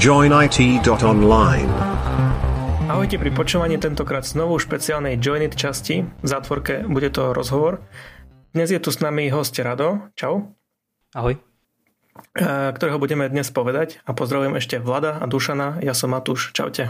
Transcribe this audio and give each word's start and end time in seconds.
joinit.online. 0.00 1.70
Ahojte 2.88 3.16
pri 3.20 3.30
počúvaní 3.32 3.76
tentokrát 3.76 4.24
znovu 4.24 4.56
špeciálnej 4.56 5.20
Joinit 5.20 5.52
časti. 5.52 6.04
V 6.04 6.26
zátvorke 6.26 6.84
bude 6.88 7.12
to 7.12 7.36
rozhovor. 7.36 7.84
Dnes 8.56 8.72
je 8.72 8.80
tu 8.80 8.88
s 8.88 9.04
nami 9.04 9.28
host 9.28 9.56
Rado. 9.60 10.08
Čau. 10.16 10.56
Ahoj. 11.12 11.36
Ktorého 12.72 12.96
budeme 12.96 13.28
dnes 13.28 13.52
povedať. 13.52 14.00
A 14.08 14.16
pozdravujem 14.16 14.56
ešte 14.56 14.80
Vlada 14.80 15.20
a 15.20 15.24
Dušana. 15.28 15.84
Ja 15.84 15.92
som 15.92 16.16
Matúš. 16.16 16.56
Čaute. 16.56 16.88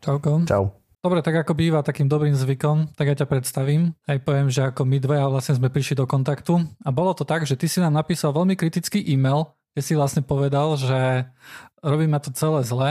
Čauko. 0.00 0.44
Čau. 0.48 0.72
Dobre, 1.00 1.24
tak 1.24 1.32
ako 1.32 1.56
býva 1.56 1.80
takým 1.80 2.12
dobrým 2.12 2.36
zvykom, 2.36 2.92
tak 2.92 3.08
ja 3.08 3.16
ťa 3.16 3.24
predstavím. 3.24 3.96
Aj 4.04 4.20
poviem, 4.20 4.52
že 4.52 4.68
ako 4.68 4.84
my 4.84 5.00
dvaja 5.00 5.32
vlastne 5.32 5.56
sme 5.56 5.72
prišli 5.72 5.96
do 5.96 6.04
kontaktu. 6.04 6.60
A 6.84 6.92
bolo 6.92 7.16
to 7.16 7.24
tak, 7.24 7.48
že 7.48 7.56
ty 7.56 7.72
si 7.72 7.80
nám 7.80 7.96
napísal 7.96 8.36
veľmi 8.36 8.52
kritický 8.52 9.00
e-mail, 9.08 9.48
kde 9.74 9.80
si 9.82 9.94
vlastne 9.94 10.22
povedal, 10.22 10.74
že 10.76 11.30
robíme 11.80 12.18
to 12.20 12.34
celé 12.34 12.60
zle 12.66 12.90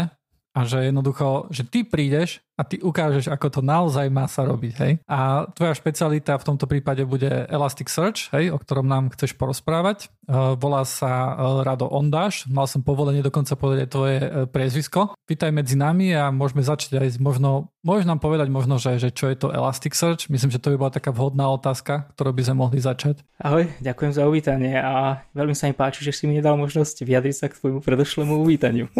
a 0.55 0.59
že 0.65 0.89
jednoducho, 0.89 1.51
že 1.53 1.63
ty 1.67 1.85
prídeš 1.85 2.41
a 2.59 2.61
ty 2.67 2.75
ukážeš, 2.83 3.31
ako 3.31 3.47
to 3.47 3.61
naozaj 3.63 4.11
má 4.11 4.27
sa 4.27 4.43
robiť, 4.43 4.73
hej. 4.83 4.93
A 5.07 5.47
tvoja 5.55 5.71
špecialita 5.71 6.35
v 6.35 6.43
tomto 6.43 6.67
prípade 6.67 7.07
bude 7.07 7.47
Elasticsearch, 7.47 8.35
hej, 8.35 8.51
o 8.51 8.59
ktorom 8.59 8.83
nám 8.83 9.15
chceš 9.15 9.39
porozprávať. 9.39 10.11
Uh, 10.27 10.59
volá 10.59 10.83
sa 10.83 11.33
uh, 11.39 11.63
Rado 11.63 11.87
Ondáš, 11.87 12.43
mal 12.51 12.67
som 12.67 12.83
povolenie 12.83 13.23
dokonca 13.23 13.55
povedať 13.55 13.87
tvoje 13.87 14.17
uh, 14.19 14.27
priezvisko. 14.51 15.15
Vítaj 15.23 15.55
medzi 15.55 15.79
nami 15.79 16.11
a 16.11 16.35
môžeme 16.35 16.59
začať 16.59 16.99
aj 16.99 17.17
možno, 17.23 17.71
môžeš 17.87 18.05
nám 18.05 18.19
povedať 18.19 18.51
možno, 18.51 18.75
že, 18.75 18.99
že 18.99 19.15
čo 19.15 19.31
je 19.31 19.39
to 19.39 19.55
Elasticsearch? 19.55 20.27
Myslím, 20.27 20.51
že 20.51 20.59
to 20.59 20.75
by 20.75 20.77
bola 20.77 20.91
taká 20.91 21.15
vhodná 21.15 21.47
otázka, 21.47 22.11
ktorú 22.13 22.35
by 22.35 22.43
sme 22.43 22.55
mohli 22.59 22.83
začať. 22.83 23.23
Ahoj, 23.39 23.71
ďakujem 23.79 24.11
za 24.11 24.27
uvítanie 24.27 24.75
a 24.75 25.23
veľmi 25.31 25.55
sa 25.55 25.71
mi 25.71 25.73
páči, 25.73 26.03
že 26.03 26.11
si 26.11 26.27
mi 26.27 26.35
nedal 26.35 26.59
možnosť 26.59 27.07
vyjadriť 27.07 27.35
sa 27.39 27.47
k 27.47 27.55
tvojmu 27.55 27.79
predošlému 27.79 28.35
uvítaniu. 28.43 28.91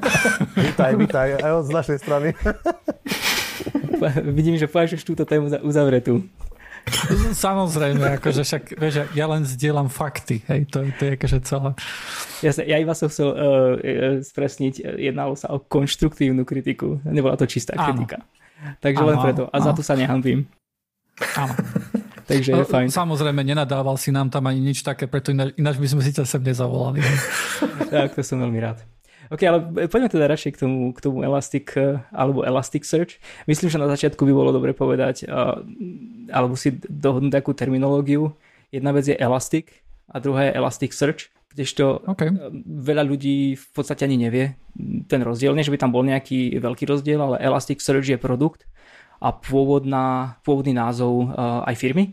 vítaj, 0.56 0.96
vítaj, 0.96 1.38
aj 1.38 1.52
od 1.52 1.64
z 1.68 1.70
našej 1.70 1.98
strany. 2.00 2.32
Vidím, 4.36 4.58
že 4.58 4.68
považuješ 4.68 5.04
túto 5.06 5.24
tému 5.24 5.48
za 5.48 5.62
uzavretú. 5.62 6.24
Samozrejme, 7.32 8.20
akože 8.20 8.44
však, 8.44 8.76
vieš, 8.76 9.08
ja 9.16 9.24
len 9.24 9.48
zdieľam 9.48 9.88
fakty, 9.88 10.44
hej, 10.44 10.68
to, 10.68 10.84
to 11.00 11.02
je 11.08 11.10
akože 11.16 11.38
celé. 11.48 11.70
Jasne, 12.44 12.62
ja 12.68 12.76
iba 12.76 12.92
som 12.92 13.08
chcel 13.08 13.32
uh, 13.32 13.40
spresniť, 14.20 15.00
jednalo 15.00 15.32
sa 15.32 15.48
o 15.56 15.64
konštruktívnu 15.64 16.44
kritiku, 16.44 17.00
nebola 17.08 17.40
to 17.40 17.48
čistá 17.48 17.72
kritika. 17.72 18.20
Áno. 18.20 18.76
Takže 18.84 19.00
áno, 19.00 19.08
len 19.08 19.16
preto, 19.16 19.42
a 19.48 19.56
áno. 19.56 19.64
za 19.64 19.72
to 19.72 19.80
sa 19.80 19.96
nehambím. 19.96 20.44
Áno. 21.40 21.56
Takže 22.24 22.50
je 22.52 22.64
fajn. 22.64 22.88
Samozrejme, 22.88 23.40
nenadával 23.44 23.96
si 24.00 24.08
nám 24.12 24.32
tam 24.32 24.48
ani 24.48 24.60
nič 24.60 24.84
také, 24.84 25.04
preto 25.08 25.32
ináč, 25.32 25.56
ináč 25.60 25.76
by 25.80 25.88
sme 25.88 26.02
si 26.04 26.12
ťa 26.12 26.24
sem 26.24 26.40
nezavolali. 26.40 27.00
tak, 27.92 28.16
to 28.16 28.20
som 28.20 28.40
veľmi 28.40 28.60
rád. 28.60 28.80
OK, 29.32 29.40
ale 29.44 29.58
poďme 29.88 30.08
teda 30.12 30.26
radšej 30.28 30.50
k 30.56 30.58
tomu, 30.66 30.92
k 30.92 31.00
tomu 31.00 31.24
Elastic 31.24 31.72
eh, 31.76 32.00
alebo 32.12 32.44
Elasticsearch. 32.44 33.16
Myslím, 33.48 33.72
že 33.72 33.80
na 33.80 33.88
začiatku 33.88 34.20
by 34.20 34.32
bolo 34.32 34.50
dobre 34.52 34.76
povedať 34.76 35.24
uh, 35.24 35.60
alebo 36.28 36.58
si 36.58 36.76
dohodnúť 36.84 37.40
takú 37.40 37.56
terminológiu. 37.56 38.36
Jedna 38.68 38.92
vec 38.92 39.08
je 39.08 39.16
Elastic 39.16 39.70
a 40.12 40.20
druhá 40.20 40.50
je 40.50 40.56
Elasticsearch, 40.60 41.32
kdežto 41.56 42.04
okay. 42.04 42.28
Eh, 42.28 42.52
veľa 42.64 43.04
ľudí 43.06 43.56
v 43.56 43.66
podstate 43.72 44.04
ani 44.04 44.20
nevie 44.20 44.60
ten 45.08 45.24
rozdiel. 45.24 45.56
Nie, 45.56 45.64
že 45.64 45.72
by 45.72 45.80
tam 45.80 45.94
bol 45.94 46.04
nejaký 46.04 46.60
veľký 46.60 46.84
rozdiel, 46.84 47.20
ale 47.22 47.40
Elasticsearch 47.40 48.10
je 48.10 48.18
produkt 48.20 48.68
a 49.24 49.32
pôvodná, 49.32 50.36
pôvodný 50.44 50.76
názov 50.76 51.32
uh, 51.32 51.64
aj 51.64 51.80
firmy. 51.80 52.12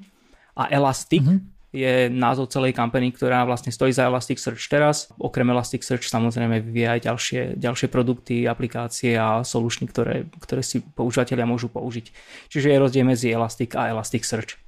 A 0.56 0.72
Elastic 0.72 1.26
mm-hmm 1.26 1.51
je 1.72 2.12
názov 2.12 2.52
celej 2.52 2.76
kampany, 2.76 3.16
ktorá 3.16 3.48
vlastne 3.48 3.72
stojí 3.72 3.96
za 3.96 4.04
Elasticsearch 4.04 4.60
teraz. 4.68 5.08
Okrem 5.16 5.48
Elasticsearch 5.56 6.04
samozrejme 6.04 6.60
vyvíja 6.60 7.00
aj 7.00 7.02
ďalšie, 7.08 7.42
ďalšie 7.56 7.88
produkty, 7.88 8.44
aplikácie 8.44 9.16
a 9.16 9.48
solučny, 9.48 9.88
ktoré, 9.88 10.28
ktoré 10.44 10.62
si 10.68 10.84
používateľia 10.84 11.48
môžu 11.48 11.72
použiť. 11.72 12.12
Čiže 12.52 12.76
je 12.76 12.78
rozdiel 12.78 13.08
medzi 13.08 13.32
Elastic 13.32 13.72
a 13.80 13.88
Elasticsearch. 13.88 14.60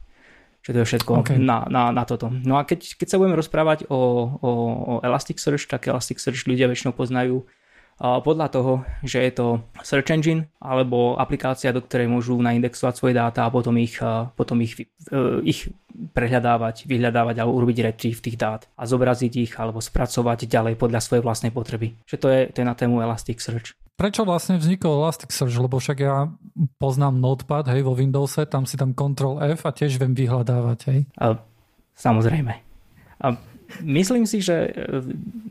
Čiže 0.63 0.73
to 0.73 0.79
je 0.79 0.89
všetko 0.95 1.11
okay. 1.27 1.35
na, 1.35 1.67
na, 1.67 1.91
na 1.91 2.07
toto. 2.07 2.31
No 2.31 2.55
a 2.55 2.63
keď, 2.63 2.95
keď 2.95 3.07
sa 3.11 3.19
budeme 3.19 3.35
rozprávať 3.35 3.91
o, 3.91 3.99
o, 4.39 4.51
o 4.87 4.93
Elasticsearch, 5.03 5.67
tak 5.67 5.91
Elasticsearch 5.91 6.47
ľudia 6.47 6.71
väčšinou 6.71 6.95
poznajú 6.95 7.43
podľa 7.99 8.47
toho, 8.49 8.73
že 9.05 9.21
je 9.21 9.31
to 9.31 9.47
search 9.85 10.09
engine 10.09 10.49
alebo 10.57 11.15
aplikácia, 11.15 11.75
do 11.75 11.83
ktorej 11.83 12.09
môžu 12.09 12.35
naindexovať 12.41 12.93
svoje 12.97 13.13
dáta 13.15 13.45
a 13.45 13.53
potom 13.53 13.77
ich, 13.77 13.95
potom 14.33 14.57
ich, 14.59 14.89
e, 15.13 15.41
ich 15.45 15.69
prehľadávať, 15.93 16.89
vyhľadávať 16.89 17.35
alebo 17.37 17.53
urobiť 17.61 17.77
retrieve 17.85 18.19
tých 18.19 18.37
dát 18.37 18.65
a 18.73 18.83
zobraziť 18.89 19.33
ich 19.37 19.53
alebo 19.55 19.77
spracovať 19.77 20.49
ďalej 20.49 20.73
podľa 20.75 20.99
svojej 20.99 21.23
vlastnej 21.23 21.51
potreby. 21.53 21.93
Že 22.09 22.17
to 22.17 22.27
je, 22.33 22.41
to 22.49 22.57
je 22.61 22.67
na 22.67 22.75
tému 22.75 22.97
Elasticsearch. 22.99 23.77
Prečo 23.93 24.25
vlastne 24.25 24.57
vznikol 24.57 25.05
Elasticsearch? 25.05 25.53
Lebo 25.53 25.77
však 25.77 25.97
ja 26.01 26.33
poznám 26.81 27.21
Notepad, 27.21 27.69
hej, 27.69 27.85
vo 27.85 27.93
Windowse, 27.93 28.49
tam 28.49 28.65
si 28.65 28.73
tam 28.73 28.97
Ctrl 28.97 29.37
F 29.53 29.69
a 29.69 29.71
tiež 29.71 30.01
viem 30.01 30.17
vyhľadávať, 30.17 30.79
hej? 30.89 30.99
A, 31.21 31.37
samozrejme. 31.93 32.57
A 33.21 33.37
myslím 33.81 34.29
si, 34.29 34.43
že, 34.43 34.69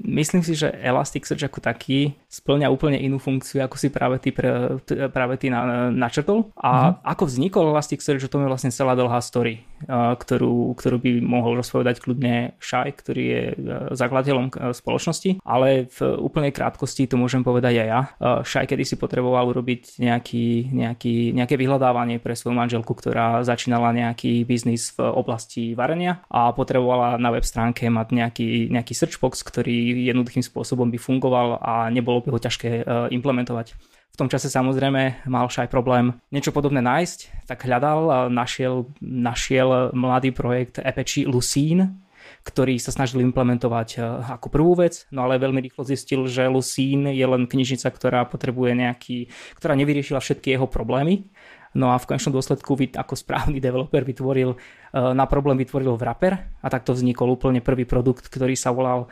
myslím 0.06 0.46
si, 0.46 0.54
že 0.54 0.70
Elasticsearch 0.70 1.42
ako 1.48 1.58
taký 1.58 2.14
splňa 2.30 2.70
úplne 2.70 3.00
inú 3.00 3.18
funkciu, 3.18 3.64
ako 3.64 3.76
si 3.80 3.88
práve 3.90 4.22
ty, 4.22 4.30
pre, 4.30 4.78
práve 5.10 5.34
ty 5.40 5.50
na, 5.50 5.90
načrtol. 5.90 6.52
A 6.60 6.70
mm-hmm. 6.70 6.94
ako 7.02 7.22
vznikol 7.26 7.64
Elasticsearch, 7.74 8.22
to 8.28 8.38
je 8.38 8.50
vlastne 8.50 8.70
celá 8.70 8.94
dlhá 8.94 9.18
story, 9.24 9.64
ktorú, 9.88 10.74
ktorú 10.76 10.96
by 11.02 11.10
mohol 11.22 11.58
rozpovedať 11.58 12.02
kľudne 12.02 12.56
Shai, 12.58 12.92
ktorý 12.92 13.24
je 13.24 13.42
e, 13.50 13.54
zakladateľom 13.94 14.46
e, 14.48 14.52
spoločnosti, 14.76 15.42
ale 15.42 15.90
v 15.90 15.98
úplnej 16.18 16.52
krátkosti 16.54 17.06
to 17.06 17.18
môžem 17.18 17.42
povedať 17.42 17.82
aj 17.82 17.88
ja. 17.88 18.00
Shai 18.46 18.66
kedy 18.66 18.84
si 18.86 18.96
potreboval 18.96 19.50
urobiť 19.50 20.00
nejaký, 20.00 20.72
nejaký, 20.72 21.36
nejaké 21.36 21.54
vyhľadávanie 21.58 22.22
pre 22.22 22.38
svoju 22.38 22.54
manželku, 22.56 22.92
ktorá 22.94 23.42
začínala 23.42 23.92
nejaký 23.92 24.42
biznis 24.46 24.94
v 24.96 25.04
oblasti 25.04 25.76
varenia 25.76 26.22
a 26.30 26.50
potrebovala 26.54 27.18
na 27.18 27.30
web 27.34 27.44
stránke 27.44 27.88
mať 27.88 28.08
nejaký, 28.12 28.48
nejaký 28.72 28.92
searchbox, 28.94 29.44
ktorý 29.44 30.06
jednoduchým 30.08 30.44
spôsobom 30.44 30.88
by 30.88 30.98
fungoval 30.98 31.58
a 31.60 31.88
nebolo 31.92 32.22
by 32.24 32.28
ho 32.34 32.38
ťažké 32.38 32.70
e, 32.70 32.84
implementovať. 33.12 33.74
V 34.12 34.20
tom 34.20 34.28
čase 34.28 34.52
samozrejme 34.52 35.24
mal 35.24 35.48
aj 35.48 35.72
problém 35.72 36.12
niečo 36.28 36.52
podobné 36.52 36.84
nájsť, 36.84 37.48
tak 37.48 37.64
hľadal 37.64 38.00
a 38.12 38.18
našiel, 38.28 38.92
našiel 39.00 39.88
mladý 39.96 40.36
projekt 40.36 40.76
Apache 40.84 41.24
Lucene, 41.24 41.96
ktorý 42.44 42.76
sa 42.76 42.92
snažil 42.92 43.24
implementovať 43.24 43.88
e, 43.96 43.98
ako 44.36 44.52
prvú 44.52 44.84
vec, 44.84 45.08
no 45.14 45.24
ale 45.24 45.40
veľmi 45.40 45.64
rýchlo 45.64 45.88
zistil, 45.88 46.28
že 46.28 46.44
Lucene 46.44 47.16
je 47.16 47.24
len 47.24 47.48
knižnica, 47.48 47.88
ktorá 47.88 48.28
potrebuje 48.28 48.84
nejaký, 48.84 49.32
ktorá 49.56 49.72
nevyriešila 49.80 50.20
všetky 50.20 50.60
jeho 50.60 50.68
problémy. 50.68 51.32
No 51.72 51.88
a 51.88 51.96
v 51.96 52.04
konečnom 52.04 52.36
dôsledku 52.36 52.76
ako 52.76 53.16
správny 53.16 53.56
developer 53.56 54.04
vytvoril, 54.04 54.52
eh, 54.52 55.12
na 55.16 55.24
problém 55.24 55.56
vytvoril 55.56 55.96
wrapper 55.96 56.36
a 56.60 56.68
takto 56.68 56.92
vznikol 56.92 57.32
úplne 57.32 57.64
prvý 57.64 57.88
produkt, 57.88 58.28
ktorý 58.28 58.52
sa 58.52 58.76
volal 58.76 59.08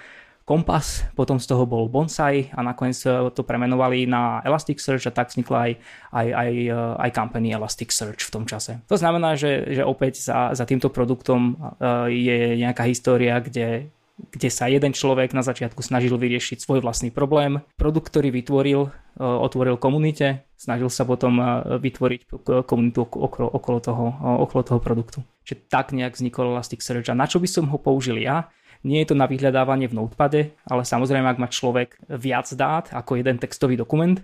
Kompas, 0.51 1.07
potom 1.15 1.39
z 1.39 1.47
toho 1.47 1.63
bol 1.63 1.87
Bonsai 1.87 2.51
a 2.51 2.67
nakoniec 2.67 2.99
to 3.07 3.43
premenovali 3.47 4.03
na 4.11 4.43
Elasticsearch 4.43 5.07
a 5.07 5.15
tak 5.15 5.31
vznikla 5.31 5.59
aj, 5.63 5.73
aj, 6.11 6.27
aj, 6.35 6.53
eh, 6.67 6.95
aj 7.07 7.11
company 7.15 7.55
Elasticsearch 7.55 8.27
v 8.27 8.33
tom 8.35 8.43
čase. 8.51 8.83
To 8.91 8.99
znamená, 8.99 9.39
že, 9.39 9.71
že 9.71 9.87
opäť 9.87 10.19
za, 10.19 10.51
za 10.51 10.67
týmto 10.67 10.91
produktom 10.91 11.55
eh, 11.55 12.11
je 12.11 12.39
nejaká 12.67 12.83
história, 12.91 13.39
kde 13.39 13.95
kde 14.29 14.51
sa 14.53 14.69
jeden 14.69 14.93
človek 14.93 15.33
na 15.33 15.41
začiatku 15.41 15.81
snažil 15.81 16.13
vyriešiť 16.21 16.61
svoj 16.61 16.85
vlastný 16.85 17.09
problém. 17.09 17.65
Produkt, 17.81 18.13
ktorý 18.13 18.29
vytvoril, 18.29 18.91
e, 19.17 19.25
otvoril 19.25 19.81
komunite, 19.81 20.45
snažil 20.61 20.93
sa 20.93 21.09
potom 21.09 21.41
e, 21.41 21.45
vytvoriť 21.81 22.21
komunitu 22.69 23.09
okolo, 23.09 23.49
okolo, 23.49 23.79
toho, 23.81 24.07
e, 24.13 24.29
okolo 24.45 24.61
toho 24.61 24.81
produktu. 24.83 25.19
Čiže 25.49 25.73
tak 25.73 25.97
nejak 25.97 26.21
vznikol 26.21 26.53
Elasticsearch. 26.53 27.09
A 27.09 27.17
na 27.17 27.25
čo 27.25 27.41
by 27.41 27.49
som 27.49 27.65
ho 27.73 27.79
použil 27.81 28.21
ja? 28.21 28.53
Nie 28.81 29.05
je 29.05 29.13
to 29.13 29.17
na 29.17 29.29
vyhľadávanie 29.29 29.93
v 29.93 29.97
Notepade, 30.01 30.57
ale 30.65 30.89
samozrejme, 30.89 31.29
ak 31.29 31.41
má 31.41 31.49
človek 31.53 32.01
viac 32.09 32.49
dát 32.57 32.89
ako 32.89 33.21
jeden 33.21 33.37
textový 33.37 33.77
dokument, 33.77 34.17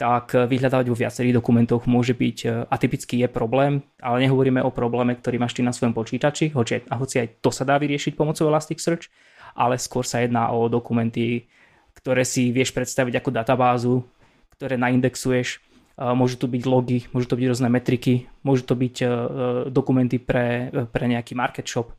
tak 0.00 0.32
vyhľadávať 0.32 0.88
vo 0.88 0.96
viacerých 0.96 1.36
dokumentoch 1.36 1.84
môže 1.84 2.16
byť 2.16 2.68
atypický 2.72 3.20
je 3.20 3.28
problém, 3.28 3.84
ale 4.00 4.24
nehovoríme 4.24 4.64
o 4.64 4.72
probléme, 4.72 5.12
ktorý 5.12 5.36
máš 5.36 5.52
ty 5.52 5.60
na 5.60 5.76
svojom 5.76 5.92
počítači, 5.92 6.56
hoci, 6.56 6.88
hoci 6.88 7.16
aj 7.20 7.44
to 7.44 7.52
sa 7.52 7.68
dá 7.68 7.76
vyriešiť 7.76 8.16
pomocou 8.16 8.48
Elasticsearch, 8.48 9.12
ale 9.52 9.76
skôr 9.76 10.08
sa 10.08 10.24
jedná 10.24 10.48
o 10.56 10.72
dokumenty, 10.72 11.52
ktoré 11.92 12.24
si 12.24 12.48
vieš 12.48 12.72
predstaviť 12.72 13.20
ako 13.20 13.28
databázu, 13.28 13.94
ktoré 14.56 14.80
naindexuješ. 14.80 15.60
Môžu 16.00 16.40
to 16.40 16.48
byť 16.48 16.62
logy, 16.64 17.04
môžu 17.12 17.28
to 17.28 17.36
byť 17.36 17.46
rôzne 17.52 17.68
metriky, 17.68 18.24
môžu 18.40 18.64
to 18.64 18.72
byť 18.72 19.04
e, 19.04 19.06
dokumenty 19.68 20.16
pre, 20.16 20.72
pre 20.88 21.04
nejaký 21.04 21.36
market 21.36 21.68
shop, 21.68 21.92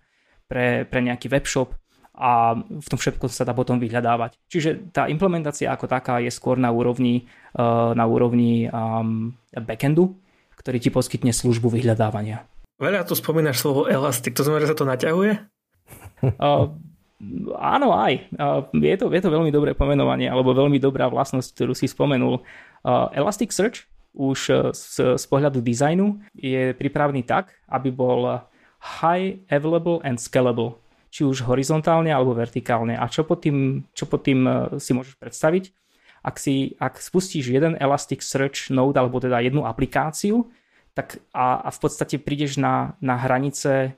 pre, 0.50 0.90
pre 0.90 1.06
nejaký 1.06 1.30
webshop 1.30 1.78
a 2.22 2.54
v 2.62 2.88
tom 2.88 3.02
všetko 3.02 3.26
sa 3.34 3.42
dá 3.42 3.58
potom 3.58 3.82
vyhľadávať. 3.82 4.38
Čiže 4.46 4.94
tá 4.94 5.10
implementácia 5.10 5.74
ako 5.74 5.90
taká 5.90 6.22
je 6.22 6.30
skôr 6.30 6.62
na 6.62 6.70
úrovni, 6.70 7.26
e, 7.58 7.64
na 7.98 8.06
úrovni 8.06 8.70
um, 8.70 9.34
backendu, 9.58 10.14
ktorý 10.62 10.78
ti 10.78 10.94
poskytne 10.94 11.34
službu 11.34 11.74
vyhľadávania. 11.74 12.46
Veľa 12.78 13.10
tu 13.10 13.18
spomínaš 13.18 13.66
slovo 13.66 13.90
elastic, 13.90 14.38
to 14.38 14.46
znamená, 14.46 14.62
že 14.62 14.72
sa 14.74 14.78
to 14.78 14.86
naťahuje? 14.86 15.34
Uh, 16.22 16.70
Áno, 17.62 17.94
aj. 17.94 18.34
Je 18.74 18.96
to, 18.98 19.14
je 19.14 19.22
to 19.22 19.30
veľmi 19.30 19.54
dobré 19.54 19.78
pomenovanie, 19.78 20.26
alebo 20.26 20.58
veľmi 20.58 20.82
dobrá 20.82 21.06
vlastnosť, 21.06 21.54
ktorú 21.54 21.74
si 21.78 21.86
spomenul. 21.86 22.42
Elasticsearch 23.14 23.86
už 24.18 24.40
z, 24.74 24.94
z 25.22 25.26
pohľadu 25.30 25.62
dizajnu 25.62 26.18
je 26.34 26.74
pripravený 26.74 27.22
tak, 27.30 27.54
aby 27.70 27.94
bol 27.94 28.42
high 28.82 29.38
available 29.54 30.02
and 30.02 30.18
scalable 30.18 30.82
či 31.12 31.28
už 31.28 31.44
horizontálne 31.44 32.10
alebo 32.10 32.32
vertikálne. 32.32 32.96
A 32.96 33.12
čo 33.12 33.28
pod 33.28 33.44
tým, 33.44 33.84
čo 33.92 34.08
pod 34.08 34.24
tým 34.24 34.48
si 34.80 34.96
môžeš 34.96 35.20
predstaviť? 35.20 35.76
Ak, 36.24 36.40
si, 36.40 36.80
ak 36.80 37.04
spustíš 37.04 37.52
jeden 37.52 37.76
Elasticsearch 37.76 38.72
node 38.72 38.96
alebo 38.96 39.20
teda 39.20 39.44
jednu 39.44 39.68
aplikáciu, 39.68 40.48
tak 40.96 41.20
a, 41.36 41.68
a 41.68 41.70
v 41.74 41.80
podstate 41.82 42.16
prídeš 42.22 42.56
na, 42.62 42.96
na 43.04 43.20
hranice 43.20 43.98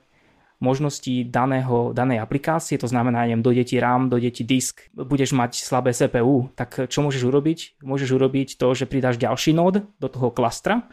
možností 0.62 1.28
daného, 1.28 1.92
danej 1.92 2.24
aplikácie, 2.24 2.80
to 2.80 2.88
znamená, 2.88 3.28
neviem, 3.28 3.44
dojde 3.44 3.64
ti 3.68 3.76
RAM, 3.76 4.08
dojde 4.08 4.40
ti 4.40 4.42
disk, 4.48 4.88
budeš 4.96 5.36
mať 5.36 5.60
slabé 5.60 5.92
CPU, 5.92 6.48
tak 6.56 6.88
čo 6.88 7.04
môžeš 7.04 7.22
urobiť? 7.28 7.58
Môžeš 7.84 8.10
urobiť 8.16 8.48
to, 8.56 8.72
že 8.72 8.88
pridáš 8.88 9.20
ďalší 9.20 9.52
nód 9.52 9.84
do 10.00 10.08
toho 10.08 10.32
klastra, 10.32 10.88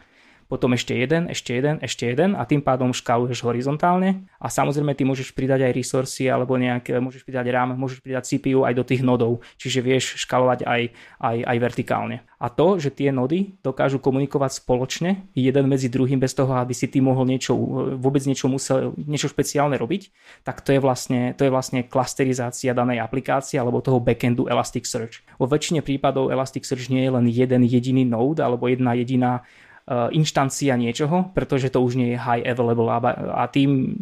potom 0.52 0.76
ešte 0.76 0.92
jeden, 0.92 1.32
ešte 1.32 1.56
jeden, 1.56 1.80
ešte 1.80 2.12
jeden 2.12 2.36
a 2.36 2.44
tým 2.44 2.60
pádom 2.60 2.92
škáluješ 2.92 3.40
horizontálne 3.40 4.28
a 4.36 4.52
samozrejme 4.52 4.92
ty 4.92 5.08
môžeš 5.08 5.32
pridať 5.32 5.64
aj 5.64 5.72
resursy 5.72 6.28
alebo 6.28 6.60
nejaké, 6.60 7.00
môžeš 7.00 7.24
pridať 7.24 7.48
RAM, 7.48 7.72
môžeš 7.80 8.04
pridať 8.04 8.36
CPU 8.36 8.68
aj 8.68 8.76
do 8.76 8.84
tých 8.84 9.00
nodov, 9.00 9.40
čiže 9.56 9.80
vieš 9.80 10.20
škálovať 10.28 10.68
aj, 10.68 10.82
aj, 11.24 11.36
aj 11.48 11.56
vertikálne. 11.56 12.20
A 12.36 12.52
to, 12.52 12.76
že 12.76 12.92
tie 12.92 13.08
nody 13.08 13.56
dokážu 13.64 13.96
komunikovať 13.96 14.60
spoločne 14.60 15.24
jeden 15.32 15.72
medzi 15.72 15.88
druhým 15.88 16.20
bez 16.20 16.36
toho, 16.36 16.52
aby 16.60 16.76
si 16.76 16.84
ty 16.84 17.00
mohol 17.00 17.24
niečo, 17.24 17.56
vôbec 17.96 18.20
niečo 18.28 18.52
musel, 18.52 18.92
niečo 19.00 19.32
špeciálne 19.32 19.80
robiť, 19.80 20.12
tak 20.44 20.60
to 20.60 20.76
je 20.76 20.84
vlastne, 20.84 21.32
to 21.32 21.48
je 21.48 21.54
vlastne 21.54 21.80
klasterizácia 21.88 22.76
danej 22.76 23.00
aplikácie 23.00 23.56
alebo 23.56 23.80
toho 23.80 24.04
backendu 24.04 24.52
Elasticsearch. 24.52 25.24
Vo 25.40 25.48
väčšine 25.48 25.80
prípadov 25.80 26.28
Elasticsearch 26.28 26.92
nie 26.92 27.08
je 27.08 27.14
len 27.16 27.24
jeden 27.32 27.64
jediný 27.64 28.04
node 28.04 28.44
alebo 28.44 28.68
jedna 28.68 28.92
jediná 28.92 29.40
inštancia 29.90 30.78
niečoho, 30.78 31.34
pretože 31.34 31.70
to 31.72 31.82
už 31.82 31.98
nie 31.98 32.14
je 32.14 32.22
high 32.22 32.46
available 32.46 32.86
a 32.86 33.42
tým, 33.50 33.92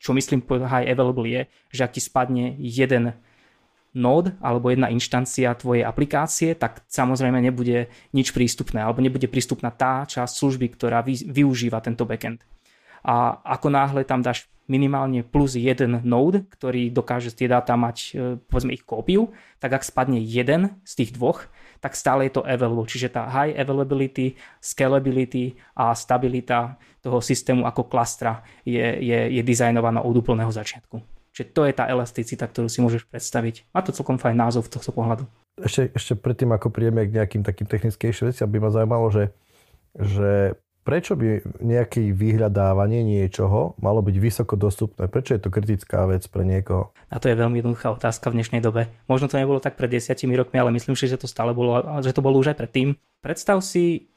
čo 0.00 0.10
myslím 0.10 0.42
po 0.42 0.58
high 0.58 0.90
available 0.90 1.28
je, 1.28 1.46
že 1.70 1.86
ak 1.86 1.94
ti 1.94 2.02
spadne 2.02 2.58
jeden 2.58 3.14
node 3.94 4.34
alebo 4.38 4.70
jedna 4.70 4.86
inštancia 4.90 5.54
tvojej 5.58 5.82
aplikácie, 5.82 6.54
tak 6.54 6.86
samozrejme 6.86 7.42
nebude 7.42 7.90
nič 8.14 8.30
prístupné 8.30 8.82
alebo 8.82 9.02
nebude 9.02 9.26
prístupná 9.26 9.74
tá 9.74 10.06
časť 10.06 10.30
služby, 10.30 10.66
ktorá 10.78 11.02
využíva 11.06 11.82
tento 11.82 12.06
backend. 12.06 12.46
A 13.02 13.40
ako 13.42 13.72
náhle 13.72 14.04
tam 14.04 14.20
dáš 14.22 14.46
minimálne 14.70 15.26
plus 15.26 15.58
jeden 15.58 15.98
node, 16.06 16.46
ktorý 16.46 16.94
dokáže 16.94 17.34
tie 17.34 17.50
dáta 17.50 17.74
mať, 17.74 17.96
eh, 18.14 18.38
povedzme 18.46 18.70
ich 18.70 18.86
kópiu, 18.86 19.34
tak 19.58 19.74
ak 19.74 19.82
spadne 19.82 20.22
jeden 20.22 20.78
z 20.86 20.92
tých 21.02 21.10
dvoch, 21.18 21.50
tak 21.80 21.96
stále 21.96 22.28
je 22.28 22.36
to 22.38 22.42
available. 22.44 22.84
Čiže 22.86 23.16
tá 23.16 23.26
high 23.26 23.56
availability, 23.56 24.36
scalability 24.60 25.56
a 25.74 25.96
stabilita 25.96 26.76
toho 27.00 27.24
systému 27.24 27.64
ako 27.64 27.88
klastra 27.88 28.44
je, 28.62 28.84
je, 29.00 29.18
je 29.40 29.42
dizajnovaná 29.42 30.04
od 30.04 30.12
úplného 30.12 30.52
začiatku. 30.52 31.00
Čiže 31.32 31.46
to 31.56 31.62
je 31.64 31.72
tá 31.72 31.88
elasticita, 31.88 32.44
ktorú 32.44 32.68
si 32.68 32.84
môžeš 32.84 33.08
predstaviť. 33.08 33.72
Má 33.72 33.80
to 33.80 33.96
celkom 33.96 34.20
fajn 34.20 34.36
názov 34.36 34.68
v 34.68 34.72
tohto 34.76 34.92
pohľadu. 34.92 35.24
Ešte, 35.56 35.88
ešte 35.96 36.12
predtým, 36.18 36.52
ako 36.52 36.68
príjeme 36.68 37.06
k 37.08 37.16
nejakým 37.16 37.42
takým 37.46 37.64
technickejším 37.70 38.34
veciam, 38.34 38.50
by 38.50 38.58
ma 38.60 38.70
zaujímalo, 38.72 39.06
že, 39.08 39.24
že 39.96 40.58
prečo 40.80 41.14
by 41.16 41.60
nejaké 41.60 42.12
vyhľadávanie 42.12 43.04
niečoho 43.04 43.78
malo 43.78 44.00
byť 44.00 44.16
vysoko 44.16 44.56
dostupné? 44.56 45.06
Prečo 45.06 45.36
je 45.36 45.42
to 45.44 45.52
kritická 45.52 46.08
vec 46.08 46.24
pre 46.26 46.42
niekoho? 46.42 46.90
A 47.12 47.20
to 47.20 47.28
je 47.28 47.36
veľmi 47.36 47.60
jednoduchá 47.60 47.92
otázka 47.92 48.32
v 48.32 48.40
dnešnej 48.40 48.64
dobe. 48.64 48.88
Možno 49.06 49.28
to 49.28 49.38
nebolo 49.38 49.60
tak 49.60 49.76
pred 49.76 49.92
desiatimi 49.92 50.34
rokmi, 50.34 50.56
ale 50.58 50.72
myslím 50.74 50.96
si, 50.96 51.06
že 51.06 51.20
to 51.20 51.28
stále 51.28 51.52
bolo, 51.52 51.80
že 52.00 52.16
to 52.16 52.24
bolo 52.24 52.40
už 52.40 52.52
aj 52.52 52.58
predtým. 52.60 52.96
Predstav 53.20 53.60
si, 53.60 54.08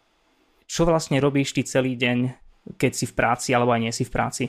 čo 0.65 0.87
vlastne 0.87 1.19
robíš 1.19 1.53
ty 1.53 1.67
celý 1.67 1.99
deň, 1.99 2.17
keď 2.79 2.91
si 2.95 3.05
v 3.05 3.13
práci 3.13 3.51
alebo 3.51 3.75
aj 3.75 3.81
nie 3.83 3.93
si 3.93 4.07
v 4.07 4.13
práci. 4.13 4.45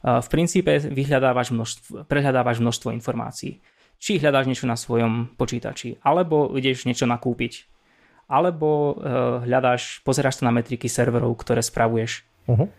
V 0.00 0.28
princípe 0.32 0.80
vyhľadávaš 0.80 1.52
množstvo, 1.52 2.08
prehľadávaš 2.08 2.62
množstvo 2.62 2.94
informácií. 2.94 3.60
Či 4.00 4.16
hľadáš 4.16 4.48
niečo 4.48 4.64
na 4.64 4.80
svojom 4.80 5.36
počítači, 5.36 6.00
alebo 6.00 6.56
ideš 6.56 6.88
niečo 6.88 7.04
nakúpiť 7.04 7.68
alebo 8.30 8.94
uh, 8.94 9.42
hľadáš, 9.42 9.98
pozeráš 10.06 10.38
sa 10.38 10.46
na 10.46 10.54
metriky 10.54 10.86
serverov, 10.86 11.34
ktoré 11.42 11.66
spravuješ. 11.66 12.22
Uh-huh. 12.46 12.70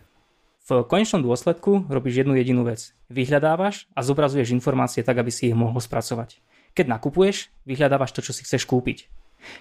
V 0.64 0.70
konečnom 0.88 1.20
dôsledku 1.20 1.84
robíš 1.92 2.24
jednu 2.24 2.32
jedinú 2.40 2.64
vec. 2.64 2.96
Vyhľadávaš 3.12 3.84
a 3.92 4.00
zobrazuješ 4.00 4.56
informácie 4.56 5.04
tak, 5.04 5.20
aby 5.20 5.28
si 5.28 5.52
ich 5.52 5.56
mohol 5.58 5.76
spracovať. 5.76 6.40
Keď 6.72 6.88
nakupuješ, 6.88 7.52
vyhľadávaš 7.68 8.16
to, 8.16 8.24
čo 8.24 8.32
si 8.32 8.48
chceš 8.48 8.64
kúpiť. 8.64 9.12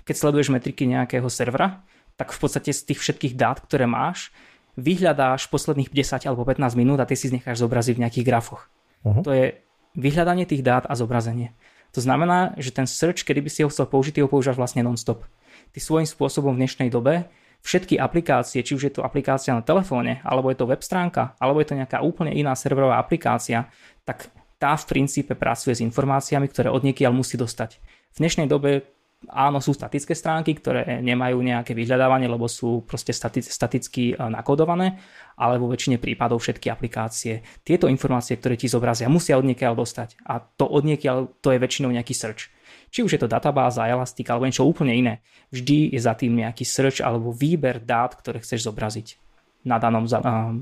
Keď 0.07 0.15
sleduješ 0.15 0.55
metriky 0.55 0.87
nejakého 0.87 1.27
servera, 1.27 1.83
tak 2.15 2.31
v 2.31 2.39
podstate 2.39 2.71
z 2.71 2.87
tých 2.87 3.03
všetkých 3.03 3.33
dát, 3.35 3.59
ktoré 3.59 3.83
máš, 3.83 4.31
vyhľadáš 4.79 5.51
posledných 5.51 5.91
10 5.91 6.23
alebo 6.23 6.47
15 6.47 6.79
minút 6.79 7.03
a 7.03 7.09
ty 7.09 7.19
si 7.19 7.27
necháš 7.27 7.59
zobraziť 7.59 7.99
v 7.99 8.03
nejakých 8.07 8.27
grafoch. 8.31 8.71
Uh-huh. 9.03 9.25
To 9.27 9.35
je 9.35 9.59
vyhľadanie 9.99 10.47
tých 10.47 10.63
dát 10.63 10.87
a 10.87 10.95
zobrazenie. 10.95 11.51
To 11.91 11.99
znamená, 11.99 12.55
že 12.55 12.71
ten 12.71 12.87
search, 12.87 13.27
kedy 13.27 13.43
by 13.43 13.49
si 13.51 13.59
ho 13.67 13.69
chcel 13.73 13.83
použiť, 13.83 14.15
ty 14.15 14.19
ho 14.23 14.31
používaš 14.31 14.55
vlastne 14.55 14.79
non-stop 14.79 15.27
ty 15.71 15.79
svojím 15.79 16.07
spôsobom 16.07 16.55
v 16.55 16.67
dnešnej 16.67 16.91
dobe 16.91 17.27
všetky 17.61 17.97
aplikácie, 17.97 18.65
či 18.65 18.73
už 18.73 18.83
je 18.89 18.93
to 18.99 19.05
aplikácia 19.05 19.53
na 19.53 19.61
telefóne, 19.61 20.19
alebo 20.25 20.49
je 20.49 20.57
to 20.57 20.69
web 20.69 20.81
stránka, 20.81 21.37
alebo 21.37 21.61
je 21.61 21.69
to 21.69 21.77
nejaká 21.77 22.01
úplne 22.01 22.33
iná 22.33 22.57
serverová 22.57 22.97
aplikácia, 22.97 23.69
tak 24.01 24.33
tá 24.57 24.73
v 24.77 24.85
princípe 24.85 25.33
pracuje 25.37 25.77
s 25.77 25.85
informáciami, 25.85 26.45
ktoré 26.49 26.69
od 26.69 26.85
niekiaľ 26.85 27.13
musí 27.13 27.37
dostať. 27.37 27.81
V 28.13 28.17
dnešnej 28.21 28.49
dobe 28.49 28.85
áno, 29.29 29.61
sú 29.61 29.77
statické 29.77 30.17
stránky, 30.17 30.57
ktoré 30.57 31.01
nemajú 31.01 31.37
nejaké 31.41 31.77
vyhľadávanie, 31.77 32.25
lebo 32.25 32.49
sú 32.49 32.81
proste 32.81 33.13
staticky 33.13 34.13
e, 34.13 34.15
nakodované, 34.17 34.97
ale 35.37 35.61
vo 35.61 35.69
väčšine 35.69 36.01
prípadov 36.01 36.41
všetky 36.41 36.73
aplikácie 36.73 37.45
tieto 37.61 37.85
informácie, 37.85 38.37
ktoré 38.37 38.57
ti 38.57 38.65
zobrazia, 38.65 39.09
musia 39.09 39.37
od 39.37 39.45
niekiaľ 39.45 39.77
dostať. 39.77 40.17
A 40.25 40.41
to 40.41 40.65
od 40.65 40.81
niekiaľ, 40.85 41.29
to 41.41 41.53
je 41.53 41.61
väčšinou 41.61 41.93
nejaký 41.93 42.17
search. 42.17 42.49
Či 42.91 43.07
už 43.07 43.15
je 43.15 43.21
to 43.23 43.31
databáza, 43.31 43.87
Elastic 43.87 44.27
alebo 44.27 44.47
niečo 44.47 44.67
úplne 44.67 44.91
iné. 44.91 45.13
Vždy 45.55 45.95
je 45.95 45.99
za 45.99 46.11
tým 46.15 46.35
nejaký 46.35 46.67
search 46.67 46.99
alebo 46.99 47.31
výber 47.31 47.79
dát, 47.79 48.11
ktoré 48.15 48.43
chceš 48.43 48.67
zobraziť 48.67 49.15
na 49.63 49.77
danom 49.77 50.09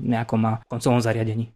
nejakom 0.04 0.62
koncovom 0.68 1.00
zariadení. 1.00 1.50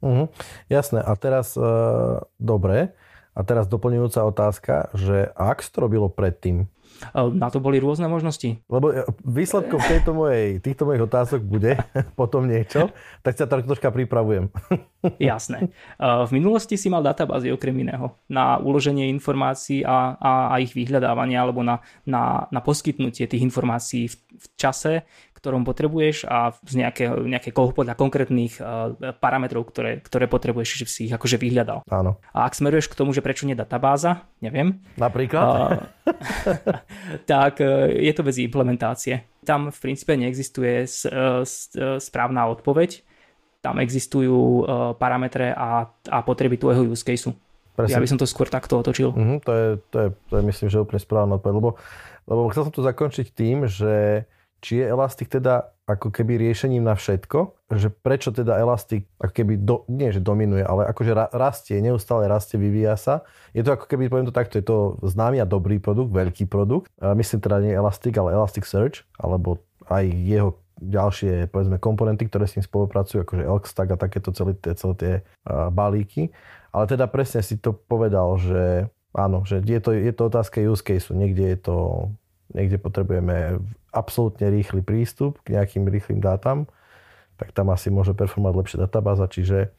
Uh-huh. 0.00 0.32
Jasné. 0.72 1.04
A 1.04 1.12
teraz, 1.16 1.56
uh, 1.56 2.24
dobre. 2.40 2.92
A 3.36 3.40
teraz 3.46 3.70
doplňujúca 3.70 4.20
otázka, 4.26 4.74
že 4.96 5.30
ak 5.38 5.62
to 5.64 5.86
robilo 5.86 6.08
predtým, 6.10 6.66
na 7.14 7.48
to 7.48 7.58
boli 7.58 7.80
rôzne 7.80 8.06
možnosti. 8.06 8.60
Lebo 8.68 8.92
e, 8.92 9.04
výsledkom 9.24 9.80
tejto 9.80 10.12
mojej, 10.12 10.60
týchto 10.60 10.84
mojich 10.84 11.04
otázok 11.04 11.40
bude 11.42 11.80
potom 12.20 12.44
niečo, 12.46 12.92
tak 13.24 13.36
sa 13.36 13.48
to 13.48 13.64
troška 13.64 13.88
pripravujem. 13.92 14.52
Jasné. 15.16 15.72
V 16.00 16.30
minulosti 16.36 16.76
si 16.76 16.92
mal 16.92 17.00
databázy 17.00 17.48
okrem 17.48 17.72
iného 17.72 18.20
na 18.28 18.60
uloženie 18.60 19.08
informácií 19.08 19.80
a, 19.80 20.16
a, 20.20 20.32
a 20.52 20.54
ich 20.60 20.76
vyhľadávanie 20.76 21.40
alebo 21.40 21.64
na, 21.64 21.80
na, 22.04 22.44
na 22.52 22.60
poskytnutie 22.60 23.24
tých 23.24 23.40
informácií 23.40 24.12
v, 24.12 24.16
v 24.20 24.46
čase, 24.60 25.08
ktorom 25.40 25.64
potrebuješ 25.64 26.28
a 26.28 26.52
z 26.52 26.84
nejaké, 26.84 27.08
nejaké 27.08 27.50
podľa 27.56 27.96
konkrétnych 27.96 28.60
uh, 28.60 29.16
parametrov, 29.16 29.72
ktoré, 29.72 30.04
ktoré 30.04 30.28
potrebuješ, 30.28 30.84
že 30.84 30.86
si 30.86 31.00
ich 31.08 31.14
akože 31.16 31.40
vyhľadal. 31.40 31.80
Áno. 31.88 32.20
A 32.36 32.44
ak 32.44 32.52
smeruješ 32.52 32.92
k 32.92 32.98
tomu, 33.00 33.16
že 33.16 33.24
prečo 33.24 33.48
nie 33.48 33.56
databáza, 33.56 34.28
neviem. 34.44 34.84
Napríklad? 35.00 35.88
Uh, 36.04 36.12
tak 37.32 37.64
uh, 37.64 37.88
je 37.88 38.12
to 38.12 38.20
vec 38.20 38.36
implementácie. 38.36 39.24
Tam 39.48 39.72
v 39.72 39.78
princípe 39.80 40.12
neexistuje 40.12 40.84
s, 40.84 41.08
s, 41.08 41.72
uh, 41.80 41.96
správna 41.96 42.44
odpoveď. 42.52 43.00
Tam 43.64 43.80
existujú 43.80 44.36
uh, 44.36 44.64
parametre 45.00 45.56
a, 45.56 45.88
a 45.88 46.18
potreby 46.20 46.60
tvojho 46.60 46.84
use 46.84 47.00
caseu. 47.00 47.32
Presne. 47.80 47.96
Ja 47.96 48.02
by 48.04 48.08
som 48.12 48.20
to 48.20 48.28
skôr 48.28 48.44
takto 48.52 48.76
otočil. 48.76 49.16
Uh-huh, 49.16 49.40
to, 49.40 49.52
je, 49.56 49.66
to, 49.88 49.96
je, 49.96 50.08
to 50.28 50.32
je 50.36 50.42
myslím, 50.44 50.68
že 50.68 50.84
úplne 50.84 51.00
správna 51.00 51.40
odpoveď, 51.40 51.54
lebo, 51.56 51.70
lebo 52.28 52.52
chcel 52.52 52.68
som 52.68 52.74
to 52.76 52.84
zakončiť 52.84 53.26
tým, 53.32 53.64
že 53.64 54.26
či 54.60 54.80
je 54.80 54.86
Elastic 54.86 55.28
teda 55.28 55.72
ako 55.90 56.14
keby 56.14 56.38
riešením 56.38 56.86
na 56.86 56.94
všetko, 56.94 57.66
že 57.74 57.90
prečo 57.90 58.30
teda 58.30 58.62
Elastic 58.62 59.10
ako 59.18 59.32
keby, 59.34 59.58
do, 59.58 59.82
nie 59.90 60.14
že 60.14 60.22
dominuje, 60.22 60.62
ale 60.62 60.86
akože 60.86 61.34
rastie, 61.34 61.82
neustále 61.82 62.30
rastie, 62.30 62.62
vyvíja 62.62 62.94
sa. 62.94 63.26
Je 63.50 63.66
to 63.66 63.74
ako 63.74 63.90
keby, 63.90 64.06
poviem 64.06 64.30
to 64.30 64.36
takto, 64.36 64.62
je 64.62 64.66
to 64.66 65.02
známy 65.02 65.42
a 65.42 65.50
dobrý 65.50 65.82
produkt, 65.82 66.14
veľký 66.14 66.46
produkt. 66.46 66.86
Myslím 67.02 67.42
teda 67.42 67.58
nie 67.58 67.74
Elastic, 67.74 68.14
ale 68.14 68.38
Elasticsearch, 68.38 69.02
alebo 69.18 69.58
aj 69.90 70.06
jeho 70.06 70.54
ďalšie, 70.80 71.52
povedzme, 71.52 71.76
komponenty, 71.76 72.24
ktoré 72.30 72.48
s 72.48 72.56
ním 72.56 72.64
spolupracujú, 72.64 73.26
akože 73.26 73.44
Elkstack 73.44 73.88
a 73.92 74.00
takéto 74.00 74.32
celé 74.32 74.56
tie, 74.56 74.72
celé 74.72 74.94
tie 74.96 75.12
uh, 75.44 75.68
balíky. 75.68 76.32
Ale 76.72 76.88
teda 76.88 77.04
presne 77.10 77.44
si 77.44 77.60
to 77.60 77.76
povedal, 77.76 78.40
že 78.40 78.88
áno, 79.12 79.44
že 79.44 79.60
je 79.60 79.80
to, 79.82 79.90
je 79.92 80.12
to 80.14 80.22
otázka 80.30 80.62
use 80.62 80.80
case, 80.80 81.10
niekde 81.12 81.52
je 81.52 81.58
to 81.58 81.76
niekde 82.54 82.78
potrebujeme 82.78 83.58
absolútne 83.90 84.50
rýchly 84.50 84.82
prístup 84.84 85.38
k 85.42 85.58
nejakým 85.58 85.86
rýchlým 85.86 86.22
dátam, 86.22 86.70
tak 87.40 87.56
tam 87.56 87.72
asi 87.72 87.88
môže 87.90 88.12
performovať 88.12 88.54
lepšia 88.54 88.78
databáza, 88.84 89.26
čiže 89.30 89.72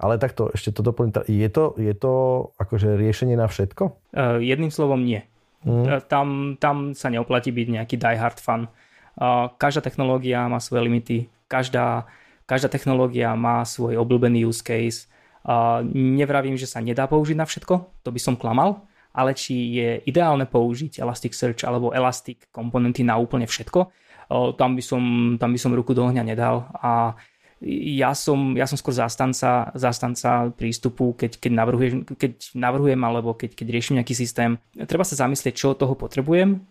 Ale 0.00 0.16
takto, 0.16 0.48
ešte 0.48 0.72
to 0.72 0.80
doplním. 0.80 1.12
Je 1.28 1.48
to, 1.52 1.76
je 1.76 1.92
to 1.92 2.12
akože 2.56 2.96
riešenie 2.96 3.36
na 3.36 3.44
všetko? 3.44 4.16
Uh, 4.16 4.40
jedným 4.40 4.72
slovom 4.72 5.04
nie. 5.04 5.28
Mm. 5.60 6.00
Tam, 6.08 6.56
tam 6.56 6.96
sa 6.96 7.12
neoplatí 7.12 7.52
byť 7.52 7.66
nejaký 7.68 8.00
diehard 8.00 8.40
fan. 8.40 8.72
Uh, 9.20 9.52
každá 9.60 9.84
technológia 9.84 10.48
má 10.48 10.56
svoje 10.56 10.88
limity, 10.88 11.28
každá, 11.52 12.08
každá 12.48 12.72
technológia 12.72 13.36
má 13.36 13.60
svoj 13.68 14.00
obľúbený 14.00 14.48
use 14.48 14.64
case. 14.64 15.04
Uh, 15.44 15.84
nevravím, 15.92 16.56
že 16.56 16.64
sa 16.64 16.80
nedá 16.80 17.04
použiť 17.04 17.36
na 17.36 17.44
všetko, 17.44 18.00
to 18.00 18.08
by 18.08 18.20
som 18.20 18.40
klamal, 18.40 18.88
ale 19.14 19.34
či 19.34 19.80
je 19.80 19.88
ideálne 20.06 20.46
použiť 20.46 21.02
Elasticsearch 21.02 21.66
alebo 21.66 21.90
Elastic 21.90 22.46
komponenty 22.54 23.02
na 23.02 23.18
úplne 23.18 23.46
všetko, 23.46 23.90
tam, 24.30 24.78
by 24.78 24.82
som, 24.82 25.02
tam 25.36 25.50
by 25.50 25.58
som 25.58 25.74
ruku 25.74 25.90
do 25.90 26.06
ohňa 26.06 26.22
nedal 26.22 26.70
a 26.78 27.18
ja 27.60 28.16
som, 28.16 28.56
ja 28.56 28.64
som 28.64 28.80
skôr 28.80 28.96
zastanca, 28.96 29.68
zastanca 29.76 30.48
prístupu, 30.56 31.12
keď, 31.12 31.36
keď, 31.36 31.52
navrhujem, 31.52 31.98
keď 32.16 32.56
navrhujem 32.56 33.00
alebo 33.04 33.36
keď, 33.36 33.52
keď 33.52 33.66
riešim 33.68 33.96
nejaký 34.00 34.16
systém. 34.16 34.56
Treba 34.88 35.04
sa 35.04 35.20
zamyslieť, 35.20 35.52
čo 35.52 35.76
od 35.76 35.84
toho 35.84 35.92
potrebujem, 35.92 36.64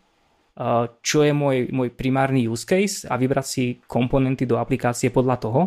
čo 1.06 1.20
je 1.22 1.30
môj, 1.30 1.70
môj 1.70 1.94
primárny 1.94 2.50
use 2.50 2.66
case 2.66 3.06
a 3.06 3.22
vybrať 3.22 3.46
si 3.46 3.64
komponenty 3.86 4.50
do 4.50 4.58
aplikácie 4.58 5.14
podľa 5.14 5.38
toho. 5.38 5.62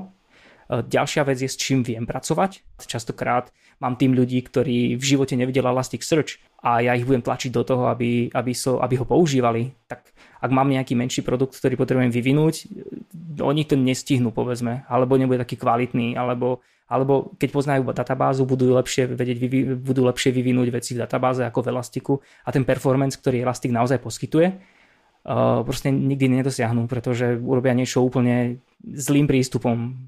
Ďalšia 0.72 1.22
vec 1.22 1.38
je, 1.38 1.46
s 1.46 1.54
čím 1.54 1.86
viem 1.86 2.02
pracovať. 2.02 2.64
Častokrát 2.82 3.54
mám 3.82 3.98
tým 3.98 4.14
ľudí, 4.14 4.38
ktorí 4.46 4.94
v 4.94 5.04
živote 5.04 5.34
nevideli 5.34 5.66
Elasticsearch 5.66 6.38
a 6.62 6.78
ja 6.78 6.94
ich 6.94 7.02
budem 7.02 7.26
tlačiť 7.26 7.50
do 7.50 7.66
toho, 7.66 7.90
aby, 7.90 8.30
aby, 8.30 8.52
so, 8.54 8.78
aby 8.78 8.94
ho 8.94 9.02
používali. 9.02 9.74
Tak 9.90 10.14
ak 10.38 10.50
mám 10.54 10.70
nejaký 10.70 10.94
menší 10.94 11.26
produkt, 11.26 11.58
ktorý 11.58 11.74
potrebujem 11.74 12.14
vyvinúť, 12.14 12.70
oni 13.42 13.66
to 13.66 13.74
nestihnú, 13.74 14.30
povedzme, 14.30 14.86
alebo 14.86 15.18
nebude 15.18 15.42
taký 15.42 15.58
kvalitný, 15.58 16.14
alebo, 16.14 16.62
alebo 16.86 17.34
keď 17.34 17.48
poznajú 17.50 17.82
databázu, 17.90 18.46
budú 18.46 18.70
lepšie 18.78 19.10
vedieť, 19.10 19.38
budú 19.82 20.06
lepšie 20.06 20.30
vyvinúť 20.30 20.68
veci 20.70 20.94
v 20.94 21.02
databáze 21.02 21.42
ako 21.42 21.66
v 21.66 21.70
Elastiku 21.74 22.14
a 22.46 22.54
ten 22.54 22.62
performance, 22.62 23.18
ktorý 23.18 23.42
Elastic 23.42 23.74
naozaj 23.74 23.98
poskytuje, 23.98 24.54
uh, 24.54 25.66
proste 25.66 25.90
nikdy 25.90 26.42
nedosiahnu, 26.42 26.86
pretože 26.86 27.34
urobia 27.42 27.74
niečo 27.74 27.98
úplne 28.06 28.62
zlým 28.86 29.26
prístupom 29.26 29.98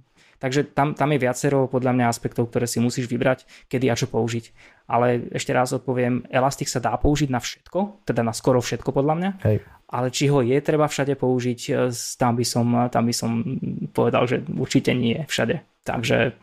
Takže 0.42 0.74
tam, 0.74 0.92
tam 0.94 1.08
je 1.14 1.18
viacero 1.22 1.70
podľa 1.70 1.92
mňa 1.94 2.06
aspektov, 2.10 2.50
ktoré 2.50 2.66
si 2.68 2.82
musíš 2.82 3.06
vybrať, 3.08 3.46
kedy 3.70 3.86
a 3.90 3.98
čo 3.98 4.10
použiť. 4.10 4.50
Ale 4.90 5.32
ešte 5.32 5.56
raz 5.56 5.72
odpoviem, 5.72 6.28
Elastic 6.28 6.68
sa 6.68 6.82
dá 6.82 6.92
použiť 6.96 7.32
na 7.32 7.40
všetko, 7.40 8.04
teda 8.04 8.20
na 8.20 8.36
skoro 8.36 8.60
všetko 8.60 8.92
podľa 8.92 9.14
mňa. 9.16 9.30
Hej. 9.46 9.56
Ale 9.88 10.06
či 10.10 10.28
ho 10.28 10.42
je 10.42 10.58
treba 10.60 10.90
všade 10.90 11.14
použiť, 11.16 11.60
e, 11.70 11.72
tam 12.18 12.32
by 12.36 12.44
som, 12.44 12.66
tam 12.90 13.04
by 13.06 13.14
som 13.14 13.30
povedal, 13.94 14.26
že 14.28 14.42
určite 14.52 14.92
nie 14.92 15.22
všade. 15.24 15.62
Takže 15.86 16.34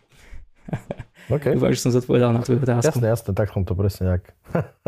okay. 1.35 1.53
dúfam, 1.57 1.73
že 1.75 1.83
som 1.83 1.91
zodpovedal 1.93 2.31
na 2.33 2.41
tvoju 2.41 2.63
otázku. 2.63 2.97
Jasne, 2.97 3.07
jasne, 3.11 3.31
tak 3.35 3.51
som 3.51 3.67
to 3.67 3.77
presne 3.77 4.03
nejak. 4.17 4.23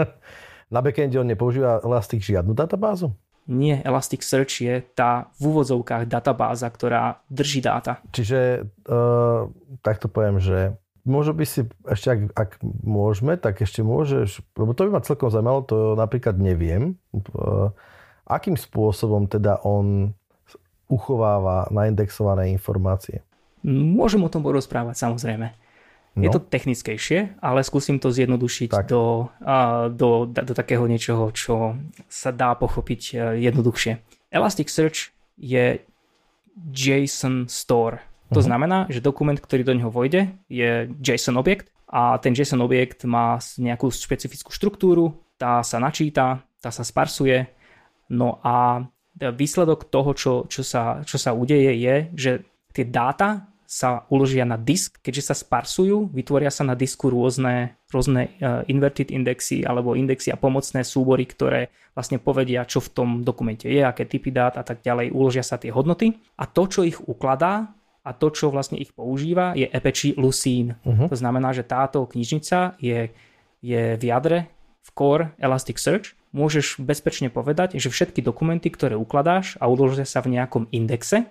na 0.74 0.80
backende 0.80 1.20
on 1.20 1.28
nepoužíva 1.28 1.84
Elastic 1.84 2.24
žiadnu 2.24 2.56
databázu? 2.56 3.14
Nie, 3.44 3.84
Elasticsearch 3.84 4.64
je 4.64 4.76
tá 4.96 5.28
v 5.36 5.52
úvodzovkách 5.52 6.08
databáza, 6.08 6.72
ktorá 6.72 7.20
drží 7.28 7.60
dáta. 7.60 8.00
Čiže 8.16 8.64
uh, 8.88 9.52
takto 9.84 10.08
poviem, 10.08 10.40
že 10.40 10.80
možno 11.04 11.36
by 11.36 11.44
si, 11.44 11.68
ešte 11.84 12.08
ak, 12.08 12.20
ak 12.32 12.50
môžeme, 12.88 13.36
tak 13.36 13.60
ešte 13.60 13.84
môžeš, 13.84 14.40
lebo 14.56 14.72
to 14.72 14.88
by 14.88 14.96
ma 14.96 15.02
celkom 15.04 15.28
zaujímalo, 15.28 15.68
to 15.68 16.00
napríklad 16.00 16.40
neviem, 16.40 16.96
uh, 17.12 17.76
akým 18.24 18.56
spôsobom 18.56 19.28
teda 19.28 19.60
on 19.68 20.16
uchováva 20.88 21.68
naindexované 21.68 22.52
informácie. 22.56 23.24
Môžem 23.64 24.24
o 24.24 24.32
tom 24.32 24.44
porozprávať 24.44 25.00
samozrejme. 25.00 25.56
No. 26.14 26.22
Je 26.22 26.30
to 26.30 26.46
technickejšie, 26.46 27.42
ale 27.42 27.66
skúsim 27.66 27.98
to 27.98 28.14
zjednodušiť 28.14 28.70
do, 28.86 29.34
uh, 29.42 29.90
do, 29.90 30.30
do, 30.30 30.42
do 30.46 30.54
takého 30.54 30.86
niečoho, 30.86 31.34
čo 31.34 31.74
sa 32.06 32.30
dá 32.30 32.54
pochopiť 32.54 33.02
uh, 33.18 33.18
jednoduchšie. 33.34 33.98
Elasticsearch 34.30 35.10
je 35.42 35.82
JSON 36.70 37.50
store. 37.50 38.06
To 38.30 38.38
uh-huh. 38.38 38.46
znamená, 38.46 38.86
že 38.94 39.02
dokument, 39.02 39.38
ktorý 39.38 39.66
do 39.66 39.74
neho 39.74 39.90
vojde, 39.90 40.30
je 40.54 40.94
JSON 41.02 41.34
objekt 41.42 41.74
a 41.90 42.22
ten 42.22 42.38
JSON 42.38 42.62
objekt 42.62 43.10
má 43.10 43.42
nejakú 43.58 43.90
špecifickú 43.90 44.54
štruktúru, 44.54 45.18
tá 45.42 45.66
sa 45.66 45.82
načíta, 45.82 46.46
tá 46.62 46.70
sa 46.70 46.86
sparsuje, 46.86 47.50
no 48.14 48.38
a 48.46 48.86
výsledok 49.18 49.90
toho, 49.90 50.12
čo, 50.18 50.34
čo, 50.50 50.66
sa, 50.66 51.06
čo 51.06 51.22
sa 51.22 51.38
udeje, 51.38 51.74
je, 51.78 51.96
že 52.18 52.32
tie 52.74 52.86
dáta 52.90 53.53
sa 53.74 54.06
uložia 54.14 54.46
na 54.46 54.54
disk, 54.54 55.02
keďže 55.02 55.34
sa 55.34 55.36
sparsujú, 55.36 56.14
vytvoria 56.14 56.54
sa 56.54 56.62
na 56.62 56.78
disku 56.78 57.10
rôzne, 57.10 57.74
rôzne 57.90 58.30
uh, 58.38 58.62
inverted 58.70 59.10
indexy 59.10 59.66
alebo 59.66 59.98
indexy 59.98 60.30
a 60.30 60.38
pomocné 60.38 60.86
súbory, 60.86 61.26
ktoré 61.26 61.74
vlastne 61.98 62.22
povedia, 62.22 62.70
čo 62.70 62.78
v 62.86 62.94
tom 62.94 63.10
dokumente 63.26 63.66
je, 63.66 63.82
aké 63.82 64.06
typy 64.06 64.30
dát 64.30 64.62
a 64.62 64.64
tak 64.64 64.86
ďalej, 64.86 65.10
uložia 65.10 65.42
sa 65.42 65.58
tie 65.58 65.74
hodnoty 65.74 66.14
a 66.38 66.46
to, 66.46 66.70
čo 66.70 66.86
ich 66.86 67.02
ukladá 67.02 67.74
a 68.06 68.14
to, 68.14 68.30
čo 68.30 68.54
vlastne 68.54 68.78
ich 68.78 68.94
používa, 68.94 69.58
je 69.58 69.66
Apache 69.66 70.14
Lucene. 70.22 70.78
Uh-huh. 70.86 71.10
To 71.10 71.18
znamená, 71.18 71.50
že 71.56 71.66
táto 71.66 72.06
knižnica 72.06 72.78
je, 72.78 73.10
je 73.64 73.82
v 73.98 74.04
jadre, 74.06 74.54
v 74.84 74.90
core 74.94 75.34
Elasticsearch. 75.42 76.14
Môžeš 76.36 76.78
bezpečne 76.84 77.32
povedať, 77.32 77.80
že 77.80 77.90
všetky 77.90 78.22
dokumenty, 78.22 78.70
ktoré 78.70 79.00
ukladáš 79.00 79.58
a 79.58 79.66
uložia 79.66 80.04
sa 80.06 80.20
v 80.20 80.36
nejakom 80.36 80.68
indexe, 80.76 81.26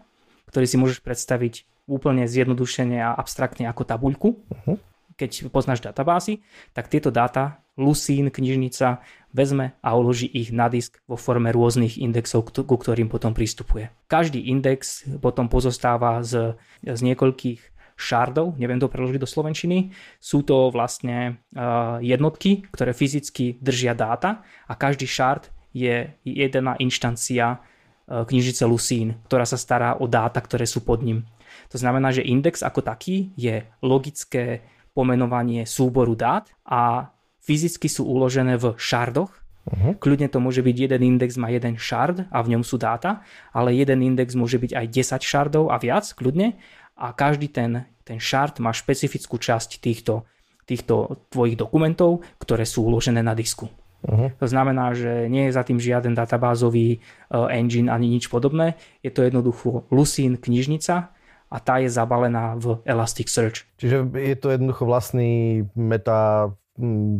ktorý 0.48 0.66
si 0.66 0.80
môžeš 0.80 1.04
predstaviť 1.04 1.68
úplne 1.86 2.28
zjednodušene 2.28 2.98
a 3.02 3.14
abstraktne 3.14 3.66
ako 3.66 3.82
tabuľku. 3.82 4.28
Uh-huh. 4.38 4.76
Keď 5.18 5.52
poznáš 5.52 5.84
databázy, 5.84 6.40
tak 6.72 6.88
tieto 6.88 7.12
dáta 7.12 7.62
Lucene 7.76 8.28
knižnica 8.28 9.00
vezme 9.32 9.72
a 9.80 9.96
uloží 9.96 10.28
ich 10.28 10.52
na 10.52 10.68
disk 10.68 11.00
vo 11.08 11.16
forme 11.16 11.48
rôznych 11.48 11.96
indexov, 11.96 12.52
ku 12.52 12.76
ktorým 12.76 13.08
potom 13.08 13.32
pristupuje. 13.32 13.88
Každý 14.12 14.52
index 14.52 15.08
potom 15.24 15.48
pozostáva 15.48 16.20
z, 16.20 16.56
z 16.84 17.00
niekoľkých 17.00 17.60
shardov, 17.96 18.60
neviem 18.60 18.80
to 18.80 18.92
preložiť 18.92 19.20
do 19.20 19.28
slovenčiny, 19.28 19.92
sú 20.20 20.44
to 20.44 20.68
vlastne 20.68 21.40
uh, 21.54 21.96
jednotky, 22.02 22.66
ktoré 22.68 22.92
fyzicky 22.92 23.56
držia 23.62 23.96
dáta 23.96 24.44
a 24.68 24.72
každý 24.76 25.08
shard 25.08 25.48
je 25.72 26.12
jedna 26.24 26.76
inštancia 26.76 27.56
uh, 27.56 28.24
knižnice 28.26 28.64
Lucene, 28.68 29.16
ktorá 29.28 29.48
sa 29.48 29.56
stará 29.56 29.96
o 29.96 30.04
dáta, 30.08 30.44
ktoré 30.44 30.68
sú 30.68 30.84
pod 30.84 31.00
ním. 31.00 31.24
To 31.70 31.76
znamená, 31.80 32.12
že 32.12 32.24
index 32.24 32.60
ako 32.60 32.84
taký 32.84 33.32
je 33.36 33.64
logické 33.80 34.64
pomenovanie 34.92 35.64
súboru 35.64 36.12
dát 36.12 36.48
a 36.64 37.12
fyzicky 37.42 37.88
sú 37.88 38.06
uložené 38.06 38.60
v 38.60 38.76
šardoch. 38.78 39.32
Uh-huh. 39.62 39.94
Kľudne 39.98 40.26
to 40.26 40.42
môže 40.42 40.60
byť 40.60 40.76
jeden 40.90 41.02
index 41.16 41.38
má 41.38 41.46
jeden 41.48 41.78
shard 41.78 42.26
a 42.28 42.38
v 42.42 42.56
ňom 42.56 42.62
sú 42.66 42.78
dáta, 42.82 43.22
ale 43.54 43.74
jeden 43.78 44.02
index 44.02 44.34
môže 44.34 44.58
byť 44.58 44.74
aj 44.74 44.86
10 44.90 45.22
shardov 45.22 45.64
a 45.70 45.78
viac, 45.78 46.06
kľudne. 46.18 46.58
A 46.98 47.14
každý 47.14 47.48
ten, 47.48 47.86
ten 48.02 48.18
shard 48.18 48.58
má 48.58 48.74
špecifickú 48.74 49.38
časť 49.38 49.78
týchto, 49.78 50.26
týchto 50.66 51.24
tvojich 51.30 51.54
dokumentov, 51.54 52.26
ktoré 52.42 52.66
sú 52.66 52.84
uložené 52.90 53.22
na 53.22 53.38
disku. 53.38 53.70
Uh-huh. 54.02 54.34
To 54.42 54.46
znamená, 54.50 54.98
že 54.98 55.30
nie 55.30 55.46
je 55.46 55.54
za 55.54 55.62
tým 55.62 55.78
žiaden 55.78 56.18
databázový 56.18 56.98
uh, 56.98 57.46
engine 57.54 57.86
ani 57.86 58.10
nič 58.10 58.26
podobné. 58.26 58.74
Je 58.98 59.14
to 59.14 59.22
jednoducho 59.22 59.86
Lucene 59.94 60.42
knižnica, 60.42 61.14
a 61.52 61.60
tá 61.60 61.84
je 61.84 61.92
zabalená 61.92 62.56
v 62.56 62.80
Elasticsearch. 62.88 63.68
Čiže 63.76 64.08
je 64.16 64.36
to 64.40 64.48
jednoducho 64.48 64.88
vlastný 64.88 65.62
meta 65.76 66.48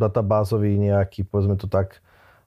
databázový 0.01 0.81
nejaký, 0.81 1.29
povedzme 1.29 1.61
to 1.61 1.69
tak, 1.69 2.01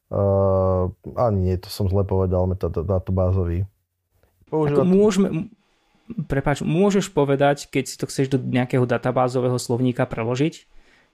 uh, 0.10 0.90
ani 1.14 1.54
nie, 1.54 1.56
to 1.62 1.70
som 1.70 1.86
zle 1.86 2.02
povedal, 2.02 2.50
metadatabázový. 2.50 3.70
Používa... 4.50 4.82
Ako 4.82 4.90
môžeme, 4.90 5.28
prepáč, 6.26 6.66
môžeš 6.66 7.14
povedať, 7.14 7.70
keď 7.70 7.84
si 7.86 7.96
to 8.02 8.10
chceš 8.10 8.34
do 8.34 8.42
nejakého 8.42 8.90
databázového 8.90 9.62
slovníka 9.62 10.10
preložiť, 10.10 10.66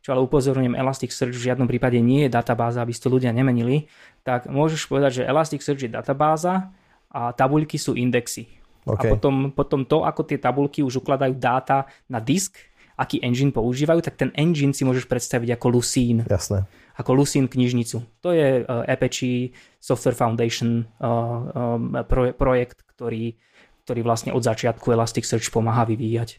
čo 0.02 0.16
ale 0.16 0.24
upozorňujem, 0.24 0.80
Elasticsearch 0.80 1.36
v 1.36 1.46
žiadnom 1.52 1.68
prípade 1.68 2.00
nie 2.00 2.26
je 2.26 2.34
databáza, 2.34 2.82
aby 2.82 2.96
si 2.96 3.04
to 3.04 3.12
ľudia 3.12 3.36
nemenili, 3.36 3.92
tak 4.24 4.48
môžeš 4.48 4.88
povedať, 4.88 5.22
že 5.22 5.28
Elasticsearch 5.28 5.84
je 5.86 5.92
databáza 5.92 6.72
a 7.12 7.36
tabuľky 7.36 7.76
sú 7.76 7.94
indexy. 8.00 8.61
Okay. 8.82 9.10
A 9.10 9.12
potom, 9.14 9.54
potom 9.54 9.82
to, 9.86 10.02
ako 10.02 10.26
tie 10.26 10.42
tabulky 10.42 10.82
už 10.82 11.06
ukladajú 11.06 11.38
dáta 11.38 11.86
na 12.10 12.18
disk, 12.18 12.58
aký 12.98 13.22
engine 13.22 13.54
používajú, 13.54 14.02
tak 14.06 14.18
ten 14.18 14.30
engine 14.38 14.74
si 14.74 14.86
môžeš 14.86 15.10
predstaviť 15.10 15.58
ako 15.58 15.68
Lucene. 15.74 16.22
Jasné. 16.30 16.70
Ako 16.98 17.18
Lucene 17.18 17.50
knižnicu. 17.50 18.04
To 18.22 18.30
je 18.30 18.62
uh, 18.62 18.86
Apache 18.86 19.58
Software 19.82 20.18
Foundation 20.18 20.86
uh, 21.02 21.78
um, 21.80 21.98
pro, 22.06 22.30
projekt, 22.34 22.86
ktorý, 22.94 23.38
ktorý 23.86 24.02
vlastne 24.06 24.34
od 24.34 24.46
začiatku 24.46 24.86
Elasticsearch 24.94 25.50
pomáha 25.50 25.86
vyvíjať. 25.90 26.38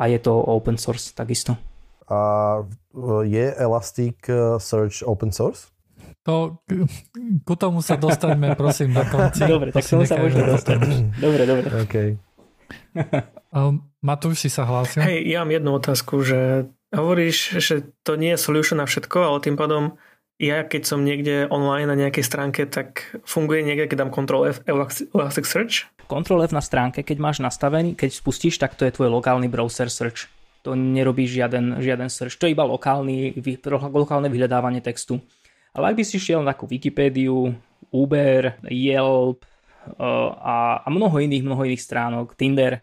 A 0.00 0.08
je 0.08 0.18
to 0.18 0.32
open 0.32 0.80
source 0.80 1.12
takisto. 1.12 1.56
A 2.08 2.60
je 3.24 3.44
Elasticsearch 3.56 5.04
open 5.04 5.32
source? 5.32 5.73
To, 6.24 6.64
ku 7.44 7.54
tomu 7.54 7.84
sa 7.84 8.00
dostaňme, 8.00 8.56
prosím, 8.56 8.96
na 8.96 9.04
konci. 9.04 9.44
Dobre, 9.44 9.76
tak 9.76 9.84
tomu 9.84 10.08
sa 10.08 10.16
môžeme 10.16 10.48
dostať. 10.48 10.78
Dobre, 11.20 11.42
dobre. 11.44 11.66
Okay. 11.84 12.08
Um, 13.52 13.84
Matúš 14.00 14.48
si 14.48 14.48
sa 14.48 14.64
hlásil? 14.64 15.04
Hej, 15.04 15.28
ja 15.28 15.44
mám 15.44 15.52
jednu 15.52 15.70
otázku, 15.76 16.24
že 16.24 16.72
Hovoríš, 16.94 17.58
že 17.58 17.90
to 18.06 18.14
nie 18.14 18.32
je 18.34 18.40
solution 18.40 18.78
na 18.78 18.86
všetko, 18.86 19.18
ale 19.18 19.42
tým 19.42 19.58
pádom 19.58 19.98
ja 20.38 20.66
keď 20.66 20.82
som 20.82 21.06
niekde 21.06 21.46
online 21.46 21.86
na 21.86 21.94
nejakej 21.94 22.24
stránke, 22.26 22.66
tak 22.66 23.06
funguje 23.22 23.62
niekde, 23.62 23.86
keď 23.86 24.06
dám 24.06 24.10
Ctrl 24.10 24.50
F 24.50 24.58
Elasticsearch? 25.14 25.86
Ctrl 26.10 26.42
F 26.42 26.52
na 26.52 26.62
stránke, 26.62 27.06
keď 27.06 27.18
máš 27.22 27.38
nastavený, 27.38 27.94
keď 27.94 28.10
spustíš, 28.18 28.58
tak 28.58 28.74
to 28.74 28.82
je 28.82 28.94
tvoj 28.94 29.14
lokálny 29.14 29.46
browser 29.46 29.86
search. 29.86 30.26
To 30.66 30.74
nerobí 30.74 31.28
žiaden, 31.28 31.78
žiaden 31.78 32.10
search, 32.10 32.40
to 32.40 32.50
je 32.50 32.56
iba 32.56 32.66
lokálny, 32.66 33.36
lokálne 33.94 34.26
vyhľadávanie 34.32 34.82
textu. 34.82 35.22
Ale 35.74 35.90
ak 35.90 35.98
by 35.98 36.04
si 36.06 36.22
šiel 36.22 36.46
na 36.46 36.54
Wikipédiu, 36.54 37.50
Uber, 37.90 38.62
Yelp 38.70 39.42
uh, 39.42 40.30
a, 40.38 40.86
a 40.86 40.88
mnoho 40.90 41.18
iných, 41.18 41.42
mnoho 41.42 41.66
iných 41.66 41.82
stránok, 41.82 42.38
Tinder, 42.38 42.78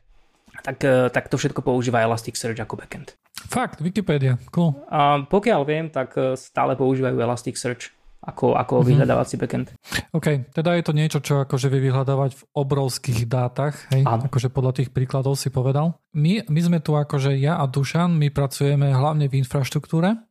tak, 0.60 0.83
uh, 0.83 1.07
tak 1.07 1.31
to 1.31 1.39
všetko 1.39 1.63
používa 1.63 2.03
Elasticsearch 2.03 2.60
ako 2.60 2.75
backend. 2.75 3.15
Fakt, 3.48 3.79
Wikipedia, 3.81 4.38
cool. 4.53 4.75
A 4.91 5.24
pokiaľ 5.25 5.62
viem, 5.65 5.89
tak 5.89 6.13
e, 6.13 6.38
stále 6.38 6.77
používajú 6.77 7.17
Elasticsearch 7.17 7.89
ako, 8.21 8.53
ako 8.53 8.74
mm-hmm. 8.77 8.89
vyhľadávací 8.93 9.36
backend. 9.41 9.74
OK, 10.13 10.53
teda 10.53 10.77
je 10.77 10.83
to 10.86 10.93
niečo, 10.93 11.19
čo 11.25 11.41
akože 11.41 11.74
vie 11.74 11.89
vyhľadávať 11.89 12.38
v 12.38 12.43
obrovských 12.53 13.25
dátach, 13.25 13.89
hej? 13.89 14.05
Áno. 14.05 14.29
akože 14.29 14.53
podľa 14.53 14.77
tých 14.77 14.89
príkladov 14.93 15.41
si 15.41 15.50
povedal. 15.50 15.98
My, 16.13 16.45
my 16.45 16.60
sme 16.62 16.77
tu 16.86 16.93
akože 16.93 17.33
ja 17.41 17.57
a 17.57 17.65
Dušan, 17.65 18.13
my 18.13 18.29
pracujeme 18.29 18.93
hlavne 18.93 19.25
v 19.25 19.41
infraštruktúre 19.41 20.21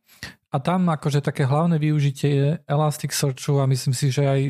a 0.51 0.57
tam 0.59 0.91
akože 0.91 1.23
také 1.23 1.47
hlavné 1.47 1.79
využitie 1.79 2.29
je 2.29 2.49
Elasticsearchu 2.67 3.63
a 3.63 3.65
myslím 3.71 3.95
si, 3.95 4.11
že 4.11 4.27
aj 4.27 4.41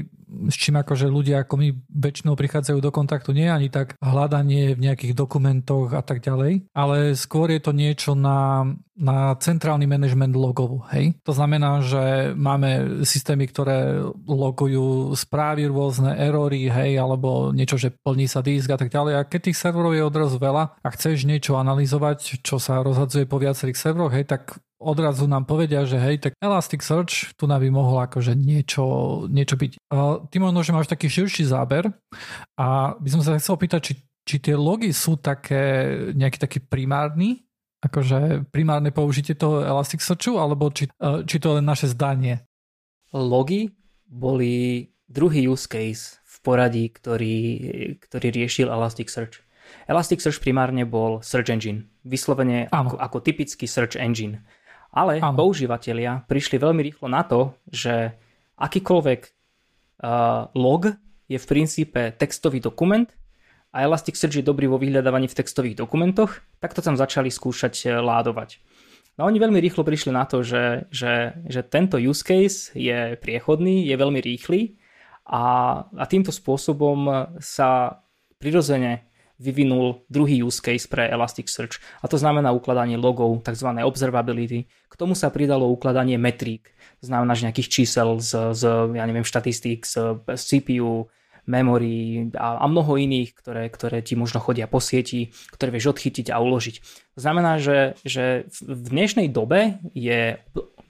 s 0.49 0.55
čím 0.55 0.79
akože 0.79 1.11
ľudia 1.11 1.43
ako 1.43 1.59
my 1.59 1.67
väčšinou 1.91 2.39
prichádzajú 2.39 2.79
do 2.79 2.91
kontaktu, 2.91 3.35
nie 3.35 3.51
ani 3.51 3.67
tak 3.67 3.99
hľadanie 3.99 4.73
v 4.79 4.83
nejakých 4.87 5.13
dokumentoch 5.13 5.91
a 5.91 5.99
tak 5.99 6.23
ďalej, 6.23 6.71
ale 6.71 7.13
skôr 7.19 7.51
je 7.51 7.59
to 7.59 7.75
niečo 7.75 8.15
na, 8.15 8.63
na 8.95 9.35
centrálny 9.35 9.83
management 9.91 10.31
logov. 10.31 10.87
Hej? 10.95 11.19
To 11.27 11.35
znamená, 11.35 11.83
že 11.83 12.31
máme 12.31 13.03
systémy, 13.03 13.51
ktoré 13.51 13.99
logujú 14.23 15.11
správy, 15.19 15.67
rôzne 15.67 16.15
erory, 16.15 16.71
hej, 16.71 16.95
alebo 16.95 17.51
niečo, 17.51 17.75
že 17.75 17.91
plní 17.91 18.31
sa 18.31 18.39
disk 18.39 18.71
a 18.71 18.79
tak 18.79 18.87
ďalej. 18.87 19.19
A 19.19 19.27
keď 19.27 19.51
tých 19.51 19.59
serverov 19.59 19.91
je 19.91 20.07
odrazu 20.07 20.39
veľa 20.39 20.79
a 20.79 20.87
chceš 20.95 21.27
niečo 21.27 21.59
analyzovať, 21.59 22.39
čo 22.39 22.55
sa 22.55 22.79
rozhadzuje 22.79 23.27
po 23.27 23.35
viacerých 23.35 23.75
serveroch, 23.75 24.15
hej, 24.15 24.31
tak 24.31 24.63
odrazu 24.81 25.29
nám 25.29 25.45
povedia, 25.45 25.85
že 25.85 26.01
hej, 26.01 26.17
tak 26.17 26.33
Elasticsearch 26.41 27.37
tu 27.37 27.45
nám 27.45 27.61
by 27.61 27.69
mohol 27.69 28.01
akože 28.01 28.33
niečo, 28.33 28.83
niečo 29.29 29.55
byť. 29.55 29.71
Ty 30.27 30.35
možno, 30.41 30.59
že 30.65 30.73
máš 30.73 30.89
taký 30.89 31.07
širší 31.07 31.45
záber 31.45 31.93
a 32.57 32.97
by 32.97 33.09
som 33.13 33.21
sa 33.21 33.37
chcel 33.37 33.55
opýtať, 33.55 33.79
či, 33.85 33.93
či 34.25 34.35
tie 34.41 34.57
logy 34.57 34.89
sú 34.89 35.21
také, 35.21 35.93
nejaký 36.17 36.37
taký 36.41 36.59
primárny, 36.65 37.45
akože 37.81 38.49
primárne 38.49 38.89
použitie 38.89 39.37
toho 39.37 39.61
Elasticsearchu, 39.61 40.37
alebo 40.37 40.69
či, 40.73 40.89
e, 40.89 41.25
či 41.25 41.37
to 41.37 41.53
je 41.53 41.57
len 41.61 41.65
naše 41.65 41.89
zdanie? 41.89 42.45
Logy 43.13 43.73
boli 44.05 44.87
druhý 45.09 45.49
use 45.49 45.65
case 45.65 46.21
v 46.23 46.35
poradí, 46.45 46.89
ktorý, 46.89 47.37
ktorý 48.01 48.27
riešil 48.31 48.67
Elasticsearch. 48.69 49.43
Elasticsearch 49.87 50.39
primárne 50.43 50.83
bol 50.83 51.23
search 51.23 51.49
engine, 51.49 51.87
vyslovene 52.03 52.67
ako, 52.71 52.99
ako 52.99 53.17
typický 53.23 53.65
search 53.65 53.95
engine. 53.95 54.43
Ale 54.91 55.23
ano. 55.23 55.39
používateľia 55.39 56.27
prišli 56.27 56.59
veľmi 56.59 56.81
rýchlo 56.83 57.07
na 57.07 57.23
to, 57.23 57.55
že 57.71 58.11
akýkoľvek 58.59 59.21
uh, 59.23 60.51
log 60.51 60.91
je 61.31 61.39
v 61.39 61.45
princípe 61.47 62.11
textový 62.19 62.59
dokument 62.59 63.07
a 63.71 63.87
Elasticsearch 63.87 64.43
je 64.43 64.43
dobrý 64.43 64.67
vo 64.67 64.75
vyhľadávaní 64.75 65.31
v 65.31 65.37
textových 65.39 65.79
dokumentoch, 65.79 66.43
tak 66.59 66.75
to 66.75 66.83
tam 66.83 66.99
začali 66.99 67.31
skúšať 67.31 67.87
uh, 67.87 68.03
ládovať. 68.03 68.59
No 69.15 69.27
oni 69.27 69.39
veľmi 69.39 69.59
rýchlo 69.59 69.83
prišli 69.83 70.11
na 70.11 70.27
to, 70.27 70.43
že, 70.43 70.87
že, 70.91 71.35
že 71.47 71.61
tento 71.67 71.99
use 71.99 72.23
case 72.23 72.71
je 72.75 73.15
priechodný, 73.19 73.87
je 73.87 73.95
veľmi 73.95 74.19
rýchly 74.23 74.79
a, 75.27 75.43
a 75.87 76.03
týmto 76.07 76.31
spôsobom 76.31 77.29
sa 77.39 78.01
prirodzene 78.39 79.10
vyvinul 79.41 80.05
druhý 80.05 80.45
use 80.45 80.61
case 80.61 80.85
pre 80.85 81.09
Elasticsearch 81.09 81.81
a 81.99 82.05
to 82.05 82.21
znamená 82.21 82.53
ukladanie 82.53 83.01
logov, 83.01 83.41
tzv. 83.41 83.65
observability. 83.81 84.69
K 84.69 84.93
tomu 84.93 85.17
sa 85.17 85.33
pridalo 85.33 85.65
ukladanie 85.73 86.21
metrík, 86.21 86.69
znamená 87.01 87.33
že 87.33 87.49
nejakých 87.49 87.69
čísel 87.73 88.21
z, 88.21 88.53
z 88.53 88.63
ja 88.93 89.03
neviem, 89.09 89.25
štatistík, 89.25 89.81
z, 89.81 90.21
z 90.21 90.41
CPU, 90.45 91.09
memory 91.49 92.29
a, 92.37 92.61
a 92.61 92.65
mnoho 92.69 92.97
iných, 92.97 93.33
ktoré, 93.33 93.63
ktoré 93.71 93.99
ti 94.05 94.13
možno 94.13 94.41
chodia 94.41 94.69
po 94.69 94.77
sieti, 94.83 95.33
ktoré 95.53 95.73
vieš 95.73 95.97
odchytiť 95.97 96.29
a 96.29 96.41
uložiť. 96.41 96.75
To 97.17 97.19
znamená, 97.19 97.57
že, 97.57 97.97
že 98.05 98.49
v 98.61 98.87
dnešnej 98.91 99.27
dobe 99.31 99.81
je 99.95 100.37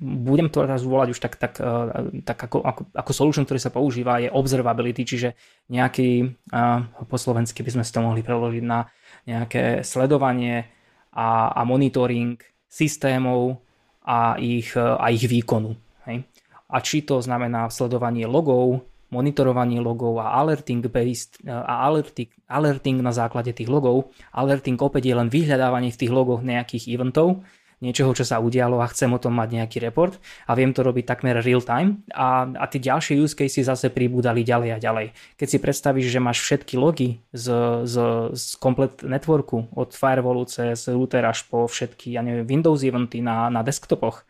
budem 0.01 0.49
to 0.49 0.65
teraz 0.65 0.81
volať 0.81 1.13
už 1.13 1.19
tak, 1.21 1.37
tak, 1.37 1.61
eh, 1.61 2.25
tak 2.25 2.49
ako, 2.49 2.65
ako, 2.65 2.81
ako 2.89 3.11
solution, 3.13 3.45
ktorý 3.45 3.61
sa 3.61 3.69
používa, 3.69 4.17
je 4.17 4.33
observability, 4.33 5.05
čiže 5.05 5.29
nejaký, 5.69 6.41
uh, 6.51 6.89
po 7.05 7.17
slovensky 7.21 7.61
by 7.61 7.77
sme 7.77 7.83
si 7.85 7.93
to 7.93 8.01
mohli 8.01 8.25
preložiť 8.25 8.63
na 8.65 8.89
nejaké 9.29 9.85
sledovanie 9.85 10.65
a, 11.13 11.53
a 11.53 11.61
monitoring 11.61 12.41
systémov 12.65 13.61
a 14.01 14.41
ich, 14.41 14.73
a 14.75 15.05
ich 15.13 15.21
výkonu. 15.29 15.77
Hej? 16.09 16.25
A 16.71 16.77
či 16.81 17.05
to 17.05 17.21
znamená 17.21 17.69
sledovanie 17.69 18.25
logov, 18.25 18.81
monitorovanie 19.11 19.83
logov 19.83 20.23
a 20.23 20.39
alerting 20.39 20.81
based 20.87 21.37
eh, 21.43 21.51
a 21.51 21.85
alerting, 21.85 22.31
alerting 22.47 23.03
na 23.03 23.11
základe 23.11 23.51
tých 23.51 23.67
logov. 23.67 24.09
Alerting 24.31 24.79
opäť 24.79 25.11
je 25.11 25.15
len 25.15 25.27
vyhľadávanie 25.27 25.91
v 25.91 25.99
tých 25.99 26.11
logoch 26.11 26.41
nejakých 26.41 26.87
eventov, 26.89 27.43
niečoho, 27.81 28.13
čo 28.13 28.21
sa 28.21 28.37
udialo 28.37 28.77
a 28.79 28.87
chcem 28.87 29.09
o 29.09 29.19
tom 29.19 29.33
mať 29.35 29.57
nejaký 29.57 29.77
report 29.81 30.21
a 30.45 30.53
viem 30.53 30.69
to 30.69 30.85
robiť 30.85 31.03
takmer 31.03 31.41
real 31.41 31.65
time 31.65 32.05
a, 32.13 32.45
a 32.45 32.65
tie 32.69 32.77
ďalšie 32.77 33.17
use 33.17 33.33
cases 33.33 33.65
zase 33.65 33.89
pribúdali 33.89 34.45
ďalej 34.45 34.69
a 34.69 34.77
ďalej. 34.77 35.07
Keď 35.35 35.47
si 35.49 35.57
predstavíš, 35.57 36.07
že 36.13 36.21
máš 36.21 36.45
všetky 36.45 36.77
logy 36.77 37.25
z, 37.33 37.45
z, 37.89 37.95
z 38.37 38.43
komplet 38.61 39.01
networku 39.01 39.65
od 39.73 39.89
firewallu 39.97 40.45
cez 40.45 40.85
router 40.87 41.25
až 41.25 41.43
po 41.49 41.65
všetky 41.65 42.15
ja 42.15 42.21
neviem, 42.21 42.45
Windows 42.45 42.85
eventy 42.85 43.19
na, 43.25 43.49
na 43.49 43.65
desktopoch 43.65 44.23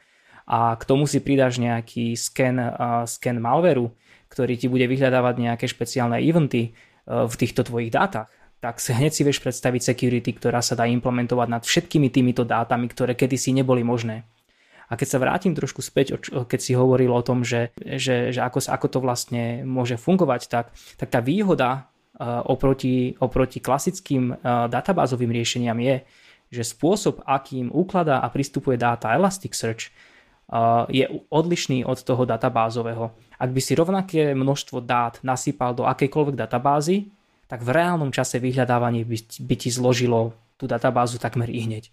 a 0.47 0.75
k 0.79 0.83
tomu 0.87 1.05
si 1.05 1.19
pridáš 1.19 1.59
nejaký 1.61 2.15
scan, 2.17 2.57
uh, 2.57 3.03
scan 3.05 3.37
malwareu, 3.39 3.91
ktorý 4.31 4.55
ti 4.55 4.71
bude 4.71 4.87
vyhľadávať 4.87 5.35
nejaké 5.37 5.67
špeciálne 5.67 6.23
eventy 6.23 6.71
uh, 6.71 7.27
v 7.27 7.35
týchto 7.35 7.67
tvojich 7.67 7.91
dátach 7.91 8.31
tak 8.61 8.77
hneď 8.77 9.09
si 9.09 9.25
vieš 9.25 9.41
predstaviť 9.41 9.81
security, 9.81 10.37
ktorá 10.37 10.61
sa 10.61 10.77
dá 10.77 10.85
implementovať 10.85 11.47
nad 11.49 11.65
všetkými 11.65 12.13
týmito 12.13 12.45
dátami, 12.45 12.85
ktoré 12.93 13.17
kedysi 13.17 13.57
neboli 13.57 13.81
možné. 13.81 14.29
A 14.85 14.93
keď 14.93 15.07
sa 15.07 15.21
vrátim 15.23 15.57
trošku 15.57 15.81
späť, 15.81 16.21
keď 16.29 16.59
si 16.61 16.77
hovoril 16.77 17.09
o 17.09 17.25
tom, 17.25 17.41
že, 17.41 17.73
že, 17.81 18.29
že 18.29 18.39
ako, 18.43 18.61
ako 18.69 18.87
to 18.91 18.99
vlastne 19.01 19.65
môže 19.65 19.97
fungovať, 19.97 20.41
tak, 20.45 20.65
tak 20.99 21.09
tá 21.09 21.23
výhoda 21.25 21.89
uh, 22.19 22.45
oproti, 22.45 23.17
oproti 23.17 23.57
klasickým 23.63 24.35
uh, 24.35 24.69
databázovým 24.69 25.33
riešeniam 25.33 25.79
je, 25.81 26.05
že 26.53 26.75
spôsob, 26.75 27.23
akým 27.25 27.71
ukladá 27.71 28.21
a 28.21 28.27
pristupuje 28.29 28.77
dáta 28.77 29.15
Elasticsearch, 29.15 29.89
je 30.91 31.07
odlišný 31.31 31.87
od 31.87 32.03
toho 32.03 32.27
databázového. 32.27 33.15
Ak 33.39 33.49
by 33.55 33.61
si 33.63 33.73
rovnaké 33.73 34.35
množstvo 34.35 34.83
dát 34.83 35.15
nasypal 35.23 35.71
do 35.71 35.87
akejkoľvek 35.87 36.35
databázy, 36.35 37.07
tak 37.47 37.63
v 37.63 37.71
reálnom 37.71 38.11
čase 38.11 38.39
vyhľadávanie 38.39 39.07
by, 39.07 39.17
by 39.47 39.55
ti 39.55 39.69
zložilo 39.71 40.35
tú 40.59 40.67
databázu 40.67 41.19
takmer 41.19 41.47
i 41.51 41.63
hneď. 41.67 41.91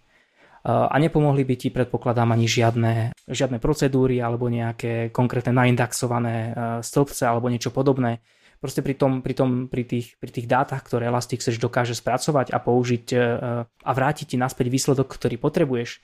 A 0.66 0.94
nepomohli 0.98 1.46
by 1.46 1.54
ti, 1.54 1.68
predpokladám, 1.70 2.34
ani 2.34 2.50
žiadne, 2.50 3.14
žiadne 3.30 3.62
procedúry 3.62 4.18
alebo 4.18 4.50
nejaké 4.50 5.14
konkrétne 5.14 5.54
naindexované 5.54 6.36
e, 6.36 6.52
stĺpce 6.82 7.24
alebo 7.24 7.46
niečo 7.46 7.70
podobné. 7.70 8.20
Proste 8.58 8.82
pri, 8.82 8.98
tom, 8.98 9.22
pri, 9.22 9.38
tom, 9.38 9.70
pri, 9.70 9.86
tých, 9.86 10.18
pri 10.18 10.34
tých 10.34 10.50
dátach, 10.50 10.82
ktoré 10.82 11.06
Elasticsearch 11.06 11.62
dokáže 11.62 11.94
spracovať 11.94 12.50
a 12.50 12.58
použiť 12.58 13.06
e, 13.14 13.16
a 13.62 13.90
vrátiť 13.94 14.34
ti 14.34 14.36
naspäť 14.36 14.66
výsledok, 14.66 15.06
ktorý 15.08 15.38
potrebuješ, 15.38 15.90
e, 15.94 15.98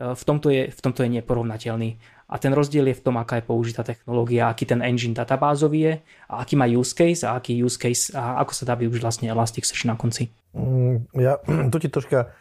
v 0.00 0.22
tomto 0.24 0.48
je, 0.48 0.72
v 0.72 0.80
tomto 0.80 1.04
je 1.04 1.20
neporovnateľný. 1.20 1.90
A 2.30 2.38
ten 2.38 2.54
rozdiel 2.54 2.88
je 2.88 2.96
v 2.96 3.04
tom, 3.04 3.18
aká 3.18 3.42
je 3.42 3.44
použitá 3.44 3.82
technológia, 3.82 4.48
aký 4.48 4.64
ten 4.64 4.80
engine 4.80 5.12
databázový 5.12 5.80
je 5.82 5.94
a 6.30 6.46
aký 6.46 6.54
má 6.54 6.64
use 6.64 6.94
case 6.94 7.26
a 7.26 7.36
aký 7.36 7.58
use 7.58 7.76
case 7.76 8.14
a 8.14 8.38
ako 8.40 8.52
sa 8.54 8.64
dá 8.64 8.78
využiť 8.78 9.02
vlastne 9.02 9.26
Elasticsearch 9.28 9.84
na 9.84 9.98
konci. 9.98 10.30
Mm, 10.54 11.10
ja 11.18 11.42
tu 11.74 11.76
ti 11.82 11.90
troška, 11.90 12.32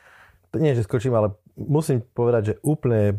nie 0.56 0.78
že 0.78 0.86
skočím, 0.86 1.18
ale 1.18 1.36
musím 1.58 2.06
povedať, 2.06 2.42
že 2.54 2.54
úplne 2.62 3.18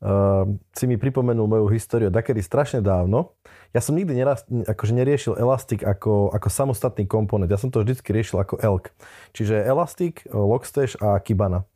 uh, 0.00 0.46
si 0.72 0.86
mi 0.86 0.94
pripomenul 0.94 1.50
moju 1.50 1.66
históriu 1.74 2.08
takedy 2.08 2.38
strašne 2.38 2.80
dávno. 2.80 3.34
Ja 3.74 3.82
som 3.82 3.98
nikdy 3.98 4.14
neraz, 4.14 4.46
akože 4.48 4.94
neriešil 4.94 5.34
Elastic 5.36 5.82
ako, 5.82 6.30
ako 6.32 6.48
samostatný 6.48 7.04
komponent. 7.10 7.50
Ja 7.50 7.60
som 7.60 7.74
to 7.74 7.82
vždy 7.82 7.98
riešil 7.98 8.40
ako 8.40 8.62
ELK. 8.62 8.94
Čiže 9.34 9.58
Elastic, 9.66 10.22
Logstash 10.30 10.96
a 11.02 11.18
Kibana. 11.18 11.66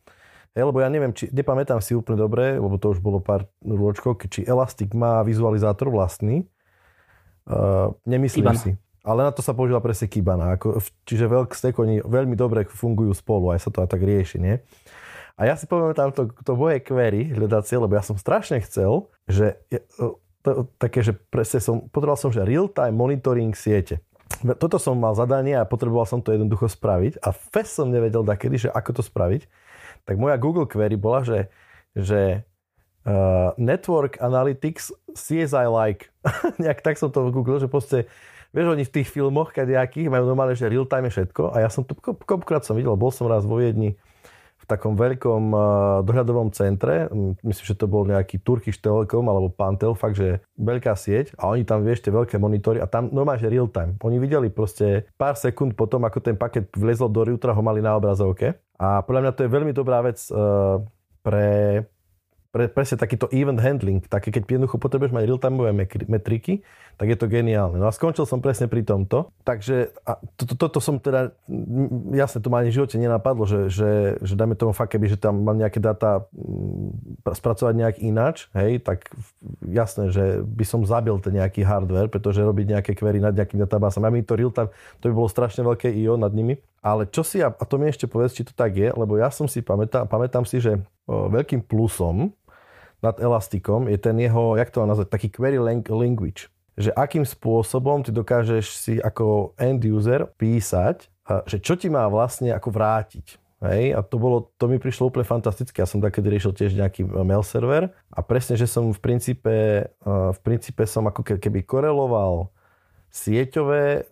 Hej, 0.50 0.66
lebo 0.66 0.82
ja 0.82 0.90
neviem, 0.90 1.14
či, 1.14 1.30
nepamätám 1.30 1.78
si 1.78 1.94
úplne 1.94 2.18
dobre, 2.18 2.58
lebo 2.58 2.74
to 2.74 2.90
už 2.90 2.98
bolo 2.98 3.22
pár 3.22 3.46
rôčkov, 3.62 4.18
či 4.26 4.42
Elastic 4.42 4.90
má 4.98 5.22
vizualizátor 5.22 5.94
vlastný. 5.94 6.50
Uh, 7.46 7.94
nemyslím 8.02 8.50
Kibana. 8.50 8.58
si. 8.58 8.70
Ale 9.06 9.24
na 9.24 9.32
to 9.32 9.40
sa 9.46 9.54
používa 9.54 9.78
presne 9.78 10.10
Kibana. 10.10 10.58
Ako, 10.58 10.82
čiže 11.06 11.30
veľk 11.30 11.54
stack, 11.54 11.78
oni 11.78 12.02
veľmi 12.02 12.34
dobre 12.34 12.66
fungujú 12.66 13.14
spolu, 13.14 13.54
aj 13.54 13.62
sa 13.62 13.70
to 13.70 13.78
aj 13.80 13.88
tak 13.94 14.02
rieši, 14.02 14.38
nie? 14.42 14.58
A 15.40 15.48
ja 15.48 15.54
si 15.56 15.64
tam 15.70 16.12
to, 16.12 16.28
to 16.28 16.52
moje 16.52 16.84
query 16.84 17.32
hľadacie, 17.32 17.80
lebo 17.80 17.96
ja 17.96 18.04
som 18.04 18.20
strašne 18.20 18.60
chcel, 18.60 19.08
že 19.24 19.56
to, 20.44 20.68
také, 20.76 21.00
že 21.00 21.16
presne 21.16 21.64
som, 21.64 21.88
potreboval 21.88 22.20
som, 22.20 22.28
že 22.28 22.44
real-time 22.44 22.92
monitoring 22.92 23.56
siete. 23.56 24.04
Toto 24.60 24.76
som 24.76 25.00
mal 25.00 25.16
zadanie 25.16 25.56
a 25.56 25.64
potreboval 25.64 26.04
som 26.04 26.20
to 26.20 26.36
jednoducho 26.36 26.68
spraviť 26.68 27.24
a 27.24 27.32
fest 27.32 27.80
som 27.80 27.88
nevedel 27.88 28.20
dakedy, 28.20 28.68
že 28.68 28.68
ako 28.68 29.00
to 29.00 29.02
spraviť. 29.04 29.48
Tak 30.10 30.18
moja 30.18 30.34
Google 30.42 30.66
query 30.66 30.98
bola, 30.98 31.22
že, 31.22 31.46
že 31.94 32.42
uh, 33.06 33.54
Network 33.54 34.18
Analytics 34.18 35.14
CSI 35.14 35.70
like. 35.70 36.10
Nejak 36.62 36.82
tak 36.82 36.98
som 36.98 37.14
to 37.14 37.30
Google, 37.30 37.62
že 37.62 37.70
proste 37.70 38.10
Vieš, 38.50 38.74
oni 38.74 38.82
v 38.82 38.94
tých 38.98 39.06
filmoch 39.14 39.54
kadejakých 39.54 40.10
majú 40.10 40.26
normálne, 40.26 40.58
že 40.58 40.66
real 40.66 40.82
time 40.82 41.06
je 41.06 41.22
všetko 41.22 41.54
a 41.54 41.62
ja 41.62 41.70
som 41.70 41.86
to 41.86 41.94
kopkrát 42.02 42.66
som 42.66 42.74
videl, 42.74 42.98
bol 42.98 43.14
som 43.14 43.30
raz 43.30 43.46
vo 43.46 43.62
Viedni 43.62 43.94
takom 44.70 44.94
veľkom 44.94 45.42
uh, 45.50 45.62
dohľadovom 46.06 46.54
centre, 46.54 47.11
myslím, 47.42 47.64
že 47.66 47.74
to 47.74 47.90
bol 47.90 48.06
nejaký 48.06 48.38
Turkish 48.46 48.78
Telekom 48.78 49.26
alebo 49.26 49.50
Pantel, 49.50 49.98
fakt, 49.98 50.22
že 50.22 50.38
veľká 50.54 50.94
sieť. 50.94 51.35
A 51.42 51.50
oni 51.50 51.66
tam, 51.66 51.83
vieš, 51.83 52.06
tie 52.06 52.14
veľké 52.14 52.38
monitory 52.38 52.78
a 52.78 52.87
tam 52.87 53.11
normálne, 53.11 53.42
že 53.42 53.50
real 53.50 53.66
time. 53.66 53.98
Oni 54.06 54.22
videli 54.22 54.46
proste 54.54 55.11
pár 55.18 55.35
sekúnd 55.35 55.74
potom, 55.74 56.06
ako 56.06 56.22
ten 56.22 56.38
paket 56.38 56.70
vlezol 56.78 57.11
do 57.11 57.26
routra, 57.26 57.50
ho 57.50 57.62
mali 57.66 57.83
na 57.83 57.98
obrazovke. 57.98 58.54
A 58.78 59.02
podľa 59.02 59.20
mňa 59.26 59.33
to 59.35 59.42
je 59.44 59.50
veľmi 59.50 59.72
dobrá 59.74 59.98
vec 60.06 60.22
uh, 60.30 60.78
pre 61.20 61.83
pre, 62.50 62.66
presne 62.66 62.98
takýto 62.98 63.30
event 63.30 63.62
handling, 63.62 64.02
také 64.10 64.34
keď 64.34 64.58
jednoducho 64.58 64.82
potrebuješ 64.82 65.14
mať 65.14 65.24
real-timeové 65.26 65.72
metriky, 66.10 66.66
tak 66.98 67.06
je 67.08 67.16
to 67.16 67.30
geniálne. 67.30 67.80
No 67.80 67.88
a 67.88 67.94
skončil 67.94 68.28
som 68.28 68.44
presne 68.44 68.68
pri 68.68 68.84
tomto, 68.84 69.32
takže 69.46 69.94
a 70.04 70.20
to, 70.36 70.44
to, 70.44 70.54
toto 70.58 70.84
som 70.84 71.00
teda, 71.00 71.32
jasne, 72.12 72.44
to 72.44 72.52
ma 72.52 72.60
ani 72.60 72.74
v 72.74 72.76
živote 72.82 73.00
nenapadlo, 73.00 73.48
že, 73.48 73.72
že, 73.72 73.90
že 74.20 74.34
dajme 74.36 74.58
tomu 74.58 74.76
fakt, 74.76 74.92
keby, 74.92 75.08
že 75.08 75.16
tam 75.16 75.40
mám 75.40 75.56
nejaké 75.56 75.80
dáta 75.80 76.28
spracovať 77.24 77.72
nejak 77.72 77.96
ináč, 78.04 78.52
hej, 78.52 78.82
tak 78.84 79.08
jasné, 79.64 80.12
že 80.12 80.44
by 80.44 80.64
som 80.66 80.84
zabil 80.84 81.16
ten 81.22 81.40
nejaký 81.40 81.64
hardware, 81.64 82.12
pretože 82.12 82.44
robiť 82.44 82.66
nejaké 82.76 82.92
query 82.98 83.22
nad 83.22 83.32
nejakým 83.32 83.62
databásom. 83.62 84.04
A 84.04 84.12
mi 84.12 84.26
to 84.26 84.36
real-time, 84.36 84.68
to 85.00 85.08
by 85.08 85.14
bolo 85.14 85.30
strašne 85.30 85.62
veľké 85.64 85.88
IO 85.88 86.18
nad 86.20 86.34
nimi. 86.34 86.58
Ale 86.80 87.04
čo 87.04 87.20
si, 87.20 87.44
a 87.44 87.52
to 87.52 87.76
mi 87.76 87.92
ešte 87.92 88.08
povedz, 88.08 88.32
či 88.32 88.48
to 88.48 88.56
tak 88.56 88.72
je, 88.72 88.88
lebo 88.88 89.20
ja 89.20 89.28
som 89.28 89.44
si 89.44 89.60
pamätám, 89.60 90.08
pamätám 90.08 90.48
si, 90.48 90.64
že 90.64 90.80
veľkým 91.06 91.60
plusom 91.60 92.32
nad 93.04 93.16
Elastikom 93.20 93.88
je 93.88 94.00
ten 94.00 94.16
jeho, 94.16 94.56
jak 94.56 94.72
to 94.72 94.80
mám 94.80 94.96
nazvať, 94.96 95.12
taký 95.12 95.28
query 95.28 95.60
language. 95.88 96.48
Že 96.80 96.96
akým 96.96 97.24
spôsobom 97.28 98.00
ty 98.00 98.12
dokážeš 98.12 98.64
si 98.72 98.94
ako 98.96 99.52
end 99.60 99.84
user 99.84 100.32
písať, 100.40 101.04
že 101.44 101.60
čo 101.60 101.76
ti 101.76 101.92
má 101.92 102.08
vlastne 102.08 102.56
ako 102.56 102.72
vrátiť. 102.72 103.36
Hej, 103.60 103.92
a 103.92 104.00
to, 104.00 104.16
bolo, 104.16 104.48
to 104.56 104.72
mi 104.72 104.80
prišlo 104.80 105.12
úplne 105.12 105.28
fantastické. 105.28 105.84
Ja 105.84 105.88
som 105.88 106.00
takedy 106.00 106.32
riešil 106.32 106.56
tiež 106.56 106.80
nejaký 106.80 107.04
mail 107.04 107.44
server 107.44 107.92
a 108.08 108.24
presne, 108.24 108.56
že 108.56 108.64
som 108.64 108.88
v 108.88 108.96
princípe, 108.96 109.84
v 110.08 110.40
princípe 110.40 110.80
som 110.88 111.04
ako 111.04 111.36
keby 111.36 111.60
koreloval 111.68 112.48
sieťové, 113.10 114.06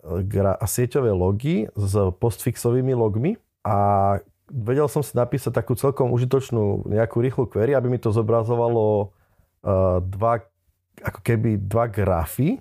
a 0.59 0.65
sieťové 0.67 1.11
logy 1.15 1.71
s 1.71 1.93
postfixovými 2.19 2.91
logmi 2.91 3.39
a 3.63 3.77
vedel 4.51 4.91
som 4.91 4.99
si 4.99 5.15
napísať 5.15 5.55
takú 5.55 5.73
celkom 5.79 6.11
užitočnú 6.11 6.89
nejakú 6.89 7.23
rýchlu 7.23 7.47
query, 7.47 7.77
aby 7.77 7.87
mi 7.87 7.99
to 8.01 8.11
zobrazovalo 8.11 9.09
uh, 9.63 10.03
dva, 10.03 10.43
ako 10.99 11.19
keby 11.23 11.55
dva 11.63 11.87
grafy, 11.87 12.59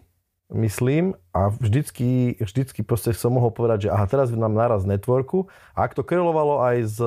myslím, 0.48 1.12
a 1.36 1.52
vždycky, 1.52 2.40
vždycky 2.40 2.80
proste 2.80 3.12
som 3.12 3.36
mohol 3.36 3.52
povedať, 3.52 3.88
že 3.88 3.92
aha, 3.92 4.08
teraz 4.08 4.32
nám 4.32 4.56
naraz 4.56 4.88
networku 4.88 5.44
a 5.76 5.84
ak 5.84 5.92
to 5.92 6.00
korelovalo 6.00 6.64
aj 6.64 6.76
s, 6.88 6.98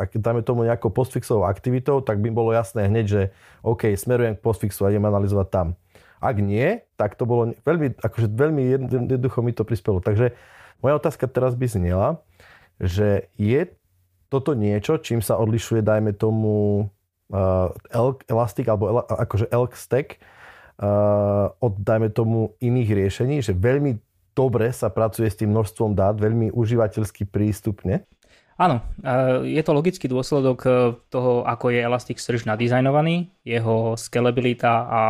ak 0.00 0.16
dáme 0.16 0.40
tomu 0.40 0.64
nejakou 0.64 0.88
postfixovou 0.88 1.44
aktivitou, 1.44 2.00
tak 2.00 2.24
by 2.24 2.32
bolo 2.32 2.56
jasné 2.56 2.88
hneď, 2.88 3.06
že 3.06 3.22
OK, 3.60 3.92
smerujem 3.92 4.40
k 4.40 4.44
postfixu 4.44 4.88
a 4.88 4.90
idem 4.92 5.04
analyzovať 5.04 5.48
tam. 5.52 5.66
Ak 6.18 6.42
nie, 6.42 6.82
tak 6.98 7.14
to 7.14 7.24
bolo 7.24 7.54
veľmi, 7.62 7.94
akože 7.98 8.26
veľmi 8.30 8.62
jednoducho 8.74 9.42
mi 9.42 9.54
to 9.54 9.62
prispelo. 9.62 10.02
Takže 10.02 10.34
moja 10.82 10.94
otázka 10.98 11.30
teraz 11.30 11.54
by 11.54 11.66
znela, 11.70 12.22
že 12.78 13.30
je 13.38 13.74
toto 14.28 14.52
niečo, 14.52 15.00
čím 15.00 15.24
sa 15.24 15.40
odlišuje, 15.40 15.80
dajme 15.80 16.12
tomu, 16.12 16.86
uh, 17.32 17.72
Elk 17.90 18.28
Elastic 18.28 18.68
alebo 18.68 18.84
el, 18.92 18.98
akože 19.00 19.48
Elk 19.48 19.72
Stack 19.72 20.20
uh, 20.78 21.48
od, 21.58 21.74
dajme 21.80 22.12
tomu, 22.12 22.52
iných 22.60 22.90
riešení, 22.92 23.40
že 23.40 23.56
veľmi 23.56 23.96
dobre 24.36 24.70
sa 24.70 24.92
pracuje 24.92 25.26
s 25.26 25.38
tým 25.40 25.50
množstvom 25.50 25.96
dát, 25.96 26.14
veľmi 26.20 26.52
užívateľsky 26.52 27.26
prístupne. 27.26 28.04
Áno, 28.60 28.84
uh, 29.02 29.42
je 29.48 29.62
to 29.64 29.72
logický 29.72 30.06
dôsledok 30.10 30.58
uh, 30.66 30.94
toho, 31.08 31.42
ako 31.46 31.72
je 31.72 31.80
Elasticsearch 31.82 32.44
nadizajnovaný, 32.44 33.32
jeho 33.48 33.96
scalabilita 33.96 34.72
a, 34.84 35.02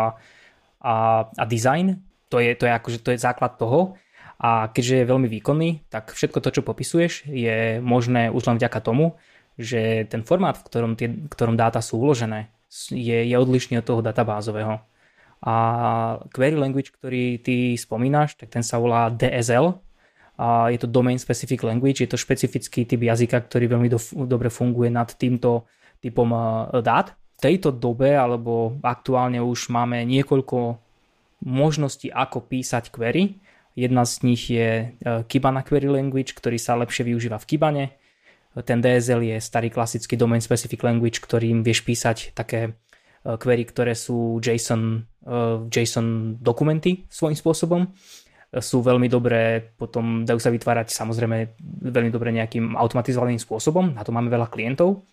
a, 0.82 1.26
a 1.26 1.44
design, 1.44 2.02
to 2.28 2.38
je, 2.38 2.54
to 2.54 2.68
je 2.68 2.72
akože 2.72 2.98
to 3.02 3.10
je 3.14 3.18
základ 3.18 3.56
toho. 3.56 3.96
A 4.38 4.70
keďže 4.70 5.02
je 5.02 5.10
veľmi 5.10 5.26
výkonný, 5.26 5.90
tak 5.90 6.14
všetko 6.14 6.38
to, 6.38 6.54
čo 6.54 6.62
popisuješ, 6.62 7.26
je 7.26 7.82
možné 7.82 8.30
už 8.30 8.46
len 8.46 8.56
vďaka 8.62 8.78
tomu, 8.78 9.18
že 9.58 10.06
ten 10.06 10.22
formát, 10.22 10.54
v 10.54 10.62
ktorom, 10.62 10.92
tie, 10.94 11.10
v 11.10 11.26
ktorom 11.26 11.58
dáta 11.58 11.82
sú 11.82 11.98
uložené, 11.98 12.46
je, 12.94 13.18
je 13.26 13.34
odlišný 13.34 13.82
od 13.82 13.86
toho 13.86 13.98
databázového. 13.98 14.78
A 15.42 15.54
query 16.30 16.54
language, 16.54 16.94
ktorý 16.94 17.42
ty 17.42 17.74
spomínaš, 17.74 18.38
tak 18.38 18.54
ten 18.54 18.62
sa 18.62 18.78
volá 18.78 19.10
DSL. 19.10 19.74
A 20.38 20.70
je 20.70 20.78
to 20.78 20.86
Domain 20.86 21.18
Specific 21.18 21.58
Language, 21.66 22.06
je 22.06 22.10
to 22.10 22.14
špecifický 22.14 22.86
typ 22.86 23.02
jazyka, 23.02 23.42
ktorý 23.42 23.74
veľmi 23.74 23.90
do, 23.90 23.98
dobre 24.22 24.54
funguje 24.54 24.86
nad 24.86 25.10
týmto 25.18 25.66
typom 25.98 26.30
dát. 26.78 27.17
Tejto 27.38 27.70
dobe, 27.70 28.18
alebo 28.18 28.78
aktuálne 28.82 29.38
už 29.38 29.70
máme 29.70 30.02
niekoľko 30.02 30.78
možností, 31.46 32.10
ako 32.10 32.42
písať 32.50 32.90
query 32.90 33.38
Jedna 33.78 34.02
z 34.02 34.14
nich 34.26 34.50
je 34.50 34.90
e, 34.90 35.06
Kibana 35.30 35.62
Query 35.62 35.86
Language, 35.86 36.34
ktorý 36.34 36.58
sa 36.58 36.74
lepšie 36.74 37.06
využíva 37.06 37.38
v 37.38 37.46
Kibane. 37.46 37.84
Ten 38.66 38.82
DSL 38.82 39.22
je 39.22 39.36
starý 39.38 39.70
klasický 39.70 40.18
Domain 40.18 40.42
Specific 40.42 40.82
Language, 40.82 41.22
ktorým 41.22 41.62
vieš 41.62 41.86
písať 41.86 42.34
také 42.34 42.60
e, 42.66 42.70
query, 43.38 43.62
ktoré 43.70 43.94
sú 43.94 44.42
JSON, 44.42 45.06
e, 45.22 45.70
JSON 45.70 46.42
dokumenty 46.42 47.06
svojím 47.06 47.38
spôsobom. 47.38 47.86
Sú 48.48 48.80
veľmi 48.80 49.12
dobré, 49.12 49.60
potom 49.76 50.24
dajú 50.24 50.40
sa 50.40 50.48
vytvárať 50.48 50.88
samozrejme 50.88 51.60
veľmi 51.84 52.08
dobre 52.08 52.32
nejakým 52.32 52.80
automatizovaným 52.80 53.36
spôsobom, 53.36 53.92
na 53.92 54.00
to 54.00 54.08
máme 54.08 54.32
veľa 54.32 54.48
klientov. 54.48 55.04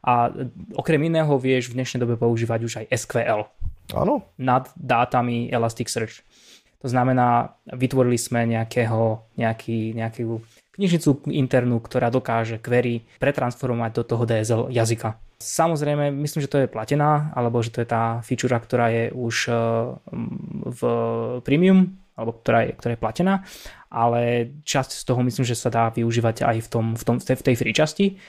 A 0.00 0.32
okrem 0.76 1.00
iného 1.04 1.30
vieš 1.36 1.68
v 1.70 1.80
dnešnej 1.80 2.00
dobe 2.00 2.16
používať 2.16 2.60
už 2.64 2.72
aj 2.84 2.86
SQL. 2.92 3.44
Áno. 3.92 4.24
Nad 4.40 4.72
dátami 4.76 5.52
Elasticsearch. 5.52 6.24
To 6.80 6.88
znamená, 6.88 7.60
vytvorili 7.68 8.16
sme 8.16 8.48
nejakého, 8.48 9.20
nejaký, 9.36 9.92
nejakú 9.92 10.40
knižnicu 10.80 11.28
internú, 11.28 11.76
ktorá 11.84 12.08
dokáže 12.08 12.56
query 12.56 13.04
pretransformovať 13.20 13.92
do 14.00 14.02
toho 14.08 14.24
DSL 14.24 14.62
jazyka. 14.72 15.20
Samozrejme, 15.40 16.08
myslím, 16.08 16.40
že 16.44 16.52
to 16.52 16.60
je 16.64 16.72
platená, 16.72 17.32
alebo 17.36 17.60
že 17.60 17.72
to 17.72 17.84
je 17.84 17.88
tá 17.88 18.24
feature, 18.24 18.56
ktorá 18.56 18.88
je 18.88 19.04
už 19.12 19.52
eh, 19.52 19.56
v 20.64 20.80
premium, 21.44 22.00
alebo 22.16 22.36
ktorá 22.36 22.68
je, 22.68 22.72
ktorá 22.76 22.92
je 22.92 23.00
platená, 23.00 23.34
ale 23.88 24.52
časť 24.68 25.00
z 25.00 25.04
toho 25.08 25.20
myslím, 25.24 25.44
že 25.48 25.56
sa 25.56 25.72
dá 25.72 25.88
využívať 25.88 26.44
aj 26.44 26.56
v, 26.60 26.68
tom, 26.68 26.86
v, 26.92 27.02
tom, 27.08 27.16
v 27.16 27.44
tej 27.44 27.56
free 27.56 27.72
časti. 27.72 28.20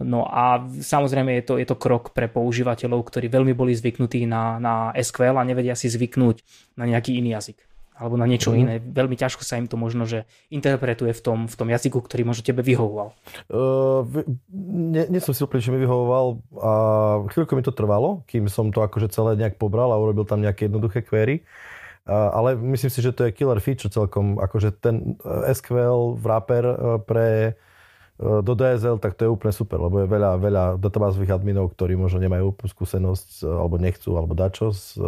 No 0.00 0.24
a 0.24 0.64
samozrejme 0.64 1.40
je 1.40 1.44
to, 1.44 1.54
je 1.60 1.66
to 1.68 1.76
krok 1.76 2.16
pre 2.16 2.24
používateľov, 2.24 3.04
ktorí 3.04 3.28
veľmi 3.28 3.52
boli 3.52 3.76
zvyknutí 3.76 4.24
na, 4.24 4.56
na 4.56 4.74
SQL 4.96 5.36
a 5.36 5.44
nevedia 5.44 5.76
si 5.76 5.92
zvyknúť 5.92 6.40
na 6.80 6.88
nejaký 6.88 7.20
iný 7.20 7.36
jazyk 7.36 7.60
alebo 8.00 8.16
na 8.16 8.24
niečo 8.24 8.56
mm. 8.56 8.56
iné. 8.56 8.74
Veľmi 8.80 9.12
ťažko 9.12 9.44
sa 9.44 9.60
im 9.60 9.68
to 9.68 9.76
možno, 9.76 10.08
že 10.08 10.24
interpretuje 10.48 11.12
v 11.12 11.20
tom, 11.20 11.38
v 11.44 11.52
tom 11.52 11.68
jazyku, 11.68 12.00
ktorý 12.00 12.24
možno 12.24 12.48
tebe 12.48 12.64
vyhovoval. 12.64 13.12
Uh, 13.52 14.08
nie, 14.56 15.04
nie 15.12 15.20
som 15.20 15.36
si 15.36 15.44
úplne, 15.44 15.60
že 15.60 15.68
mi 15.68 15.84
vyhovoval 15.84 16.40
a 16.64 16.72
chvíľko 17.28 17.52
mi 17.60 17.62
to 17.62 17.76
trvalo, 17.76 18.24
kým 18.24 18.48
som 18.48 18.72
to 18.72 18.80
akože 18.80 19.12
celé 19.12 19.36
nejak 19.36 19.60
pobral 19.60 19.92
a 19.92 20.00
urobil 20.00 20.24
tam 20.24 20.40
nejaké 20.40 20.72
jednoduché 20.72 21.04
query. 21.04 21.44
Uh, 22.08 22.32
ale 22.32 22.56
myslím 22.56 22.88
si, 22.88 23.04
že 23.04 23.12
to 23.12 23.28
je 23.28 23.36
killer 23.36 23.60
feature 23.60 23.92
celkom, 23.92 24.40
akože 24.40 24.72
ten 24.80 25.20
e, 25.20 25.52
SQL 25.52 26.16
wrapper 26.16 26.64
uh, 26.64 26.96
pre 27.04 27.52
uh, 27.52 27.69
do 28.20 28.52
DSL, 28.52 29.00
tak 29.00 29.16
to 29.16 29.24
je 29.24 29.32
úplne 29.32 29.48
super, 29.48 29.80
lebo 29.80 30.04
je 30.04 30.08
veľa, 30.12 30.36
veľa 30.36 30.64
databázových 30.76 31.40
adminov, 31.40 31.72
ktorí 31.72 31.96
možno 31.96 32.20
nemajú 32.20 32.52
skúsenosť, 32.68 33.48
alebo 33.48 33.80
nechcú, 33.80 34.12
alebo 34.12 34.36
dačo 34.36 34.76
s 34.76 35.00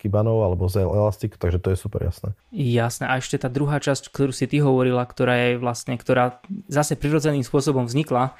Kibanov 0.00 0.40
alebo 0.40 0.64
z 0.64 0.80
Elastic, 0.80 1.36
takže 1.36 1.60
to 1.60 1.76
je 1.76 1.76
super 1.76 2.00
jasné. 2.00 2.32
Jasné. 2.48 3.04
A 3.04 3.20
ešte 3.20 3.36
tá 3.36 3.52
druhá 3.52 3.76
časť, 3.76 4.08
ktorú 4.08 4.32
si 4.32 4.48
ty 4.48 4.56
hovorila, 4.64 5.04
ktorá 5.04 5.36
je 5.36 5.60
vlastne, 5.60 6.00
ktorá 6.00 6.40
zase 6.72 6.96
prirodzeným 6.96 7.44
spôsobom 7.44 7.84
vznikla, 7.84 8.32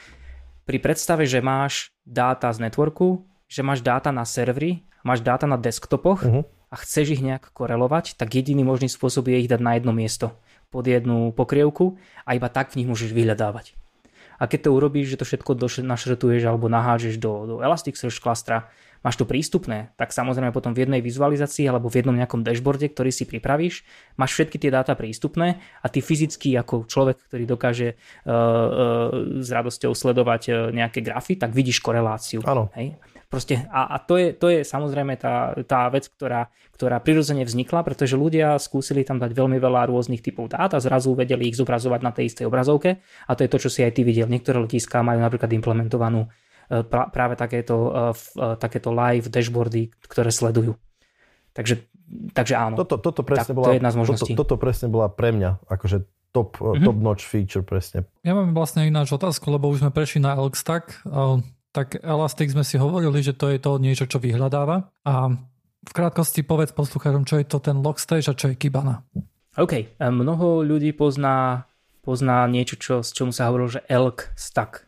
pri 0.65 0.79
predstave, 0.81 1.29
že 1.29 1.45
máš 1.45 1.93
dáta 2.09 2.49
z 2.49 2.65
networku, 2.65 3.29
že 3.45 3.61
máš 3.61 3.85
dáta 3.85 4.09
na 4.09 4.25
servery, 4.25 4.89
máš 5.05 5.21
dáta 5.21 5.45
na 5.45 5.61
desktopoch 5.61 6.25
uh-huh. 6.25 6.49
a 6.73 6.75
chceš 6.81 7.21
ich 7.21 7.23
nejak 7.27 7.53
korelovať, 7.53 8.17
tak 8.17 8.33
jediný 8.33 8.65
možný 8.65 8.89
spôsob 8.89 9.29
je 9.29 9.45
ich 9.45 9.51
dať 9.51 9.61
na 9.61 9.77
jedno 9.77 9.93
miesto 9.93 10.33
pod 10.71 10.87
jednu 10.87 11.35
pokrievku 11.35 11.99
a 12.23 12.39
iba 12.39 12.47
tak 12.47 12.73
v 12.73 12.81
nich 12.81 12.89
môžeš 12.89 13.11
vyhľadávať. 13.11 13.75
A 14.41 14.49
keď 14.49 14.67
to 14.67 14.71
urobíš, 14.73 15.15
že 15.15 15.21
to 15.21 15.29
všetko 15.29 15.61
našretuješ 15.85 16.43
alebo 16.49 16.73
nahážeš 16.73 17.21
do, 17.21 17.45
do 17.45 17.55
Elasticsearch 17.61 18.25
klastra, 18.25 18.73
máš 19.01 19.17
to 19.17 19.25
prístupné, 19.25 19.93
tak 19.97 20.13
samozrejme 20.13 20.53
potom 20.53 20.77
v 20.77 20.85
jednej 20.85 21.01
vizualizácii 21.01 21.65
alebo 21.69 21.89
v 21.89 22.05
jednom 22.05 22.17
nejakom 22.17 22.45
dashboarde, 22.45 22.93
ktorý 22.93 23.09
si 23.09 23.25
pripravíš, 23.25 23.85
máš 24.21 24.37
všetky 24.37 24.61
tie 24.61 24.71
dáta 24.73 24.93
prístupné 24.93 25.61
a 25.81 25.87
ty 25.89 26.05
fyzicky 26.05 26.53
ako 26.61 26.85
človek, 26.85 27.17
ktorý 27.29 27.45
dokáže 27.49 27.89
uh, 27.97 28.29
uh, 28.29 29.41
s 29.41 29.49
radosťou 29.49 29.93
sledovať 29.97 30.43
uh, 30.49 30.55
nejaké 30.73 31.01
grafy, 31.01 31.41
tak 31.41 31.57
vidíš 31.57 31.81
koreláciu. 31.81 32.45
Áno. 32.45 32.69
Hej? 32.77 32.97
Proste, 33.31 33.63
a, 33.71 33.95
a 33.95 33.97
to, 34.03 34.19
je, 34.19 34.35
to 34.35 34.51
je 34.51 34.67
samozrejme 34.67 35.15
tá, 35.15 35.55
tá 35.63 35.87
vec, 35.87 36.11
ktorá, 36.11 36.51
ktorá 36.75 36.99
prirodzene 36.99 37.47
vznikla, 37.47 37.87
pretože 37.87 38.19
ľudia 38.19 38.59
skúsili 38.59 39.07
tam 39.07 39.23
dať 39.23 39.31
veľmi 39.39 39.55
veľa 39.63 39.87
rôznych 39.87 40.19
typov 40.19 40.51
dát 40.51 40.75
a 40.75 40.83
zrazu 40.83 41.15
vedeli 41.15 41.47
ich 41.47 41.55
zobrazovať 41.55 42.01
na 42.03 42.11
tej 42.11 42.27
istej 42.27 42.51
obrazovke 42.51 42.99
a 42.99 43.31
to 43.39 43.47
je 43.47 43.51
to, 43.55 43.63
čo 43.63 43.71
si 43.71 43.87
aj 43.87 43.95
ty 43.95 44.03
videl. 44.03 44.27
Niektoré 44.27 44.59
letiská 44.59 45.07
majú 45.07 45.23
napríklad 45.23 45.47
implementovanú 45.47 46.27
e, 46.27 46.83
práve 46.91 47.39
takéto, 47.39 47.77
e, 47.95 48.19
e, 48.19 48.47
takéto 48.59 48.91
live 48.91 49.31
dashboardy, 49.31 49.95
ktoré 50.11 50.35
sledujú. 50.35 50.75
Takže, 51.55 51.87
takže 52.35 52.59
áno. 52.59 52.83
Toto, 52.83 52.99
toto 52.99 53.23
presne 53.23 53.55
tak, 53.55 53.63
bola, 53.63 53.67
to 53.71 53.71
je 53.71 53.79
jedna 53.79 53.95
z 53.95 53.99
možností. 54.03 54.35
Toto, 54.35 54.43
toto 54.43 54.55
presne 54.59 54.91
bola 54.91 55.07
pre 55.07 55.31
mňa, 55.31 55.71
akože 55.71 56.03
top, 56.35 56.59
mm-hmm. 56.59 56.83
top 56.83 56.99
notch 56.99 57.23
feature 57.23 57.63
presne. 57.63 58.11
Ja 58.27 58.35
mám 58.35 58.59
vlastne 58.59 58.91
ináč 58.91 59.15
otázku, 59.15 59.55
lebo 59.55 59.71
už 59.71 59.87
sme 59.87 59.95
prešli 59.95 60.19
na 60.19 60.35
Elk 60.35 60.59
Stack 60.59 61.07
tak 61.71 62.03
Elastic 62.03 62.51
sme 62.51 62.67
si 62.67 62.77
hovorili, 62.77 63.23
že 63.23 63.35
to 63.35 63.51
je 63.51 63.59
to 63.63 63.79
niečo, 63.79 64.11
čo 64.11 64.19
vyhľadáva. 64.19 64.91
A 65.07 65.15
v 65.81 65.93
krátkosti 65.95 66.43
povedz 66.43 66.75
poslucháčom, 66.75 67.25
čo 67.25 67.39
je 67.41 67.47
to 67.47 67.63
ten 67.63 67.79
Logstage 67.81 68.27
a 68.29 68.37
čo 68.37 68.53
je 68.53 68.59
Kibana. 68.59 69.07
OK, 69.59 69.99
mnoho 69.99 70.63
ľudí 70.63 70.95
pozná, 70.95 71.67
pozná 72.03 72.45
niečo, 72.51 72.77
čo, 72.79 72.95
z 73.01 73.11
čomu 73.15 73.33
sa 73.33 73.49
hovorilo, 73.49 73.81
že 73.81 73.87
Elk 73.87 74.31
Stack. 74.35 74.87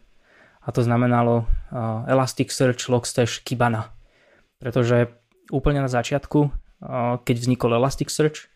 A 0.63 0.71
to 0.71 0.87
znamenalo 0.87 1.43
uh, 1.43 2.07
Elasticsearch, 2.07 2.87
Logstash, 2.87 3.43
Kibana. 3.43 3.91
Pretože 4.63 5.11
úplne 5.51 5.83
na 5.83 5.91
začiatku, 5.91 6.39
uh, 6.47 7.19
keď 7.27 7.37
vznikol 7.43 7.75
Elasticsearch, 7.75 8.47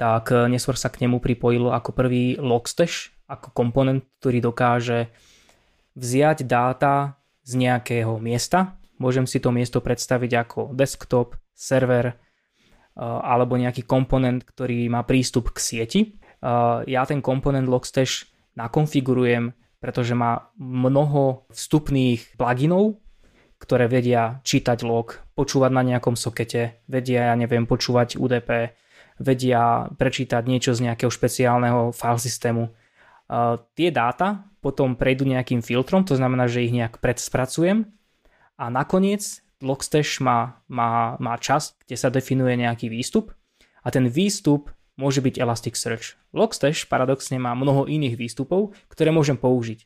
tak 0.00 0.32
uh, 0.32 0.48
neskôr 0.48 0.76
sa 0.80 0.88
k 0.88 1.04
nemu 1.04 1.20
pripojilo 1.20 1.68
ako 1.76 1.92
prvý 1.92 2.40
Logstash, 2.40 3.12
ako 3.28 3.52
komponent, 3.52 4.08
ktorý 4.20 4.40
dokáže 4.40 5.12
vziať 5.92 6.48
dáta 6.48 7.20
z 7.44 7.52
nejakého 7.60 8.16
miesta. 8.18 8.80
Môžem 8.96 9.28
si 9.28 9.38
to 9.38 9.52
miesto 9.52 9.84
predstaviť 9.84 10.32
ako 10.48 10.60
desktop, 10.72 11.36
server 11.52 12.10
eh, 12.10 12.14
alebo 13.00 13.54
nejaký 13.60 13.84
komponent, 13.84 14.42
ktorý 14.42 14.88
má 14.88 15.04
prístup 15.04 15.52
k 15.52 15.58
sieti. 15.60 16.00
Eh, 16.44 16.78
ja 16.88 17.04
ten 17.04 17.20
komponent 17.20 17.68
Logstash 17.68 18.26
nakonfigurujem, 18.56 19.52
pretože 19.78 20.16
má 20.16 20.48
mnoho 20.56 21.44
vstupných 21.52 22.40
pluginov, 22.40 22.96
ktoré 23.60 23.88
vedia 23.88 24.40
čítať 24.44 24.84
log, 24.84 25.20
počúvať 25.36 25.70
na 25.72 25.82
nejakom 25.84 26.16
sokete, 26.16 26.84
vedia, 26.88 27.32
ja 27.32 27.34
neviem, 27.36 27.64
počúvať 27.64 28.16
UDP, 28.16 28.76
vedia 29.20 29.88
prečítať 29.94 30.42
niečo 30.44 30.74
z 30.74 30.90
nejakého 30.90 31.08
špeciálneho 31.08 31.94
file 31.94 32.20
systému. 32.20 32.64
Uh, 33.24 33.56
tie 33.72 33.88
dáta 33.88 34.44
potom 34.64 34.96
prejdú 34.96 35.28
nejakým 35.28 35.60
filtrom, 35.60 36.08
to 36.08 36.16
znamená, 36.16 36.48
že 36.48 36.64
ich 36.64 36.72
nejak 36.72 37.04
predspracujem 37.04 37.84
a 38.56 38.64
nakoniec 38.72 39.44
Logstash 39.60 40.24
má, 40.24 40.64
má, 40.72 41.20
má 41.20 41.36
čas, 41.36 41.76
kde 41.84 42.00
sa 42.00 42.08
definuje 42.08 42.56
nejaký 42.56 42.88
výstup 42.88 43.36
a 43.84 43.92
ten 43.92 44.08
výstup 44.08 44.72
môže 44.96 45.20
byť 45.20 45.36
Elasticsearch. 45.36 46.16
Logstash 46.32 46.88
paradoxne 46.88 47.36
má 47.36 47.52
mnoho 47.52 47.84
iných 47.84 48.16
výstupov, 48.16 48.72
ktoré 48.88 49.12
môžem 49.12 49.36
použiť. 49.36 49.84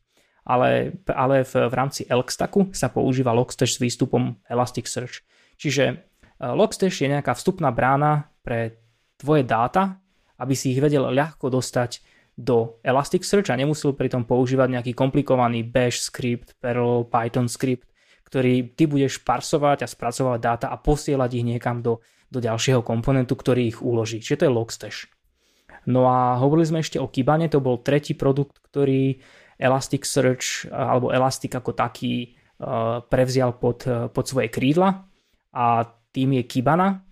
Ale, 0.49 0.97
ale 1.13 1.45
v, 1.45 1.69
v 1.69 1.75
rámci 1.77 2.09
Elkstacku 2.09 2.73
sa 2.73 2.89
používa 2.89 3.37
Logstash 3.37 3.77
s 3.77 3.83
výstupom 3.83 4.41
Elasticsearch. 4.49 5.21
Čiže 5.61 5.85
e, 5.93 5.95
Logstash 6.41 7.05
je 7.05 7.13
nejaká 7.13 7.37
vstupná 7.37 7.69
brána 7.69 8.33
pre 8.41 8.81
tvoje 9.21 9.45
dáta, 9.45 10.01
aby 10.41 10.55
si 10.57 10.73
ich 10.73 10.81
vedel 10.81 11.05
ľahko 11.13 11.53
dostať 11.53 12.01
do 12.39 12.79
Elasticsearch 12.87 13.51
a 13.51 13.59
nemusel 13.59 13.99
pritom 13.99 14.23
používať 14.23 14.79
nejaký 14.79 14.93
komplikovaný 14.95 15.67
bash 15.67 16.07
script, 16.07 16.55
Perl, 16.63 17.03
Python 17.11 17.51
script, 17.51 17.91
ktorý 18.31 18.79
ty 18.79 18.87
budeš 18.87 19.19
parsovať 19.27 19.83
a 19.83 19.91
spracovať 19.91 20.39
dáta 20.39 20.67
a 20.71 20.79
posielať 20.79 21.31
ich 21.35 21.43
niekam 21.43 21.83
do, 21.83 21.99
do 22.31 22.39
ďalšieho 22.39 22.87
komponentu, 22.87 23.35
ktorý 23.35 23.75
ich 23.75 23.79
uloží. 23.83 24.23
Čiže 24.23 24.39
to 24.39 24.47
je 24.47 24.55
Logstash. 24.55 24.99
No 25.91 26.07
a 26.07 26.39
hovorili 26.39 26.71
sme 26.71 26.79
ešte 26.79 27.03
o 27.03 27.11
Kibane, 27.11 27.51
to 27.51 27.59
bol 27.59 27.83
tretí 27.83 28.15
produkt, 28.15 28.63
ktorý 28.71 29.19
Elasticsearch 29.59 30.71
alebo 30.71 31.11
Elastic 31.11 31.51
ako 31.59 31.75
taký 31.75 32.39
uh, 32.63 33.03
prevzial 33.03 33.59
pod, 33.59 33.83
uh, 33.91 34.07
pod 34.07 34.31
svoje 34.31 34.47
krídla 34.47 35.11
a 35.51 35.91
tým 36.15 36.39
je 36.39 36.43
Kibana. 36.47 37.03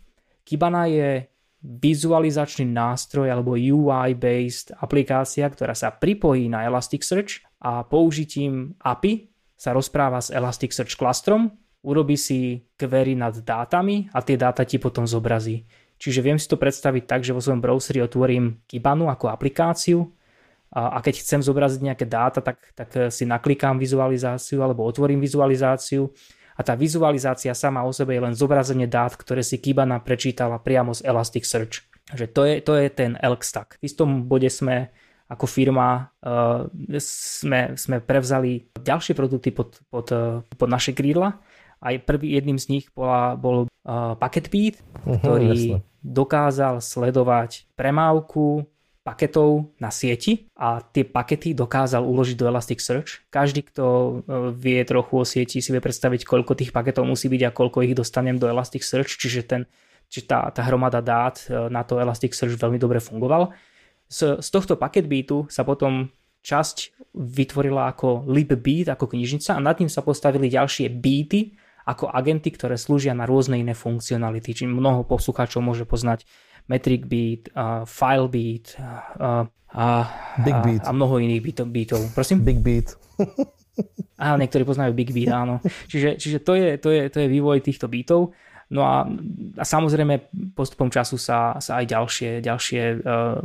Kibana 0.47 0.87
je 0.87 1.27
vizualizačný 1.66 2.70
nástroj 2.70 3.26
alebo 3.26 3.59
UI-based 3.59 4.79
aplikácia, 4.79 5.50
ktorá 5.50 5.74
sa 5.74 5.90
pripojí 5.90 6.46
na 6.46 6.62
Elasticsearch 6.62 7.42
a 7.59 7.83
použitím 7.83 8.79
API 8.79 9.26
sa 9.59 9.74
rozpráva 9.74 10.22
s 10.22 10.31
Elasticsearch 10.31 10.94
klastrom, 10.94 11.50
urobí 11.83 12.14
si 12.14 12.62
query 12.79 13.18
nad 13.18 13.35
dátami 13.35 14.07
a 14.14 14.22
tie 14.22 14.38
dáta 14.38 14.62
ti 14.62 14.79
potom 14.79 15.11
zobrazí. 15.11 15.66
Čiže 15.96 16.20
viem 16.22 16.38
si 16.38 16.46
to 16.46 16.61
predstaviť 16.61 17.05
tak, 17.09 17.20
že 17.24 17.33
vo 17.33 17.40
svojom 17.40 17.64
browseri 17.64 18.05
otvorím 18.05 18.62
Kibanu 18.68 19.09
ako 19.09 19.33
aplikáciu 19.33 20.07
a, 20.70 21.00
keď 21.00 21.24
chcem 21.24 21.40
zobraziť 21.40 21.81
nejaké 21.81 22.05
dáta, 22.05 22.44
tak, 22.44 22.61
tak 22.76 23.09
si 23.09 23.24
naklikám 23.24 23.81
vizualizáciu 23.81 24.61
alebo 24.61 24.85
otvorím 24.85 25.24
vizualizáciu 25.24 26.12
a 26.57 26.61
tá 26.64 26.73
vizualizácia 26.73 27.53
sama 27.53 27.85
o 27.85 27.92
sebe 27.92 28.16
je 28.16 28.25
len 28.25 28.33
zobrazenie 28.33 28.88
dát, 28.88 29.12
ktoré 29.12 29.45
si 29.45 29.61
Kibana 29.61 30.01
prečítala 30.01 30.57
priamo 30.57 30.97
z 30.97 31.05
Elasticsearch. 31.05 31.85
Že 32.16 32.27
to 32.33 32.42
je, 32.49 32.55
to 32.64 32.73
je 32.81 32.87
ten 32.88 33.12
Elk 33.21 33.45
stack. 33.45 33.77
V 33.77 33.92
istom 33.92 34.25
bode 34.25 34.49
sme 34.49 34.88
ako 35.27 35.45
firma 35.51 36.07
uh, 36.23 36.71
sme, 37.03 37.75
sme 37.75 37.99
prevzali 37.99 38.71
ďalšie 38.79 39.12
produkty 39.19 39.51
pod, 39.51 39.83
pod, 39.90 40.07
uh, 40.14 40.40
pod 40.55 40.69
naše 40.71 40.95
krídla. 40.95 41.42
Aj 41.83 41.95
prvý 41.99 42.38
jedným 42.38 42.57
z 42.57 42.66
nich 42.73 42.85
bola, 42.95 43.35
bol 43.35 43.66
uh, 43.66 44.14
Packetbeat, 44.16 44.79
uh-huh, 44.79 45.19
ktorý 45.19 45.51
jasne. 45.51 45.79
dokázal 46.01 46.79
sledovať 46.79 47.66
premávku, 47.75 48.71
paketov 49.07 49.71
na 49.79 49.95
sieti 49.95 50.51
a 50.59 50.83
tie 50.83 51.07
pakety 51.07 51.55
dokázal 51.55 52.03
uložiť 52.03 52.35
do 52.35 52.51
Elasticsearch. 52.51 53.31
Každý, 53.31 53.62
kto 53.71 53.85
e, 53.87 54.12
vie 54.51 54.83
trochu 54.83 55.14
o 55.14 55.23
sieti, 55.23 55.62
si 55.62 55.71
vie 55.71 55.79
predstaviť, 55.79 56.27
koľko 56.27 56.59
tých 56.59 56.75
paketov 56.75 57.07
musí 57.07 57.31
byť 57.31 57.42
a 57.47 57.55
koľko 57.55 57.87
ich 57.87 57.95
dostanem 57.95 58.35
do 58.42 58.51
Elasticsearch, 58.51 59.14
čiže 59.14 59.47
ten, 59.47 59.62
či 60.11 60.27
tá, 60.27 60.51
tá 60.51 60.66
hromada 60.66 60.99
dát 60.99 61.38
e, 61.47 61.71
na 61.71 61.87
to 61.87 62.03
Elasticsearch 62.03 62.59
veľmi 62.59 62.83
dobre 62.83 62.99
fungoval. 62.99 63.55
Z, 64.11 64.42
z 64.42 64.49
tohto 64.51 64.75
paketbeatu 64.75 65.47
sa 65.47 65.62
potom 65.62 66.11
časť 66.42 67.07
vytvorila 67.14 67.87
ako 67.95 68.27
libbeat, 68.27 68.90
ako 68.90 69.14
knižnica 69.14 69.55
a 69.55 69.62
nad 69.62 69.79
ním 69.79 69.90
sa 69.90 70.03
postavili 70.03 70.51
ďalšie 70.51 70.90
beaty, 70.90 71.55
ako 71.87 72.11
agenty, 72.11 72.51
ktoré 72.51 72.75
slúžia 72.75 73.14
na 73.14 73.31
rôzne 73.31 73.62
iné 73.62 73.71
funkcionality. 73.71 74.51
Čiže 74.51 74.66
mnoho 74.66 75.07
poslucháčov 75.07 75.62
môže 75.62 75.87
poznať 75.87 76.27
Metric 76.66 77.07
Beat, 77.07 77.50
uh, 77.55 77.87
File 77.87 78.29
Beat 78.29 78.74
uh, 78.79 79.46
a, 79.76 79.87
Big 80.42 80.57
Beat. 80.64 80.83
a, 80.83 80.90
a 80.90 80.96
mnoho 80.96 81.20
iných 81.22 81.42
beatov. 81.42 81.66
beatov. 81.70 82.00
Prosím? 82.16 82.42
Big 82.42 82.59
Beat. 82.64 82.96
Á, 84.16 84.40
niektorí 84.40 84.64
poznajú 84.64 84.96
Big 84.96 85.12
Beat, 85.12 85.29
áno. 85.29 85.61
Čiže, 85.90 86.16
čiže 86.16 86.38
to, 86.40 86.57
je, 86.57 86.81
to, 86.81 86.88
je, 86.88 87.12
to 87.12 87.18
je 87.20 87.29
vývoj 87.29 87.61
týchto 87.61 87.87
beatov. 87.87 88.33
No 88.66 88.83
a, 88.83 89.07
a 89.61 89.64
samozrejme 89.64 90.33
postupom 90.59 90.90
času 90.90 91.14
sa, 91.20 91.55
sa 91.62 91.79
aj 91.79 91.87
ďalšie, 91.87 92.31
ďalšie 92.42 92.83
uh, 92.98 93.38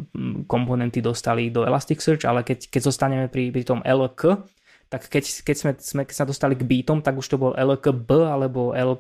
komponenty 0.49 0.97
dostali 0.97 1.53
do 1.53 1.62
Elasticsearch, 1.62 2.25
ale 2.25 2.41
keď, 2.41 2.73
keď 2.73 2.81
zostaneme 2.89 3.25
pri, 3.29 3.53
pri 3.53 3.62
tom 3.62 3.86
LK, 3.86 4.41
tak 4.89 5.05
keď, 5.07 5.23
keď, 5.45 5.55
sme, 5.55 5.71
sme, 5.77 6.01
keď 6.10 6.15
sa 6.15 6.25
dostali 6.25 6.57
k 6.57 6.65
beatom, 6.65 7.05
tak 7.05 7.15
už 7.15 7.27
to 7.29 7.38
bol 7.38 7.53
LKB 7.53 8.10
alebo 8.27 8.73
L, 8.73 8.97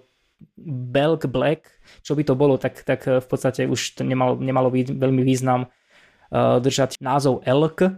Belk 0.91 1.27
Black, 1.29 1.69
čo 2.05 2.13
by 2.13 2.23
to 2.25 2.33
bolo, 2.37 2.57
tak, 2.57 2.81
tak 2.85 3.05
v 3.05 3.27
podstate 3.27 3.65
už 3.65 3.97
to 3.97 4.03
nemalo, 4.05 4.37
nemalo 4.37 4.69
byť 4.69 4.93
veľmi 4.93 5.21
význam 5.25 5.67
uh, 5.67 6.57
držať 6.61 6.97
názov 7.01 7.45
Elk, 7.45 7.89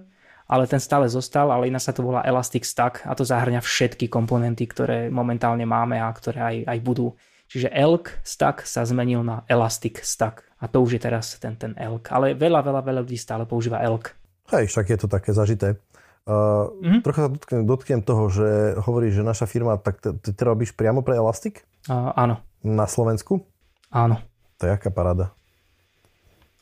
ale 0.48 0.68
ten 0.68 0.80
stále 0.80 1.08
zostal, 1.08 1.50
ale 1.50 1.72
iná 1.72 1.80
sa 1.80 1.96
to 1.96 2.04
volá 2.04 2.22
Elastic 2.28 2.68
Stack 2.68 3.08
a 3.08 3.16
to 3.16 3.24
zahrňa 3.24 3.64
všetky 3.64 4.12
komponenty, 4.12 4.68
ktoré 4.68 5.08
momentálne 5.08 5.64
máme 5.64 5.98
a 5.98 6.12
ktoré 6.12 6.40
aj, 6.44 6.58
aj 6.68 6.80
budú. 6.84 7.16
Čiže 7.48 7.72
Elk 7.72 8.22
Stack 8.26 8.68
sa 8.68 8.84
zmenil 8.84 9.24
na 9.24 9.48
Elastic 9.48 10.04
Stack 10.04 10.44
a 10.60 10.68
to 10.68 10.84
už 10.84 11.00
je 11.00 11.02
teraz 11.02 11.38
ten, 11.40 11.56
ten 11.56 11.76
Elk. 11.80 12.12
Ale 12.12 12.36
veľa, 12.36 12.64
veľa, 12.64 12.82
veľa 12.84 13.02
ľudí 13.04 13.20
stále 13.20 13.48
používa 13.48 13.84
Elk. 13.84 14.16
Hej, 14.52 14.72
však 14.74 14.86
je 14.92 14.98
to 15.00 15.08
také 15.08 15.32
zažité. 15.32 15.80
Uh, 16.24 16.72
mm-hmm. 16.80 17.02
Trocha 17.04 17.22
sa 17.28 17.30
dotknem, 17.32 17.64
dotknem 17.68 18.02
toho, 18.04 18.32
že 18.32 18.80
hovoríš, 18.80 19.20
že 19.20 19.24
naša 19.28 19.44
firma, 19.44 19.76
tak 19.76 20.00
ty, 20.00 20.16
ty 20.16 20.42
robíš 20.44 20.72
priamo 20.72 21.04
pre 21.04 21.20
Elastic? 21.20 21.68
Uh, 21.92 22.16
áno. 22.16 22.40
Na 22.64 22.88
Slovensku? 22.88 23.44
Áno. 23.92 24.20
To 24.60 24.64
je 24.68 24.72
aká 24.72 24.88
paráda. 24.88 25.36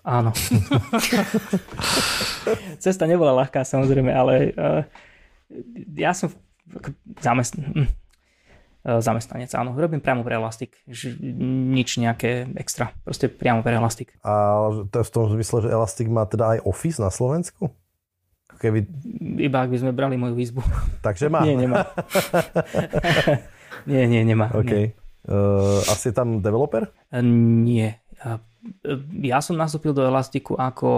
Áno. 0.01 0.33
Cesta 2.83 3.05
nebola 3.05 3.37
ľahká 3.37 3.61
samozrejme, 3.61 4.09
ale 4.09 4.33
uh, 4.57 4.81
ja 5.93 6.17
som 6.17 6.33
zamest... 7.21 7.57
Hm, 7.57 8.01
zamestnanec, 8.81 9.53
áno. 9.53 9.77
Robím 9.77 10.01
priamo 10.01 10.25
pre 10.25 10.41
Elastic. 10.41 10.73
Nič 10.89 12.01
nejaké 12.01 12.49
extra. 12.57 12.89
Proste 13.05 13.29
priamo 13.29 13.61
pre 13.61 13.77
Elastic. 13.77 14.17
A 14.25 14.65
to 14.89 14.95
je 15.01 15.05
v 15.05 15.13
tom 15.13 15.29
zmysle, 15.29 15.69
že 15.69 15.69
Elastic 15.69 16.09
má 16.09 16.25
teda 16.25 16.57
aj 16.57 16.65
Office 16.65 16.97
na 16.97 17.13
Slovensku? 17.13 17.69
Keby... 18.57 18.89
Iba 19.37 19.65
ak 19.65 19.69
by 19.69 19.77
sme 19.77 19.91
brali 19.93 20.17
moju 20.17 20.33
výzbu. 20.33 20.61
Takže 21.05 21.29
má. 21.29 21.45
Nie, 21.45 21.57
nemá. 21.57 21.93
nie, 23.89 24.05
nie, 24.09 24.21
nemá. 24.25 24.49
OK. 24.53 24.69
Nie. 24.69 24.97
Uh, 25.21 25.81
asi 25.85 26.09
je 26.09 26.15
tam 26.17 26.41
developer? 26.41 26.89
Uh, 27.13 27.21
nie. 27.21 27.93
Uh, 28.21 28.41
ja 29.21 29.41
som 29.41 29.57
nastúpil 29.57 29.93
do 29.93 30.05
Elastiku 30.05 30.53
ako 30.53 30.89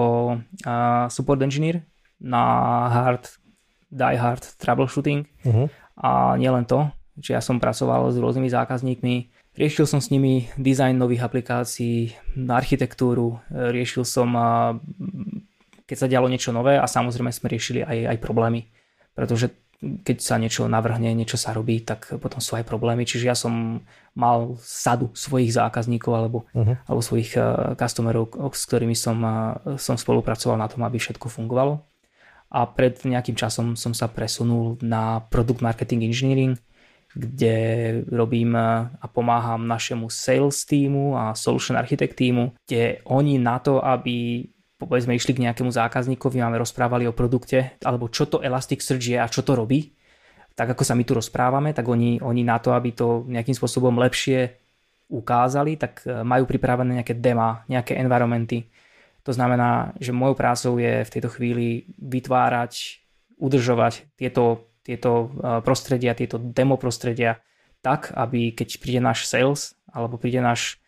support 1.08 1.40
engineer 1.40 1.88
na 2.20 2.44
hard, 2.92 3.40
die 3.88 4.20
hard 4.20 4.44
troubleshooting. 4.60 5.24
Uh-huh. 5.48 5.72
A 5.96 6.36
nielen 6.36 6.68
to, 6.68 6.92
že 7.16 7.36
ja 7.36 7.42
som 7.44 7.64
pracoval 7.64 8.12
s 8.12 8.20
rôznymi 8.20 8.52
zákazníkmi, 8.52 9.16
riešil 9.56 9.88
som 9.88 10.04
s 10.04 10.12
nimi 10.12 10.52
dizajn 10.60 11.00
nových 11.00 11.24
aplikácií, 11.24 12.12
architektúru, 12.52 13.40
riešil 13.48 14.04
som 14.04 14.36
keď 15.88 15.98
sa 16.00 16.10
dialo 16.10 16.28
niečo 16.28 16.52
nové 16.52 16.76
a 16.76 16.84
samozrejme 16.84 17.32
sme 17.32 17.48
riešili 17.48 17.80
aj, 17.86 18.16
aj 18.16 18.18
problémy, 18.24 18.68
pretože 19.16 19.52
keď 19.84 20.17
sa 20.24 20.39
niečo 20.39 20.65
navrhne, 20.72 21.12
niečo 21.12 21.36
sa 21.36 21.52
robí, 21.52 21.84
tak 21.84 22.15
potom 22.24 22.39
sú 22.39 22.56
aj 22.56 22.63
problémy. 22.63 23.04
Čiže 23.04 23.26
ja 23.28 23.36
som 23.36 23.84
mal 24.15 24.56
sadu 24.63 25.12
svojich 25.12 25.52
zákazníkov 25.52 26.12
alebo, 26.13 26.48
uh-huh. 26.56 26.80
alebo 26.88 27.02
svojich 27.04 27.36
uh, 27.36 27.74
customerov, 27.76 28.32
s 28.54 28.63
ktorými 28.69 28.96
som, 28.96 29.17
uh, 29.22 29.76
som 29.76 30.00
spolupracoval 30.00 30.56
na 30.56 30.72
tom, 30.72 30.88
aby 30.88 31.02
všetko 31.02 31.28
fungovalo. 31.28 31.84
A 32.54 32.69
pred 32.69 32.96
nejakým 33.02 33.34
časom 33.34 33.74
som 33.74 33.98
sa 33.98 34.06
presunul 34.08 34.78
na 34.86 35.26
Product 35.28 35.65
Marketing 35.65 36.06
Engineering, 36.06 36.54
kde 37.17 37.56
robím 38.08 38.54
uh, 38.54 38.88
a 39.02 39.06
pomáham 39.10 39.65
našemu 39.65 40.08
sales 40.08 40.63
týmu 40.63 41.17
a 41.17 41.34
solution 41.34 41.76
architect 41.76 42.15
týmu, 42.15 42.54
kde 42.63 43.02
oni 43.10 43.41
na 43.41 43.58
to, 43.60 43.82
aby 43.82 44.48
povedzme 44.86 45.15
išli 45.15 45.36
k 45.36 45.43
nejakému 45.50 45.72
zákazníkovi, 45.72 46.43
máme 46.43 46.62
rozprávali 46.62 47.08
o 47.10 47.15
produkte, 47.15 47.76
alebo 47.84 48.10
čo 48.12 48.30
to 48.30 48.43
Elasticsearch 48.43 49.06
je 49.06 49.17
a 49.19 49.28
čo 49.28 49.41
to 49.41 49.56
robí, 49.56 49.93
tak 50.54 50.78
ako 50.78 50.84
sa 50.86 50.93
my 50.93 51.04
tu 51.04 51.17
rozprávame, 51.17 51.74
tak 51.74 51.89
oni, 51.89 52.22
oni 52.22 52.46
na 52.46 52.62
to, 52.62 52.78
aby 52.78 52.93
to 52.93 53.26
nejakým 53.26 53.58
spôsobom 53.58 53.98
lepšie 53.98 54.54
ukázali, 55.10 55.78
tak 55.78 56.06
e, 56.06 56.22
majú 56.22 56.46
pripravené 56.46 57.02
nejaké 57.02 57.17
dema, 57.17 57.65
nejaké 57.65 57.98
environmenty. 57.98 58.69
To 59.26 59.34
znamená, 59.34 59.96
že 59.98 60.13
mojou 60.13 60.36
prácou 60.38 60.74
je 60.78 61.02
v 61.06 61.13
tejto 61.13 61.30
chvíli 61.34 61.89
vytvárať, 61.98 63.02
udržovať 63.41 64.13
tieto, 64.13 64.69
tieto 64.86 65.34
e, 65.34 65.62
prostredia, 65.65 66.13
tieto 66.13 66.38
demo 66.38 66.78
prostredia 66.78 67.41
tak, 67.84 68.15
aby 68.15 68.56
keď 68.56 68.80
príde 68.80 69.02
náš 69.04 69.28
sales 69.28 69.76
alebo 69.91 70.22
príde 70.22 70.39
náš 70.39 70.83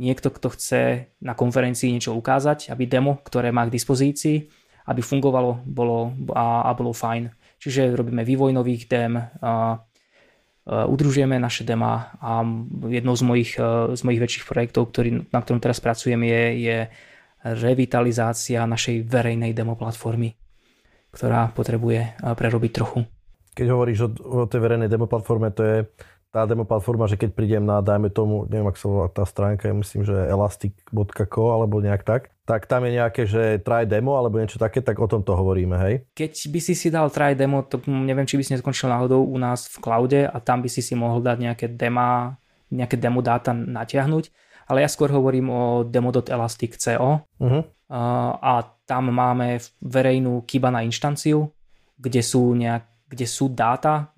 niekto, 0.00 0.32
kto 0.32 0.48
chce 0.56 1.12
na 1.20 1.36
konferencii 1.36 1.92
niečo 1.92 2.16
ukázať, 2.16 2.72
aby 2.72 2.88
demo, 2.88 3.20
ktoré 3.20 3.52
má 3.52 3.68
k 3.68 3.74
dispozícii, 3.76 4.48
aby 4.88 5.04
fungovalo 5.04 5.60
bolo, 5.68 6.16
a, 6.32 6.64
a 6.64 6.70
bolo 6.72 6.96
fajn. 6.96 7.28
Čiže 7.60 7.92
robíme 7.92 8.24
vývoj 8.24 8.56
nových 8.56 8.88
dem, 8.88 9.20
a, 9.20 9.28
a 9.44 9.76
udružujeme 10.64 11.36
naše 11.36 11.68
dema 11.68 12.16
a 12.16 12.40
jednou 12.88 13.12
z 13.12 13.22
mojich, 13.26 13.52
z 13.92 14.00
mojich 14.00 14.22
väčších 14.22 14.48
projektov, 14.48 14.88
ktorý, 14.88 15.28
na 15.28 15.40
ktorom 15.44 15.60
teraz 15.60 15.82
pracujem, 15.82 16.24
je, 16.24 16.42
je 16.64 16.78
revitalizácia 17.44 18.64
našej 18.64 19.04
verejnej 19.04 19.52
demo 19.52 19.76
platformy, 19.76 20.36
ktorá 21.12 21.52
potrebuje 21.52 22.22
prerobiť 22.22 22.70
trochu. 22.72 23.04
Keď 23.50 23.66
hovoríš 23.66 23.98
o, 24.06 24.08
o 24.14 24.40
tej 24.46 24.60
verejnej 24.62 24.88
demo 24.88 25.10
platforme, 25.10 25.50
to 25.50 25.62
je 25.64 25.76
tá 26.30 26.46
demo 26.46 26.62
platforma, 26.62 27.10
že 27.10 27.18
keď 27.18 27.34
prídem 27.34 27.66
na, 27.66 27.82
dajme 27.82 28.06
tomu, 28.06 28.46
neviem, 28.46 28.70
ak 28.70 28.78
sa 28.78 28.86
volá 28.86 29.10
tá 29.10 29.26
stránka, 29.26 29.66
ja 29.66 29.74
myslím, 29.74 30.06
že 30.06 30.14
elastic.co 30.14 31.42
alebo 31.50 31.82
nejak 31.82 32.06
tak, 32.06 32.30
tak 32.46 32.70
tam 32.70 32.86
je 32.86 32.90
nejaké, 33.02 33.22
že 33.26 33.58
try 33.66 33.82
demo 33.82 34.14
alebo 34.14 34.38
niečo 34.38 34.62
také, 34.62 34.78
tak 34.78 35.02
o 35.02 35.10
tom 35.10 35.26
to 35.26 35.34
hovoríme, 35.34 35.74
hej? 35.82 36.06
Keď 36.14 36.32
by 36.54 36.60
si 36.62 36.74
si 36.78 36.88
dal 36.90 37.10
try 37.10 37.34
demo, 37.34 37.66
to 37.66 37.82
neviem, 37.86 38.26
či 38.30 38.38
by 38.38 38.42
si 38.46 38.54
neskončil 38.54 38.86
náhodou 38.86 39.26
u 39.26 39.36
nás 39.42 39.66
v 39.66 39.76
cloude 39.82 40.20
a 40.22 40.36
tam 40.38 40.62
by 40.62 40.70
si 40.70 40.82
si 40.86 40.94
mohol 40.94 41.18
dať 41.18 41.36
nejaké 41.42 41.66
dema, 41.74 42.38
nejaké 42.70 42.94
demo 42.94 43.22
dáta 43.26 43.50
natiahnuť, 43.50 44.30
ale 44.70 44.86
ja 44.86 44.88
skôr 44.90 45.10
hovorím 45.10 45.50
o 45.50 45.62
demo.elastic.co 45.82 47.26
uh-huh. 47.26 47.62
a 48.38 48.52
tam 48.86 49.02
máme 49.10 49.58
verejnú 49.82 50.46
Kibana 50.46 50.86
inštanciu, 50.86 51.50
kde 51.98 52.22
sú, 52.22 52.54
nejak, 52.54 52.86
kde 53.10 53.26
sú 53.26 53.50
dáta, 53.50 54.14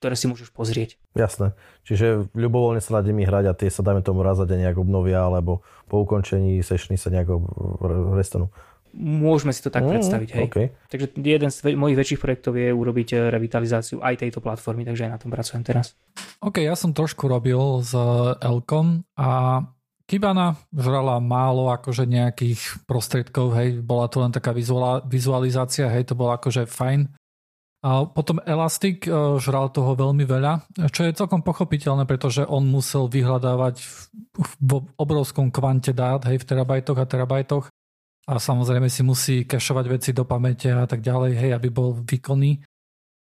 ktoré 0.00 0.12
si 0.12 0.28
môžeš 0.28 0.52
pozrieť. 0.52 1.00
Jasné. 1.14 1.54
Čiže 1.86 2.26
ľubovoľne 2.34 2.82
sa 2.82 2.98
nad 2.98 3.06
nimi 3.06 3.22
hrať 3.22 3.44
a 3.46 3.54
tie 3.54 3.70
sa 3.70 3.86
dajme 3.86 4.02
tomu 4.02 4.26
raz 4.26 4.34
za 4.34 4.50
deň 4.50 4.66
nejak 4.66 4.78
obnovia 4.82 5.22
alebo 5.22 5.62
po 5.86 6.02
ukončení 6.02 6.58
sešny 6.58 6.98
sa 6.98 7.14
nejako 7.14 7.38
restanú. 8.18 8.50
Môžeme 8.94 9.50
si 9.50 9.58
to 9.58 9.74
tak 9.74 9.82
mm, 9.82 9.90
predstaviť, 9.90 10.28
hej. 10.38 10.44
Okay. 10.46 10.66
Takže 10.86 11.06
jeden 11.18 11.50
z 11.50 11.74
mojich 11.74 11.98
väčších 11.98 12.22
projektov 12.22 12.54
je 12.54 12.70
urobiť 12.70 13.08
eh, 13.14 13.18
revitalizáciu 13.26 13.98
aj 13.98 14.22
tejto 14.22 14.38
platformy, 14.38 14.86
takže 14.86 15.10
aj 15.10 15.12
na 15.14 15.18
tom 15.18 15.34
pracujem 15.34 15.66
teraz. 15.66 15.98
OK, 16.38 16.62
ja 16.62 16.78
som 16.78 16.94
trošku 16.94 17.26
robil 17.26 17.58
s 17.82 17.90
Elkom 18.38 19.02
a 19.18 19.62
Kibana 20.04 20.60
žrala 20.70 21.16
málo 21.18 21.72
akože 21.72 22.04
nejakých 22.06 22.86
prostriedkov, 22.86 23.56
hej, 23.56 23.80
bola 23.80 24.06
to 24.06 24.20
len 24.20 24.30
taká 24.30 24.52
vizualizácia, 25.08 25.88
hej, 25.88 26.04
to 26.06 26.14
bolo 26.14 26.36
akože 26.36 26.68
fajn, 26.68 27.08
a 27.84 28.08
potom 28.08 28.40
Elastic 28.48 29.04
e, 29.04 29.12
žral 29.36 29.68
toho 29.68 29.92
veľmi 29.92 30.24
veľa, 30.24 30.64
čo 30.88 31.04
je 31.04 31.12
celkom 31.12 31.44
pochopiteľné, 31.44 32.08
pretože 32.08 32.40
on 32.48 32.64
musel 32.64 33.12
vyhľadávať 33.12 33.76
v 34.40 34.72
obrovskom 34.96 35.52
kvante 35.52 35.92
dát, 35.92 36.24
hej, 36.24 36.40
v 36.40 36.48
terabajtoch 36.48 36.96
a 36.96 37.04
terabajtoch 37.04 37.68
a 38.24 38.40
samozrejme 38.40 38.88
si 38.88 39.04
musí 39.04 39.36
kešovať 39.44 39.84
veci 39.92 40.10
do 40.16 40.24
pamäte 40.24 40.72
a 40.72 40.88
tak 40.88 41.04
ďalej, 41.04 41.32
hej, 41.36 41.50
aby 41.52 41.68
bol 41.68 41.92
výkonný. 41.92 42.64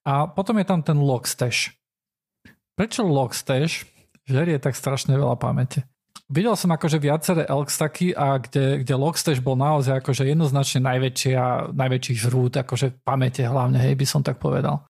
A 0.04 0.28
potom 0.28 0.60
je 0.60 0.67
tam 0.67 0.84
ten 0.84 1.00
Logstash. 1.00 1.72
Prečo 2.76 3.08
Logstash 3.08 3.88
žerie 4.28 4.60
tak 4.60 4.76
strašne 4.76 5.15
veľa 5.15 5.39
pamäte? 5.39 5.88
Videl 6.30 6.54
som 6.54 6.70
akože 6.70 7.02
viaceré 7.02 7.50
Elkstaky 7.50 8.13
a 8.13 8.38
kde, 8.38 8.86
kde 8.86 8.94
Logstash 8.94 9.42
bol 9.42 9.58
naozaj 9.58 9.98
akože 10.06 10.30
jednoznačne 10.30 10.86
najväčší 10.86 11.32
a 11.34 11.74
najväčší 11.74 12.13
žrút, 12.22 12.54
akože 12.54 13.02
pamäte 13.02 13.42
hlavne, 13.42 13.82
hej, 13.82 13.98
by 13.98 14.06
som 14.06 14.22
tak 14.22 14.38
povedal. 14.38 14.86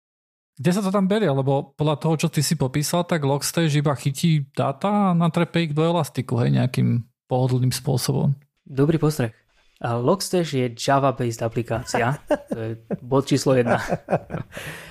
Kde 0.60 0.72
sa 0.76 0.84
to 0.84 0.92
tam 0.92 1.08
berie? 1.08 1.32
Lebo 1.32 1.72
podľa 1.80 1.96
toho, 1.96 2.16
čo 2.20 2.28
ty 2.28 2.44
si 2.44 2.60
popísal, 2.60 3.08
tak 3.08 3.24
Logstash 3.24 3.72
iba 3.72 3.96
chytí 3.96 4.52
dáta 4.52 5.16
a 5.16 5.16
natrepe 5.16 5.64
ich 5.64 5.72
do 5.72 5.88
elastiku, 5.88 6.44
hej, 6.44 6.60
nejakým 6.60 7.08
pohodlným 7.32 7.72
spôsobom. 7.72 8.36
Dobrý 8.68 9.00
postreh. 9.00 9.32
Logstash 9.80 10.60
je 10.60 10.76
Java-based 10.76 11.40
aplikácia. 11.40 12.20
To 12.52 12.60
je 12.60 12.72
bod 13.00 13.24
číslo 13.24 13.56
jedna. 13.56 13.80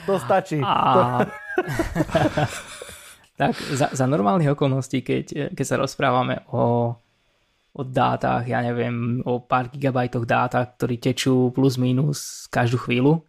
To 0.09 0.17
stačí. 0.17 0.65
A... 0.65 1.29
Tak 3.39 3.55
za, 3.55 3.95
za 3.95 4.07
normálnych 4.11 4.51
okolností, 4.59 5.07
keď, 5.07 5.55
keď 5.55 5.67
sa 5.67 5.79
rozprávame 5.79 6.43
o, 6.51 6.91
o 7.71 7.83
dátach, 7.87 8.43
ja 8.51 8.59
neviem, 8.67 9.23
o 9.23 9.39
pár 9.39 9.71
gigabajtoch 9.71 10.27
dáta, 10.27 10.67
ktorí 10.67 10.99
tečú 10.99 11.55
plus 11.55 11.79
minus 11.79 12.51
každú 12.51 12.83
chvíľu, 12.83 13.23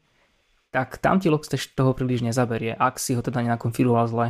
tak 0.73 0.97
tam 0.97 1.21
ti 1.21 1.29
Logstash 1.29 1.69
toho 1.77 1.93
príliš 1.93 2.25
nezaberie, 2.25 2.73
ak 2.73 2.97
si 2.97 3.13
ho 3.13 3.21
teda 3.21 3.45
nenakonfiguroval 3.45 4.05
zle. 4.09 4.27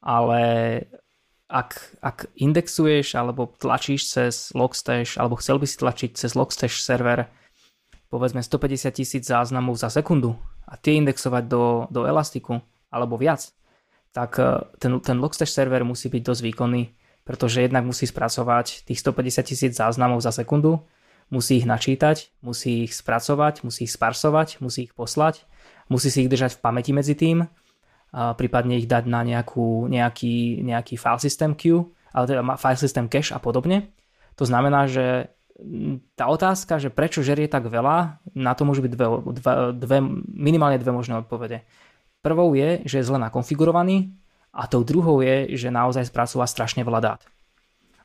Ale 0.00 0.40
ak, 1.52 2.00
ak 2.00 2.32
indexuješ 2.40 3.16
alebo 3.20 3.52
tlačíš 3.60 4.08
cez 4.08 4.34
Logstash, 4.56 5.20
alebo 5.20 5.36
chcel 5.36 5.60
by 5.60 5.66
si 5.68 5.76
tlačiť 5.76 6.10
cez 6.16 6.32
Logstash 6.32 6.80
server 6.80 7.28
povedzme 8.14 8.46
150 8.46 8.94
tisíc 8.94 9.26
záznamov 9.26 9.74
za 9.74 9.90
sekundu 9.90 10.38
a 10.70 10.78
tie 10.78 10.94
indexovať 11.02 11.44
do, 11.50 11.90
do 11.90 12.06
Elastiku 12.06 12.62
alebo 12.86 13.18
viac, 13.18 13.50
tak 14.14 14.38
e, 14.38 14.62
ten, 14.78 14.94
ten 15.02 15.18
Logstash 15.18 15.50
server 15.50 15.82
musí 15.82 16.06
byť 16.06 16.22
dosť 16.22 16.42
výkonný, 16.46 16.82
pretože 17.26 17.66
jednak 17.66 17.82
musí 17.82 18.06
spracovať 18.06 18.86
tých 18.86 19.02
150 19.02 19.42
tisíc 19.42 19.72
záznamov 19.74 20.22
za 20.22 20.30
sekundu, 20.30 20.86
musí 21.34 21.58
ich 21.58 21.66
načítať, 21.66 22.30
musí 22.40 22.86
ich 22.86 22.94
spracovať, 22.94 23.66
musí 23.66 23.90
ich 23.90 23.92
sparsovať, 23.92 24.62
musí 24.62 24.86
ich 24.86 24.94
poslať, 24.94 25.42
musí 25.90 26.08
si 26.14 26.22
ich 26.22 26.30
držať 26.30 26.56
v 26.56 26.62
pamäti 26.62 26.94
medzi 26.94 27.18
tým, 27.18 27.50
a 28.14 28.30
prípadne 28.38 28.78
ich 28.78 28.86
dať 28.86 29.10
na 29.10 29.26
nejakú, 29.26 29.90
nejaký, 29.90 30.62
nejaký 30.62 30.94
file 30.94 31.18
system 31.18 31.58
queue, 31.58 31.90
ale 32.14 32.30
teda 32.30 32.46
file 32.54 32.78
system 32.78 33.10
cache 33.10 33.34
a 33.34 33.42
podobne. 33.42 33.90
To 34.38 34.46
znamená, 34.46 34.86
že 34.86 35.34
tá 36.14 36.30
otázka, 36.30 36.82
že 36.82 36.94
prečo 36.94 37.26
žerie 37.26 37.46
tak 37.46 37.66
veľa, 37.66 38.22
na 38.34 38.52
to 38.54 38.62
môžu 38.66 38.86
byť 38.86 38.92
dve, 38.94 39.06
dve, 39.38 39.52
dve 39.74 39.98
minimálne 40.30 40.78
dve 40.78 40.94
možné 40.94 41.18
odpovede. 41.22 41.62
Prvou 42.24 42.56
je, 42.56 42.80
že 42.88 43.04
je 43.04 43.06
zle 43.06 43.20
nakonfigurovaný 43.20 44.16
a 44.48 44.64
tou 44.64 44.80
druhou 44.80 45.20
je, 45.20 45.52
že 45.60 45.68
naozaj 45.68 46.08
spracúva 46.08 46.48
strašne 46.48 46.80
veľa 46.80 47.00
dát. 47.04 47.20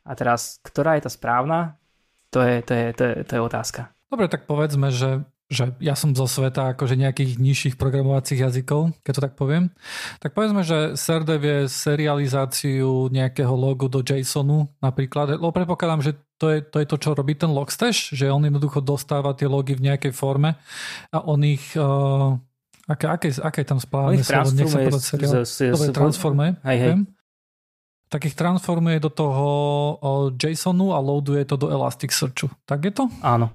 A 0.03 0.11
teraz, 0.11 0.59
ktorá 0.59 0.99
je 0.99 1.07
tá 1.07 1.11
správna, 1.11 1.80
to 2.28 2.43
je, 2.43 2.59
to 2.59 2.74
je, 2.76 2.86
to 2.91 3.03
je, 3.07 3.13
to 3.24 3.32
je 3.39 3.41
otázka. 3.41 3.82
Dobre, 4.11 4.28
tak 4.28 4.43
povedzme, 4.43 4.91
že 4.91 5.24
že 5.49 5.74
ja 5.82 5.97
som 5.97 6.13
zo 6.13 6.30
sveta 6.30 6.78
akože 6.78 6.93
nejakých 6.93 7.41
nižších 7.41 7.76
programovacích 7.82 8.38
jazykov, 8.38 8.93
keď 9.01 9.13
to 9.17 9.26
tak 9.26 9.34
poviem, 9.34 9.74
tak 10.22 10.38
povedzme, 10.38 10.61
že 10.61 10.93
Serdev 10.93 11.41
je 11.41 11.65
serializáciu 11.65 13.09
nejakého 13.09 13.49
logu 13.57 13.89
do 13.89 14.05
JSONu 14.05 14.70
napríklad, 14.78 15.41
lebo 15.41 15.49
predpokladám, 15.49 16.05
že 16.05 16.13
to 16.38 16.53
je, 16.53 16.61
to 16.61 16.78
je 16.80 16.88
to, 16.88 16.95
čo 17.01 17.17
robí 17.17 17.34
ten 17.34 17.49
logstash, 17.49 18.13
že 18.13 18.30
on 18.30 18.45
jednoducho 18.45 18.80
dostáva 18.80 19.34
tie 19.34 19.49
logy 19.49 19.74
v 19.74 19.89
nejakej 19.89 20.13
forme 20.13 20.53
a 21.09 21.17
on 21.26 21.41
ich 21.41 21.74
uh, 21.74 22.38
aké, 22.90 23.06
aké, 23.06 23.30
aké 23.38 23.62
tam 23.62 23.78
správne 23.78 24.26
slovo, 24.26 24.50
nech 24.58 24.68
sa 24.74 24.82
povedať 24.82 25.04
seriál. 25.06 25.34
Dobre, 25.46 25.88
transformuje. 25.94 26.52
Hej, 26.66 26.78
hej. 26.82 26.94
Tak 28.10 28.26
ich 28.26 28.34
transformuje 28.34 28.98
do 28.98 29.14
toho 29.14 29.46
JSONu 30.34 30.98
a 30.98 31.00
loaduje 31.00 31.46
to 31.46 31.62
do 31.62 31.70
Elasticsearchu. 31.70 32.50
Tak 32.66 32.90
je 32.90 32.94
to? 32.98 33.06
Áno 33.22 33.54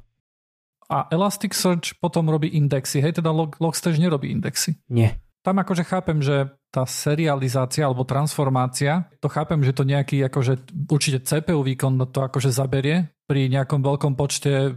a 0.89 1.09
Elasticsearch 1.09 1.97
potom 2.01 2.29
robí 2.29 2.53
indexy. 2.53 3.01
Hej, 3.01 3.21
teda 3.21 3.33
Log, 3.33 3.57
Logstash 3.61 3.97
nerobí 3.97 4.29
indexy. 4.29 4.77
Nie. 4.93 5.21
Tam 5.45 5.57
akože 5.61 5.85
chápem, 5.85 6.21
že 6.21 6.53
tá 6.75 6.83
serializácia 6.83 7.87
alebo 7.87 8.03
transformácia, 8.03 9.07
to 9.23 9.31
chápem, 9.31 9.63
že 9.63 9.71
to 9.71 9.87
nejaký 9.87 10.27
akože 10.27 10.75
určite 10.91 11.23
CPU 11.23 11.63
výkon 11.63 12.03
to 12.11 12.19
akože 12.27 12.51
zaberie. 12.51 13.15
Pri 13.25 13.49
nejakom 13.49 13.81
veľkom 13.81 14.19
počte 14.19 14.75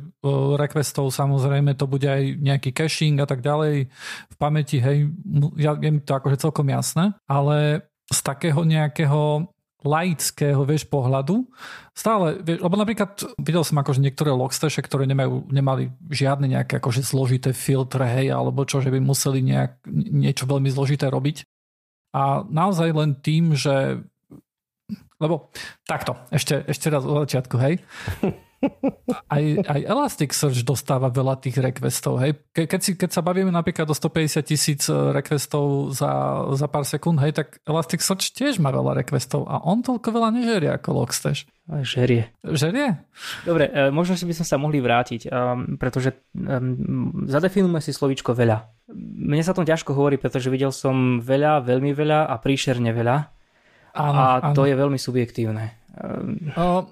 requestov 0.55 1.09
samozrejme 1.11 1.73
to 1.75 1.89
bude 1.89 2.05
aj 2.05 2.37
nejaký 2.37 2.71
caching 2.71 3.17
a 3.19 3.27
tak 3.27 3.41
ďalej 3.41 3.89
v 4.29 4.35
pamäti, 4.39 4.77
hej, 4.77 5.09
ja, 5.57 5.75
mi 5.75 5.99
to 5.99 6.13
akože 6.15 6.39
celkom 6.39 6.69
jasné, 6.69 7.17
ale 7.25 7.89
z 8.07 8.19
takého 8.23 8.63
nejakého 8.63 9.51
laického, 9.85 10.65
vieš, 10.65 10.89
pohľadu. 10.89 11.45
Stále, 11.93 12.41
vieš, 12.41 12.65
lebo 12.65 12.75
napríklad 12.75 13.19
videl 13.37 13.61
som 13.61 13.77
akože 13.77 14.01
niektoré 14.01 14.33
logstaše, 14.33 14.81
ktoré 14.81 15.05
nemajú, 15.05 15.53
nemali 15.53 15.93
žiadne 16.09 16.49
nejaké 16.49 16.81
akože 16.81 17.05
zložité 17.05 17.53
filtre, 17.53 18.05
hej, 18.09 18.33
alebo 18.33 18.65
čo, 18.65 18.81
že 18.81 18.89
by 18.89 18.97
museli 18.97 19.45
nejak, 19.45 19.85
niečo 19.91 20.49
veľmi 20.49 20.69
zložité 20.73 21.07
robiť. 21.13 21.45
A 22.15 22.47
naozaj 22.47 22.93
len 22.95 23.17
tým, 23.19 23.57
že 23.57 24.03
lebo 25.17 25.49
takto, 25.89 26.13
ešte, 26.29 26.61
ešte 26.69 26.93
raz 26.93 27.01
od 27.01 27.25
začiatku, 27.25 27.57
hej. 27.57 27.81
aj, 29.29 29.43
aj 29.69 29.81
Elasticsearch 29.85 30.65
dostáva 30.65 31.13
veľa 31.13 31.37
tých 31.37 31.61
requestov. 31.61 32.17
Hej. 32.21 32.41
Ke, 32.49 32.65
keď, 32.65 32.79
si, 32.81 32.91
keď 32.97 33.09
sa 33.13 33.21
bavíme 33.21 33.53
napríklad 33.53 33.85
o 33.85 33.95
150 33.95 34.41
tisíc 34.41 34.89
e, 34.89 34.93
requestov 35.13 35.93
za, 35.93 36.09
za 36.57 36.67
pár 36.67 36.83
sekúnd, 36.83 37.21
hej, 37.21 37.37
tak 37.37 37.61
Elasticsearch 37.69 38.33
tiež 38.33 38.57
má 38.57 38.73
veľa 38.73 39.05
requestov 39.05 39.45
a 39.45 39.61
on 39.61 39.85
toľko 39.85 40.09
veľa 40.09 40.29
nežerie 40.33 40.73
ako 40.73 41.05
Logstash. 41.05 41.45
Žerie. 41.67 42.31
Žerie? 42.41 42.95
Dobre, 43.43 43.67
e, 43.69 43.91
možno 43.91 44.15
si 44.15 44.23
by 44.23 44.33
sme 44.33 44.47
sa 44.47 44.57
mohli 44.57 44.79
vrátiť, 44.79 45.27
um, 45.27 45.75
pretože 45.75 46.15
um, 46.31 47.27
zadefinujme 47.27 47.83
si 47.83 47.91
slovíčko 47.91 48.31
veľa. 48.31 48.87
Mne 48.95 49.43
sa 49.43 49.51
tom 49.51 49.67
ťažko 49.67 49.91
hovorí, 49.91 50.15
pretože 50.15 50.47
videl 50.47 50.71
som 50.71 51.19
veľa, 51.19 51.67
veľmi 51.67 51.91
veľa 51.91 52.31
a 52.31 52.35
príšerne 52.39 52.89
veľa. 52.95 53.17
Áno, 53.97 54.15
a 54.15 54.25
áno. 54.39 54.55
to 54.55 54.63
je 54.63 54.79
veľmi 54.79 54.95
subjektívne. 54.95 55.86
Uh, 55.97 56.85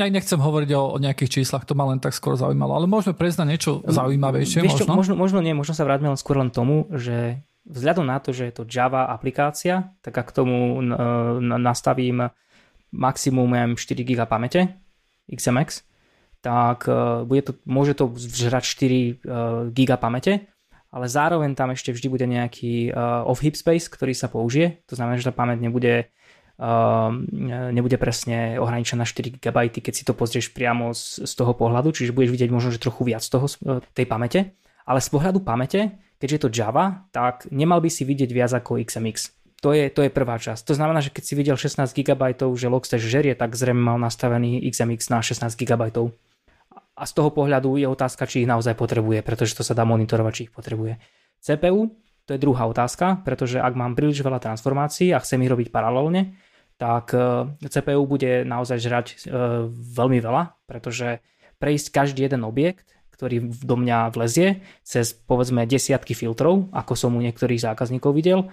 ja 0.00 0.08
nechcem 0.08 0.40
hovoriť 0.40 0.70
o, 0.72 0.96
o 0.96 0.98
nejakých 0.98 1.40
číslach, 1.40 1.68
to 1.68 1.76
ma 1.76 1.84
len 1.92 2.00
tak 2.00 2.16
skôr 2.16 2.40
zaujímalo, 2.40 2.72
ale 2.72 2.86
môžeme 2.88 3.12
prejsť 3.12 3.38
na 3.44 3.46
niečo 3.52 3.84
zaujímavejšie. 3.84 4.64
Vieš 4.64 4.80
čo, 4.80 4.88
možno? 4.88 5.12
možno? 5.12 5.14
Možno 5.20 5.38
nie, 5.44 5.52
možno 5.52 5.76
sa 5.76 5.84
vráťme 5.84 6.08
len 6.08 6.20
skôr 6.20 6.40
len 6.40 6.48
tomu, 6.48 6.88
že 6.88 7.44
vzhľadom 7.68 8.08
na 8.08 8.16
to, 8.16 8.32
že 8.32 8.48
je 8.48 8.54
to 8.56 8.64
Java 8.64 9.12
aplikácia, 9.12 9.92
tak 10.00 10.16
ak 10.16 10.32
k 10.32 10.36
tomu 10.40 10.80
nastavím 11.42 12.32
maximum 12.94 13.76
4 13.76 13.76
GB 13.76 14.20
pamäte, 14.24 14.80
XMX, 15.28 15.84
tak 16.40 16.86
e, 16.86 17.26
bude 17.26 17.42
to, 17.42 17.52
môže 17.66 17.98
to 17.98 18.14
žrať 18.14 18.62
4 18.62 18.86
e, 18.86 19.12
GB 19.74 19.90
pamäte, 19.98 20.46
ale 20.94 21.10
zároveň 21.10 21.58
tam 21.58 21.74
ešte 21.74 21.90
vždy 21.90 22.06
bude 22.06 22.26
nejaký 22.30 22.88
e, 22.88 22.90
off-heap 23.26 23.58
space, 23.58 23.90
ktorý 23.90 24.14
sa 24.14 24.30
použije. 24.30 24.86
To 24.86 24.94
znamená, 24.94 25.18
že 25.18 25.26
tá 25.26 25.34
pamäť 25.34 25.58
nebude 25.58 26.06
Ehm, 26.06 26.15
nebude 26.56 28.00
presne 28.00 28.56
ohraničená 28.56 29.04
4 29.04 29.36
GB, 29.36 29.58
keď 29.76 29.92
si 29.92 30.08
to 30.08 30.16
pozrieš 30.16 30.56
priamo 30.56 30.96
z, 30.96 31.28
z 31.28 31.32
toho 31.36 31.52
pohľadu, 31.52 31.92
čiže 31.92 32.16
budeš 32.16 32.32
vidieť 32.32 32.50
možno, 32.50 32.72
že 32.72 32.80
trochu 32.80 33.04
viac 33.04 33.20
toho, 33.20 33.44
e, 33.44 33.84
tej 33.92 34.06
pamäte. 34.08 34.56
Ale 34.88 35.04
z 35.04 35.08
pohľadu 35.12 35.44
pamäte, 35.44 36.00
keďže 36.16 36.34
je 36.34 36.42
to 36.42 36.52
Java, 36.54 37.04
tak 37.12 37.44
nemal 37.52 37.84
by 37.84 37.92
si 37.92 38.08
vidieť 38.08 38.30
viac 38.32 38.52
ako 38.56 38.80
XMX. 38.80 39.36
To 39.60 39.76
je, 39.76 39.92
to 39.92 40.04
je 40.04 40.10
prvá 40.12 40.40
časť. 40.40 40.68
To 40.68 40.76
znamená, 40.76 41.04
že 41.04 41.12
keď 41.12 41.24
si 41.24 41.34
videl 41.36 41.56
16 41.60 41.92
GB, 41.92 42.22
že 42.56 42.72
Logstash 42.72 43.04
žerie, 43.04 43.36
tak 43.36 43.56
zrejme 43.56 43.80
mal 43.92 43.98
nastavený 44.00 44.64
XMX 44.68 45.12
na 45.12 45.20
16 45.20 45.52
GB. 45.60 45.92
A 46.96 47.02
z 47.04 47.12
toho 47.12 47.28
pohľadu 47.28 47.76
je 47.76 47.84
otázka, 47.84 48.24
či 48.24 48.44
ich 48.44 48.48
naozaj 48.48 48.72
potrebuje, 48.80 49.20
pretože 49.20 49.52
to 49.52 49.60
sa 49.60 49.76
dá 49.76 49.84
monitorovať, 49.84 50.32
či 50.32 50.42
ich 50.48 50.52
potrebuje. 50.52 50.96
CPU, 51.44 51.92
to 52.24 52.34
je 52.34 52.40
druhá 52.40 52.64
otázka, 52.66 53.22
pretože 53.22 53.60
ak 53.60 53.76
mám 53.78 53.92
príliš 53.92 54.24
veľa 54.24 54.40
transformácií 54.40 55.12
a 55.12 55.20
chcem 55.20 55.44
ich 55.44 55.52
robiť 55.52 55.68
paralelne, 55.68 56.34
tak 56.76 57.16
e, 57.16 57.52
CPU 57.68 58.04
bude 58.04 58.44
naozaj 58.44 58.78
žrať 58.80 59.06
e, 59.08 59.14
veľmi 59.70 60.20
veľa, 60.20 60.56
pretože 60.68 61.24
prejsť 61.56 61.86
každý 61.92 62.28
jeden 62.28 62.44
objekt, 62.44 62.96
ktorý 63.16 63.48
do 63.48 63.76
mňa 63.80 64.12
vlezie, 64.12 64.60
cez 64.84 65.16
povedzme 65.16 65.64
desiatky 65.64 66.12
filtrov, 66.12 66.68
ako 66.76 66.92
som 66.92 67.16
u 67.16 67.20
niektorých 67.24 67.64
zákazníkov 67.64 68.12
videl, 68.12 68.44
e, 68.44 68.48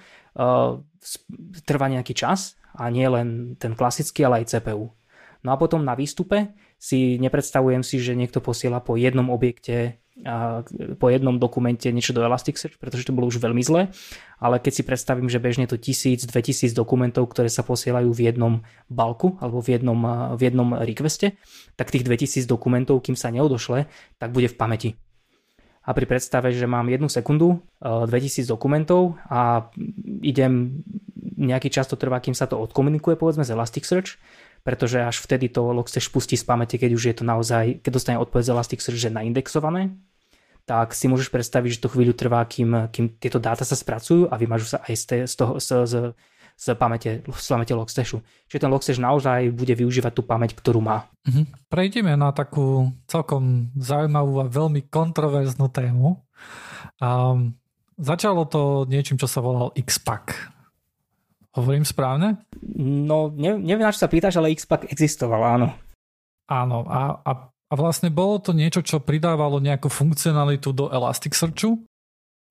trvá 1.67 1.87
nejaký 1.91 2.15
čas 2.15 2.55
a 2.71 2.87
nie 2.87 3.05
len 3.05 3.59
ten 3.59 3.75
klasický, 3.75 4.23
ale 4.23 4.43
aj 4.43 4.55
CPU. 4.55 4.87
No 5.43 5.51
a 5.51 5.59
potom 5.59 5.83
na 5.83 5.93
výstupe 5.93 6.55
si 6.79 7.19
nepredstavujem 7.19 7.83
si, 7.83 7.99
že 7.99 8.15
niekto 8.15 8.39
posiela 8.39 8.79
po 8.79 8.95
jednom 8.95 9.27
objekte 9.27 10.02
po 11.01 11.09
jednom 11.09 11.41
dokumente 11.41 11.89
niečo 11.89 12.13
do 12.13 12.21
Elasticsearch, 12.21 12.77
pretože 12.77 13.09
to 13.09 13.17
bolo 13.17 13.33
už 13.33 13.41
veľmi 13.41 13.65
zlé, 13.65 13.89
ale 14.37 14.61
keď 14.61 14.73
si 14.77 14.83
predstavím, 14.85 15.25
že 15.25 15.41
bežne 15.41 15.65
to 15.65 15.73
1000, 15.73 16.29
2000 16.29 16.69
dokumentov, 16.77 17.33
ktoré 17.33 17.49
sa 17.49 17.65
posielajú 17.65 18.13
v 18.13 18.29
jednom 18.29 18.53
balku 18.93 19.41
alebo 19.41 19.57
v 19.57 19.73
jednom, 19.79 19.99
v 20.37 20.41
jednom 20.45 20.69
requeste, 20.77 21.33
tak 21.73 21.89
tých 21.89 22.05
2000 22.05 22.45
dokumentov, 22.45 23.01
kým 23.01 23.17
sa 23.17 23.33
neodošle, 23.33 23.89
tak 24.21 24.29
bude 24.29 24.53
v 24.53 24.57
pamäti. 24.57 24.89
A 25.83 25.91
pri 25.91 26.07
predstave, 26.07 26.55
že 26.55 26.63
mám 26.63 26.87
jednu 26.87 27.11
sekundu, 27.11 27.59
2000 27.83 28.47
dokumentov 28.47 29.19
a 29.27 29.67
idem 30.23 30.79
nejaký 31.35 31.67
čas 31.67 31.89
to 31.91 31.99
trvá, 31.99 32.23
kým 32.23 32.37
sa 32.37 32.47
to 32.47 32.55
odkomunikuje 32.55 33.19
povedzme 33.19 33.43
z 33.43 33.51
Elasticsearch, 33.51 34.15
pretože 34.63 35.03
až 35.03 35.19
vtedy 35.19 35.51
to 35.51 35.75
Logstash 35.75 36.07
pustí 36.07 36.39
z 36.39 36.47
pamäte, 36.47 36.79
keď 36.79 36.91
už 36.95 37.03
je 37.11 37.15
to 37.19 37.23
naozaj, 37.27 37.83
keď 37.83 37.91
dostane 37.91 38.17
odpoveď 38.17 38.43
z 38.47 38.51
Elasticsearch, 38.55 38.99
že 38.99 39.11
naindexované, 39.11 39.91
tak 40.63 40.95
si 40.95 41.11
môžeš 41.11 41.27
predstaviť, 41.27 41.75
že 41.75 41.81
to 41.83 41.91
chvíľu 41.91 42.15
trvá, 42.15 42.47
kým, 42.47 42.87
kým 42.87 43.19
tieto 43.19 43.43
dáta 43.43 43.67
sa 43.67 43.75
spracujú 43.75 44.31
a 44.31 44.39
vymažú 44.39 44.71
sa 44.71 44.79
aj 44.87 44.95
z, 44.95 45.03
z, 45.27 45.33
toho, 45.35 45.59
z, 45.59 45.69
z, 45.83 45.93
z 46.55 46.65
pamäte, 46.79 47.19
z 47.27 47.47
pamäte 47.51 47.75
Logstashu. 47.75 48.23
Čiže 48.47 48.63
ten 48.63 48.71
Logstash 48.71 49.03
naozaj 49.03 49.51
bude 49.51 49.75
využívať 49.75 50.15
tú 50.15 50.23
pamäť, 50.23 50.55
ktorú 50.55 50.79
má. 50.79 51.11
Mhm. 51.27 51.67
Prejdeme 51.67 52.15
na 52.15 52.31
takú 52.31 52.95
celkom 53.11 53.75
zaujímavú 53.75 54.39
a 54.39 54.47
veľmi 54.47 54.87
kontroverznú 54.87 55.67
tému. 55.67 56.23
Um, 57.03 57.59
začalo 57.99 58.47
to 58.47 58.87
niečím, 58.87 59.19
čo 59.19 59.27
sa 59.27 59.43
volal 59.43 59.75
XPack. 59.75 60.52
Hovorím 61.53 61.85
správne? 61.85 62.41
No, 62.81 63.29
ne, 63.29 63.53
neviem, 63.61 63.85
na 63.85 63.93
čo 63.93 64.01
sa 64.01 64.09
pýtaš, 64.09 64.41
ale 64.41 64.57
Xpack 64.57 64.89
existoval, 64.89 65.41
áno. 65.41 65.67
Áno, 66.49 66.83
a, 66.89 67.21
a, 67.21 67.31
a 67.45 67.73
vlastne 67.77 68.09
bolo 68.09 68.41
to 68.41 68.57
niečo, 68.57 68.81
čo 68.81 68.97
pridávalo 68.97 69.61
nejakú 69.61 69.85
funkcionalitu 69.85 70.73
do 70.73 70.89
Elasticsearchu, 70.89 71.85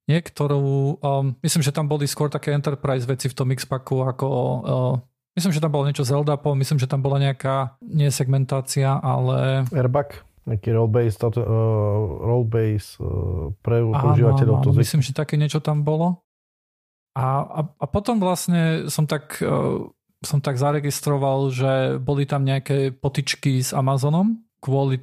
nie, 0.06 0.18
ktorú, 0.18 0.98
um, 1.02 1.34
myslím, 1.42 1.62
že 1.62 1.74
tam 1.74 1.86
boli 1.90 2.06
skôr 2.06 2.30
také 2.30 2.54
enterprise 2.54 3.06
veci 3.06 3.26
v 3.26 3.36
tom 3.38 3.50
Xpacku, 3.50 4.06
ako 4.06 4.26
uh, 4.30 4.94
myslím, 5.34 5.50
že 5.54 5.62
tam 5.62 5.74
bolo 5.74 5.90
niečo 5.90 6.06
z 6.06 6.14
LDAPom, 6.14 6.54
myslím, 6.58 6.78
že 6.78 6.90
tam 6.90 7.02
bola 7.02 7.18
nejaká, 7.18 7.74
nie 7.82 8.06
segmentácia, 8.10 9.02
ale... 9.02 9.66
Airbag? 9.74 10.22
Nejaký 10.42 10.74
role-based, 10.74 11.22
uh, 11.22 11.38
role-based 12.22 12.98
uh, 12.98 13.54
pre 13.62 13.82
používateľov. 13.82 14.62
Áno, 14.62 14.74
áno, 14.74 14.78
myslím, 14.78 15.02
že 15.02 15.14
také 15.14 15.38
niečo 15.38 15.62
tam 15.62 15.86
bolo. 15.86 16.21
A, 17.12 17.44
a, 17.44 17.60
a 17.68 17.86
potom 17.88 18.16
vlastne 18.16 18.88
som 18.88 19.04
tak, 19.04 19.36
uh, 19.44 19.90
som 20.24 20.38
tak 20.40 20.56
zaregistroval, 20.56 21.52
že 21.52 22.00
boli 22.00 22.24
tam 22.24 22.46
nejaké 22.46 22.94
potičky 22.96 23.60
s 23.60 23.76
Amazonom 23.76 24.40
kvôli 24.62 25.02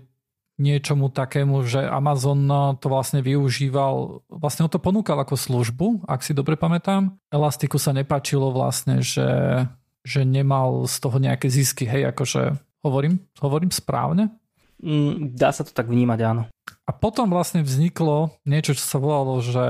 niečomu 0.59 1.07
takému, 1.07 1.63
že 1.63 1.87
Amazon 1.87 2.43
to 2.83 2.91
vlastne 2.91 3.23
využíval, 3.23 4.27
vlastne 4.27 4.67
ho 4.67 4.69
to 4.69 4.77
ponúkal 4.77 5.15
ako 5.23 5.39
službu, 5.39 6.03
ak 6.03 6.19
si 6.21 6.35
dobre 6.35 6.59
pamätám. 6.59 7.15
Elastiku 7.31 7.79
sa 7.79 7.95
nepačilo 7.95 8.51
vlastne, 8.51 8.99
že, 8.99 9.63
že 10.03 10.27
nemal 10.27 10.83
z 10.83 10.95
toho 10.99 11.17
nejaké 11.17 11.47
zisky, 11.47 11.87
hej, 11.87 12.11
akože 12.11 12.59
hovorím, 12.83 13.23
hovorím 13.39 13.71
správne? 13.71 14.35
Mm, 14.83 15.35
dá 15.35 15.55
sa 15.55 15.63
to 15.63 15.71
tak 15.71 15.87
vnímať, 15.87 16.19
áno. 16.27 16.43
A 16.83 16.91
potom 16.91 17.31
vlastne 17.31 17.63
vzniklo 17.63 18.35
niečo, 18.43 18.75
čo 18.75 18.83
sa 18.83 18.99
volalo, 18.99 19.39
že 19.39 19.65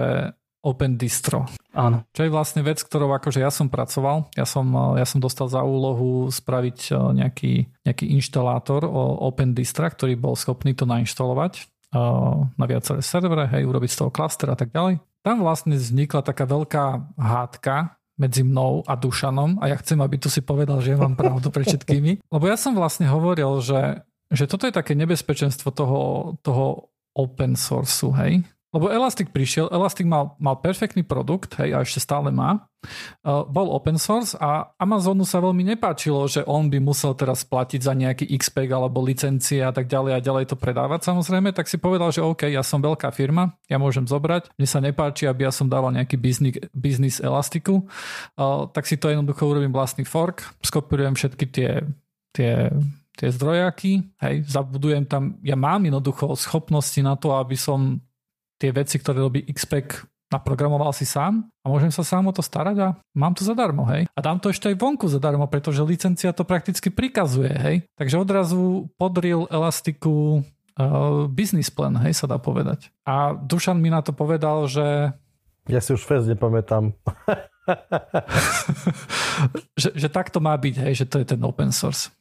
Open 0.59 0.99
Distro. 0.99 1.47
Áno. 1.71 2.03
Čo 2.11 2.27
je 2.27 2.33
vlastne 2.33 2.61
vec, 2.65 2.83
ktorou 2.83 3.15
akože 3.15 3.39
ja 3.39 3.47
som 3.47 3.71
pracoval. 3.71 4.27
Ja 4.35 4.43
som, 4.43 4.67
ja 4.99 5.07
som 5.07 5.23
dostal 5.23 5.47
za 5.47 5.63
úlohu 5.63 6.27
spraviť 6.27 6.91
nejaký, 7.15 7.69
nejaký 7.87 8.05
inštalátor 8.19 8.83
o 8.83 9.23
Open 9.23 9.55
Distra, 9.55 9.87
ktorý 9.87 10.19
bol 10.19 10.35
schopný 10.35 10.75
to 10.75 10.83
nainštalovať. 10.83 11.71
na 12.59 12.65
viaceré 12.67 12.99
servere, 12.99 13.47
hej, 13.55 13.63
urobiť 13.63 13.89
z 13.95 13.97
toho 14.03 14.11
klaster 14.11 14.51
a 14.51 14.59
tak 14.59 14.75
ďalej. 14.75 14.99
Tam 15.23 15.39
vlastne 15.39 15.79
vznikla 15.79 16.23
taká 16.23 16.43
veľká 16.43 17.15
hádka 17.15 17.99
medzi 18.19 18.43
mnou 18.43 18.83
a 18.83 18.99
Dušanom 18.99 19.63
a 19.63 19.71
ja 19.71 19.79
chcem, 19.79 19.95
aby 20.03 20.19
tu 20.19 20.27
si 20.27 20.43
povedal, 20.43 20.83
že 20.83 20.93
ja 20.93 20.99
mám 20.99 21.15
pravdu 21.15 21.47
pre 21.47 21.63
všetkými. 21.63 22.19
Lebo 22.35 22.45
ja 22.51 22.59
som 22.59 22.75
vlastne 22.75 23.07
hovoril, 23.07 23.63
že, 23.63 24.03
že 24.27 24.43
toto 24.43 24.67
je 24.67 24.75
také 24.75 24.91
nebezpečenstvo 24.99 25.71
toho, 25.71 25.99
toho 26.43 26.91
open 27.15 27.55
sourceu, 27.55 28.11
hej. 28.19 28.43
Lebo 28.69 28.85
Elastic 28.93 29.33
prišiel, 29.33 29.65
Elastic 29.73 30.05
mal, 30.05 30.37
mal 30.37 30.61
perfektný 30.61 31.01
produkt, 31.01 31.57
hej, 31.57 31.73
a 31.73 31.81
ešte 31.81 31.97
stále 31.97 32.29
má. 32.29 32.69
Uh, 33.25 33.43
bol 33.49 33.73
open 33.73 33.97
source 33.99 34.37
a 34.39 34.71
Amazonu 34.79 35.27
sa 35.27 35.43
veľmi 35.43 35.67
nepáčilo, 35.73 36.29
že 36.29 36.45
on 36.45 36.71
by 36.71 36.79
musel 36.79 37.11
teraz 37.17 37.43
platiť 37.43 37.81
za 37.81 37.91
nejaký 37.97 38.29
XPEG 38.29 38.71
alebo 38.71 39.03
licencie 39.03 39.59
a 39.65 39.73
tak 39.73 39.91
ďalej 39.91 40.11
a 40.15 40.23
ďalej 40.23 40.45
to 40.53 40.55
predávať 40.55 41.03
samozrejme, 41.03 41.51
tak 41.51 41.67
si 41.67 41.75
povedal, 41.75 42.13
že 42.13 42.23
OK, 42.23 42.47
ja 42.47 42.63
som 42.63 42.79
veľká 42.79 43.11
firma, 43.11 43.57
ja 43.67 43.81
môžem 43.81 44.07
zobrať, 44.07 44.55
mne 44.55 44.67
sa 44.69 44.79
nepáči, 44.79 45.27
aby 45.27 45.49
ja 45.49 45.51
som 45.51 45.67
dával 45.67 45.91
nejaký 45.91 46.15
biznis, 46.15 46.55
biznis 46.71 47.19
Elastiku, 47.19 47.83
uh, 47.83 48.69
tak 48.71 48.87
si 48.87 48.95
to 48.95 49.11
jednoducho 49.11 49.43
urobím 49.43 49.75
vlastný 49.75 50.07
fork, 50.07 50.45
skopírujem 50.63 51.19
všetky 51.19 51.45
tie, 51.51 51.83
tie 52.31 52.71
tie 53.19 53.35
zdrojaky, 53.35 54.15
hej, 54.23 54.47
zabudujem 54.47 55.03
tam, 55.03 55.35
ja 55.43 55.59
mám 55.59 55.83
jednoducho 55.83 56.39
schopnosti 56.39 57.03
na 57.03 57.19
to, 57.19 57.35
aby 57.35 57.59
som 57.59 57.99
tie 58.59 58.75
veci, 58.75 58.99
ktoré 58.99 59.23
robí 59.23 59.47
XPEC 59.47 60.03
naprogramoval 60.29 60.93
si 60.93 61.09
sám 61.09 61.49
a 61.65 61.65
môžem 61.65 61.89
sa 61.89 62.05
sám 62.05 62.29
o 62.29 62.33
to 62.33 62.45
starať 62.45 62.77
a 62.77 62.87
mám 63.17 63.33
to 63.33 63.41
zadarmo, 63.41 63.81
hej. 63.89 64.05
A 64.13 64.19
dám 64.21 64.37
to 64.37 64.53
ešte 64.53 64.69
aj 64.69 64.77
vonku 64.77 65.09
zadarmo, 65.09 65.49
pretože 65.49 65.81
licencia 65.81 66.29
to 66.29 66.45
prakticky 66.45 66.93
prikazuje, 66.93 67.49
hej. 67.49 67.75
Takže 67.97 68.21
odrazu 68.21 68.85
podril 69.01 69.49
Elastiku 69.49 70.45
uh, 70.77 71.25
business 71.25 71.73
plan, 71.73 71.97
hej, 72.05 72.13
sa 72.13 72.29
dá 72.29 72.37
povedať. 72.37 72.93
A 73.09 73.33
Dušan 73.33 73.81
mi 73.81 73.89
na 73.89 74.05
to 74.05 74.13
povedal, 74.13 74.69
že... 74.69 75.17
Ja 75.65 75.81
si 75.81 75.97
už 75.97 76.05
fest 76.05 76.29
nepamätám. 76.29 76.93
že, 79.81 79.89
že 79.97 80.07
tak 80.13 80.29
to 80.29 80.37
má 80.37 80.53
byť, 80.53 80.75
hej, 80.85 80.93
že 80.93 81.05
to 81.09 81.17
je 81.21 81.25
ten 81.25 81.41
open 81.41 81.73
source. 81.73 82.13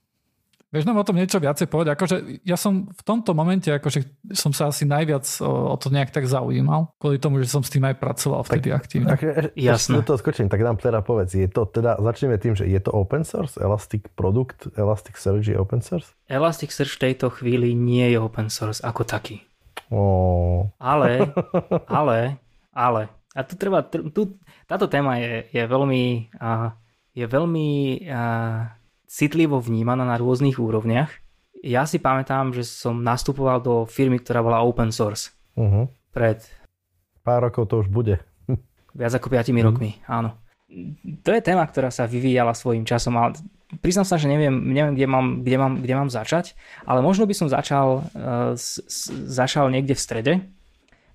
Vieš 0.68 0.84
nám 0.84 1.00
o 1.00 1.06
tom 1.06 1.16
niečo 1.16 1.40
viacej 1.40 1.64
povedať? 1.64 1.96
Akože 1.96 2.16
ja 2.44 2.60
som 2.60 2.92
v 2.92 3.00
tomto 3.00 3.32
momente, 3.32 3.72
akože 3.72 4.04
som 4.36 4.52
sa 4.52 4.68
asi 4.68 4.84
najviac 4.84 5.24
o, 5.40 5.72
o 5.72 5.76
to 5.80 5.88
nejak 5.88 6.12
tak 6.12 6.28
zaujímal, 6.28 6.92
kvôli 7.00 7.16
tomu, 7.16 7.40
že 7.40 7.48
som 7.48 7.64
s 7.64 7.72
tým 7.72 7.88
aj 7.88 7.96
pracoval 7.96 8.44
vtedy 8.44 8.68
tak, 8.68 8.76
aktívne. 8.84 9.08
Tak, 9.08 9.20
e, 9.24 9.32
e, 9.56 9.64
Jasné. 9.64 10.04
to 10.04 10.20
skočím, 10.20 10.52
tak 10.52 10.60
nám 10.60 10.76
teda 10.76 11.00
povedz, 11.00 11.32
je 11.32 11.48
to 11.48 11.64
teda, 11.64 11.96
začneme 12.04 12.36
tým, 12.36 12.52
že 12.52 12.68
je 12.68 12.76
to 12.84 12.92
open 12.92 13.24
source? 13.24 13.56
Elastic 13.56 14.12
produkt, 14.12 14.68
Elasticsearch 14.76 15.48
je 15.48 15.56
open 15.56 15.80
source? 15.80 16.12
Elasticsearch 16.28 17.00
v 17.00 17.02
tejto 17.08 17.32
chvíli 17.32 17.72
nie 17.72 18.12
je 18.12 18.20
open 18.20 18.52
source 18.52 18.84
ako 18.84 19.08
taký. 19.08 19.40
Oh. 19.88 20.68
Ale, 20.76 21.32
ale, 21.88 22.36
ale, 22.76 23.08
a 23.32 23.40
tu 23.40 23.56
treba, 23.56 23.80
tu, 23.88 24.36
táto 24.68 24.84
téma 24.84 25.16
je, 25.16 25.48
je 25.48 25.64
veľmi, 25.64 26.28
uh, 26.36 26.76
je 27.16 27.24
veľmi 27.24 27.68
uh, 28.04 28.77
citlivo 29.08 29.56
vnímaná 29.58 30.04
na 30.04 30.20
rôznych 30.20 30.60
úrovniach. 30.60 31.08
Ja 31.64 31.88
si 31.88 31.98
pamätám, 31.98 32.52
že 32.54 32.62
som 32.62 33.00
nastupoval 33.02 33.64
do 33.64 33.88
firmy, 33.88 34.20
ktorá 34.20 34.44
bola 34.44 34.62
open 34.62 34.92
source. 34.92 35.34
Uh-huh. 35.56 35.90
Pred... 36.14 36.44
Pár 37.24 37.48
rokov 37.48 37.72
to 37.72 37.82
už 37.82 37.88
bude. 37.90 38.20
Viac 38.98 39.12
ako 39.16 39.32
5 39.32 39.48
uh-huh. 39.50 39.64
rokmi, 39.64 39.90
áno. 40.06 40.38
To 41.24 41.30
je 41.32 41.40
téma, 41.40 41.64
ktorá 41.64 41.88
sa 41.88 42.04
vyvíjala 42.04 42.52
svojím 42.52 42.84
časom, 42.84 43.16
ale 43.16 43.40
priznám 43.80 44.04
sa, 44.04 44.20
že 44.20 44.28
neviem, 44.28 44.52
neviem 44.52 44.92
kde, 44.92 45.08
mám, 45.08 45.26
kde, 45.40 45.56
mám, 45.56 45.72
kde 45.80 45.94
mám 45.96 46.10
začať, 46.12 46.52
ale 46.84 47.00
možno 47.00 47.24
by 47.24 47.34
som 47.34 47.48
začal, 47.48 48.04
uh, 48.12 48.52
s, 48.52 48.76
s, 48.84 49.08
začal 49.08 49.72
niekde 49.72 49.96
v 49.96 50.04
strede 50.04 50.32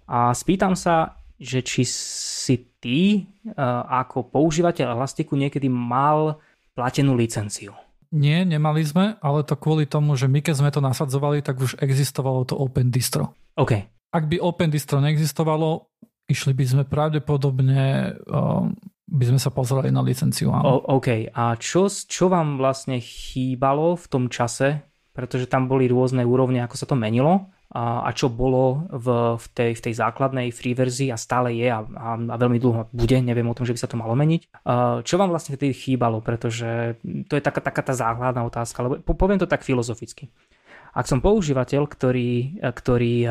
a 0.10 0.34
spýtam 0.34 0.74
sa, 0.74 1.22
že 1.38 1.62
či 1.62 1.86
si 1.86 2.56
ty 2.82 3.30
uh, 3.54 3.86
ako 3.86 4.34
používateľ 4.34 4.98
Elastiku 4.98 5.38
niekedy 5.38 5.70
mal 5.70 6.42
platenú 6.74 7.14
licenciu. 7.14 7.78
Nie, 8.14 8.46
nemali 8.46 8.86
sme, 8.86 9.18
ale 9.26 9.42
to 9.42 9.58
kvôli 9.58 9.90
tomu, 9.90 10.14
že 10.14 10.30
my 10.30 10.46
keď 10.46 10.56
sme 10.62 10.70
to 10.70 10.86
nasadzovali, 10.86 11.42
tak 11.42 11.58
už 11.58 11.82
existovalo 11.82 12.46
to 12.46 12.54
Open 12.54 12.94
Distro. 12.94 13.34
OK. 13.58 13.74
Ak 14.14 14.30
by 14.30 14.38
Open 14.38 14.70
Distro 14.70 15.02
neexistovalo, 15.02 15.90
išli 16.30 16.54
by 16.54 16.66
sme 16.70 16.84
pravdepodobne, 16.86 18.14
uh, 18.30 18.70
by 19.10 19.26
sme 19.26 19.40
sa 19.42 19.50
pozerali 19.50 19.90
na 19.90 20.06
licenciu. 20.06 20.54
Áno. 20.54 20.86
O, 20.86 21.02
OK. 21.02 21.34
A 21.34 21.58
čo, 21.58 21.90
čo 21.90 22.30
vám 22.30 22.62
vlastne 22.62 23.02
chýbalo 23.02 23.98
v 23.98 24.06
tom 24.06 24.30
čase? 24.30 24.86
Pretože 25.14 25.50
tam 25.50 25.66
boli 25.66 25.90
rôzne 25.90 26.22
úrovne, 26.22 26.62
ako 26.62 26.76
sa 26.78 26.86
to 26.86 26.94
menilo 26.94 27.50
a, 27.74 28.06
čo 28.14 28.30
bolo 28.30 28.86
v, 28.94 29.08
v, 29.42 29.46
tej, 29.50 29.72
v 29.74 29.82
tej 29.90 29.94
základnej 29.98 30.54
free 30.54 30.78
verzii 30.78 31.10
a 31.10 31.18
stále 31.18 31.58
je 31.58 31.74
a, 31.74 31.82
a, 31.82 32.10
a 32.22 32.36
veľmi 32.38 32.62
dlho 32.62 32.94
bude, 32.94 33.18
neviem 33.18 33.50
o 33.50 33.58
tom, 33.58 33.66
že 33.66 33.74
by 33.74 33.80
sa 33.82 33.90
to 33.90 33.98
malo 33.98 34.14
meniť. 34.14 34.46
Čo 35.02 35.16
vám 35.18 35.34
vlastne 35.34 35.58
vtedy 35.58 35.74
chýbalo, 35.74 36.22
pretože 36.22 37.02
to 37.02 37.34
je 37.34 37.42
taká, 37.42 37.66
taká 37.66 37.82
tá 37.82 37.98
základná 37.98 38.46
otázka, 38.46 38.86
lebo 38.86 39.02
poviem 39.02 39.42
to 39.42 39.50
tak 39.50 39.66
filozoficky. 39.66 40.30
Ak 40.94 41.10
som 41.10 41.26
používateľ, 41.26 41.90
ktorý, 41.90 42.62
ktorý 42.62 43.26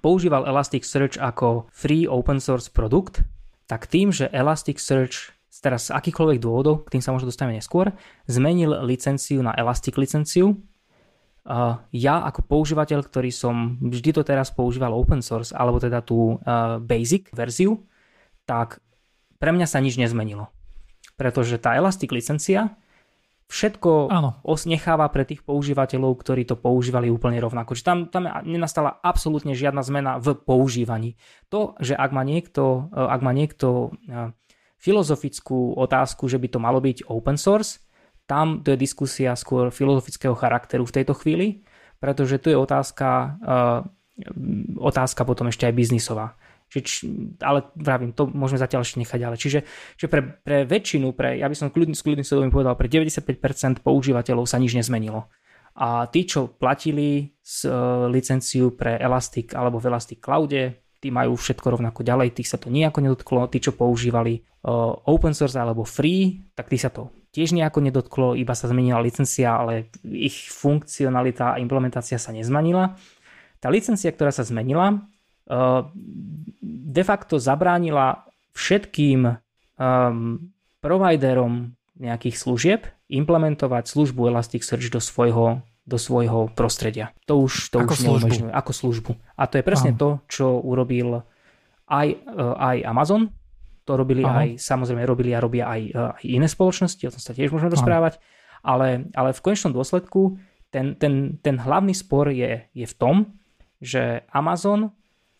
používal 0.00 0.48
Elasticsearch 0.48 1.20
ako 1.20 1.68
free 1.68 2.08
open 2.08 2.40
source 2.40 2.72
produkt, 2.72 3.20
tak 3.68 3.84
tým, 3.92 4.08
že 4.08 4.32
Elasticsearch 4.32 5.36
teraz 5.64 5.88
z 5.88 5.96
akýchkoľvek 5.96 6.38
dôvodov, 6.44 6.84
k 6.84 6.98
tým 6.98 7.02
sa 7.04 7.16
možno 7.16 7.32
dostaneme 7.32 7.56
neskôr, 7.56 7.88
zmenil 8.28 8.84
licenciu 8.84 9.40
na 9.40 9.56
Elastic 9.56 9.96
licenciu, 9.96 10.60
ja 11.92 12.14
ako 12.24 12.40
používateľ, 12.48 13.04
ktorý 13.04 13.28
som 13.28 13.76
vždy 13.76 14.16
to 14.16 14.22
teraz 14.24 14.48
používal 14.48 14.96
open 14.96 15.20
source, 15.20 15.52
alebo 15.52 15.76
teda 15.76 16.00
tú 16.00 16.40
uh, 16.40 16.80
basic 16.80 17.28
verziu, 17.36 17.84
tak 18.48 18.80
pre 19.36 19.52
mňa 19.52 19.68
sa 19.68 19.84
nič 19.84 20.00
nezmenilo. 20.00 20.48
Pretože 21.20 21.60
tá 21.60 21.76
Elastic 21.76 22.08
licencia 22.16 22.80
všetko 23.52 24.08
Áno. 24.08 24.40
necháva 24.64 25.04
pre 25.12 25.28
tých 25.28 25.44
používateľov, 25.44 26.16
ktorí 26.16 26.48
to 26.48 26.56
používali 26.56 27.12
úplne 27.12 27.36
rovnako. 27.44 27.76
Čiže 27.76 27.84
tam, 27.84 27.98
tam 28.08 28.24
nenastala 28.48 28.96
absolútne 29.04 29.52
žiadna 29.52 29.84
zmena 29.84 30.16
v 30.16 30.32
používaní. 30.40 31.20
To, 31.52 31.76
že 31.76 31.92
ak 31.92 32.08
má 32.08 32.24
niekto, 32.24 32.88
uh, 32.88 33.12
ak 33.12 33.20
má 33.20 33.36
niekto 33.36 33.92
filozofickú 34.80 35.76
otázku, 35.76 36.24
že 36.24 36.40
by 36.40 36.48
to 36.48 36.58
malo 36.60 36.80
byť 36.80 37.04
open 37.04 37.36
source, 37.36 37.83
tam 38.24 38.64
to 38.64 38.72
je 38.72 38.78
diskusia 38.80 39.36
skôr 39.36 39.68
filozofického 39.68 40.32
charakteru 40.32 40.88
v 40.88 40.94
tejto 41.00 41.12
chvíli, 41.16 41.64
pretože 42.00 42.40
tu 42.40 42.48
je 42.52 42.56
otázka, 42.56 43.08
uh, 43.40 43.80
otázka 44.80 45.24
potom 45.28 45.48
ešte 45.48 45.68
aj 45.68 45.74
biznisová. 45.76 46.36
Či, 46.74 47.06
ale 47.38 47.70
vravím, 47.78 48.10
to 48.10 48.26
môžeme 48.26 48.58
zatiaľ 48.58 48.82
ešte 48.82 48.98
nechať 48.98 49.18
ďalej. 49.20 49.38
Čiže, 49.38 49.60
čiže 49.94 50.08
pre, 50.10 50.20
pre 50.42 50.56
väčšinu, 50.66 51.14
pre, 51.14 51.38
ja 51.38 51.46
by 51.46 51.54
som 51.54 51.70
s 51.70 52.02
kľudným 52.02 52.26
svedomím 52.26 52.50
povedal, 52.50 52.74
pre 52.74 52.90
95% 52.90 53.84
používateľov 53.84 54.48
sa 54.48 54.58
nič 54.58 54.74
nezmenilo. 54.74 55.30
A 55.78 56.10
tí, 56.10 56.26
čo 56.26 56.50
platili 56.50 57.38
s, 57.38 57.62
uh, 57.68 58.10
licenciu 58.10 58.74
pre 58.74 58.98
Elastic 58.98 59.54
alebo 59.54 59.78
v 59.78 59.92
Elastic 59.92 60.18
Cloude, 60.18 60.82
tí 60.98 61.12
majú 61.12 61.36
všetko 61.36 61.78
rovnako 61.78 62.00
ďalej, 62.00 62.32
tých 62.32 62.48
sa 62.48 62.58
to 62.58 62.72
nejako 62.72 63.04
nedotklo, 63.04 63.46
tí, 63.52 63.60
čo 63.60 63.76
používali 63.76 64.40
uh, 64.40 64.96
open 65.06 65.36
source 65.36 65.54
alebo 65.54 65.84
free, 65.84 66.42
tak 66.56 66.72
tí 66.72 66.80
sa 66.80 66.88
to 66.88 67.23
tiež 67.34 67.50
nejako 67.50 67.82
nedotklo, 67.82 68.38
iba 68.38 68.54
sa 68.54 68.70
zmenila 68.70 69.02
licencia, 69.02 69.58
ale 69.58 69.90
ich 70.06 70.46
funkcionalita 70.54 71.58
a 71.58 71.60
implementácia 71.60 72.14
sa 72.14 72.30
nezmenila. 72.30 72.94
Tá 73.58 73.74
licencia, 73.74 74.14
ktorá 74.14 74.30
sa 74.30 74.46
zmenila, 74.46 75.02
eh, 75.50 75.82
de 76.62 77.02
facto 77.02 77.42
zabránila 77.42 78.22
všetkým 78.54 79.26
um, 79.26 80.38
providerom 80.78 81.74
nejakých 81.98 82.36
služieb 82.38 82.80
implementovať 83.10 83.90
službu 83.90 84.30
Elasticsearch 84.30 84.94
do 84.94 85.02
svojho, 85.02 85.66
do 85.82 85.98
svojho 85.98 86.54
prostredia. 86.54 87.10
To 87.26 87.42
už, 87.42 87.74
to 87.74 87.82
ako 87.82 87.94
už 87.94 88.00
neumožňuje. 88.06 88.52
Ako 88.54 88.72
službu. 88.72 89.12
A 89.34 89.50
to 89.50 89.58
je 89.58 89.66
presne 89.66 89.90
Aha. 89.94 89.98
to, 89.98 90.08
čo 90.30 90.62
urobil 90.62 91.26
aj, 91.90 92.08
eh, 92.14 92.54
aj 92.62 92.76
Amazon, 92.86 93.34
to 93.84 94.00
robili 94.00 94.24
Aha. 94.24 94.44
aj, 94.44 94.48
samozrejme 94.60 95.04
robili 95.04 95.36
a 95.36 95.44
robia 95.44 95.68
aj, 95.68 95.82
e, 95.92 96.00
aj 96.20 96.24
iné 96.24 96.48
spoločnosti, 96.48 97.04
o 97.04 97.12
tom 97.12 97.22
sa 97.22 97.36
tiež 97.36 97.52
môžeme 97.52 97.72
rozprávať, 97.72 98.18
ale, 98.64 99.12
ale 99.12 99.36
v 99.36 99.44
konečnom 99.44 99.76
dôsledku 99.76 100.40
ten, 100.72 100.96
ten, 100.96 101.38
ten 101.38 101.60
hlavný 101.60 101.94
spor 101.94 102.32
je, 102.32 102.66
je 102.72 102.86
v 102.88 102.94
tom, 102.96 103.36
že 103.78 104.24
Amazon, 104.32 104.90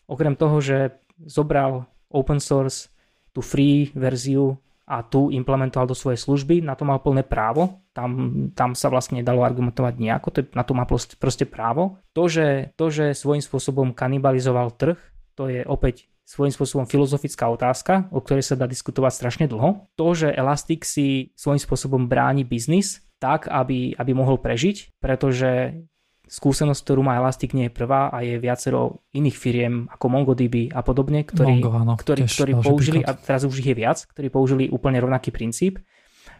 okrem 0.05 0.37
toho, 0.37 0.61
že 0.61 0.95
zobral 1.25 1.89
open 2.13 2.39
source, 2.39 2.93
tú 3.35 3.43
free 3.43 3.91
verziu 3.91 4.55
a 4.85 5.01
tu 5.01 5.33
implementoval 5.33 5.89
do 5.89 5.97
svojej 5.97 6.21
služby, 6.21 6.61
na 6.61 6.77
to 6.77 6.85
mal 6.87 7.01
plné 7.01 7.25
právo, 7.25 7.83
tam, 7.91 8.31
tam 8.53 8.77
sa 8.77 8.87
vlastne 8.87 9.19
nedalo 9.19 9.41
argumentovať 9.41 9.93
nejako, 9.97 10.27
to, 10.29 10.39
na 10.53 10.63
to 10.63 10.71
má 10.77 10.85
proste, 10.85 11.17
proste 11.17 11.43
právo. 11.43 11.99
To 12.13 12.29
že, 12.29 12.71
to, 12.77 12.93
že 12.93 13.17
svojím 13.17 13.41
spôsobom 13.41 13.91
kanibalizoval 13.91 14.71
trh, 14.77 14.95
to 15.35 15.51
je 15.51 15.65
opäť 15.67 16.07
svojím 16.25 16.53
spôsobom 16.57 16.85
filozofická 16.89 17.45
otázka, 17.53 18.09
o 18.09 18.17
ktorej 18.17 18.43
sa 18.49 18.57
dá 18.57 18.65
diskutovať 18.65 19.13
strašne 19.13 19.45
dlho. 19.45 19.85
To, 19.93 20.07
že 20.17 20.33
Elastic 20.33 20.81
si 20.81 21.31
svojím 21.37 21.61
spôsobom 21.61 22.09
bráni 22.09 22.41
biznis 22.41 23.05
tak, 23.21 23.45
aby, 23.47 23.93
aby 23.93 24.11
mohol 24.11 24.41
prežiť, 24.41 24.97
pretože 24.97 25.77
skúsenosť, 26.25 26.81
ktorú 26.81 27.05
má 27.05 27.21
Elastic 27.21 27.53
nie 27.53 27.69
je 27.69 27.77
prvá 27.77 28.09
a 28.09 28.25
je 28.25 28.41
viacero 28.41 29.05
iných 29.13 29.37
firiem 29.37 29.85
ako 29.93 30.05
MongoDB 30.09 30.73
a 30.73 30.81
podobne, 30.81 31.21
ktorí, 31.21 31.61
Mongo, 31.61 31.71
áno, 31.77 31.93
ktorí, 31.93 32.25
ktorí 32.25 32.51
použili, 32.57 32.99
príklad. 33.05 33.13
a 33.13 33.21
teraz 33.21 33.41
už 33.45 33.61
ich 33.61 33.69
je 33.69 33.77
viac, 33.77 34.01
ktorí 34.09 34.27
použili 34.33 34.63
úplne 34.73 34.97
rovnaký 34.97 35.29
princíp, 35.29 35.85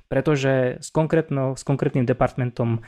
pretože 0.10 0.82
s, 0.82 0.90
s 0.90 1.64
konkrétnym 1.64 2.06
departmentom 2.10 2.82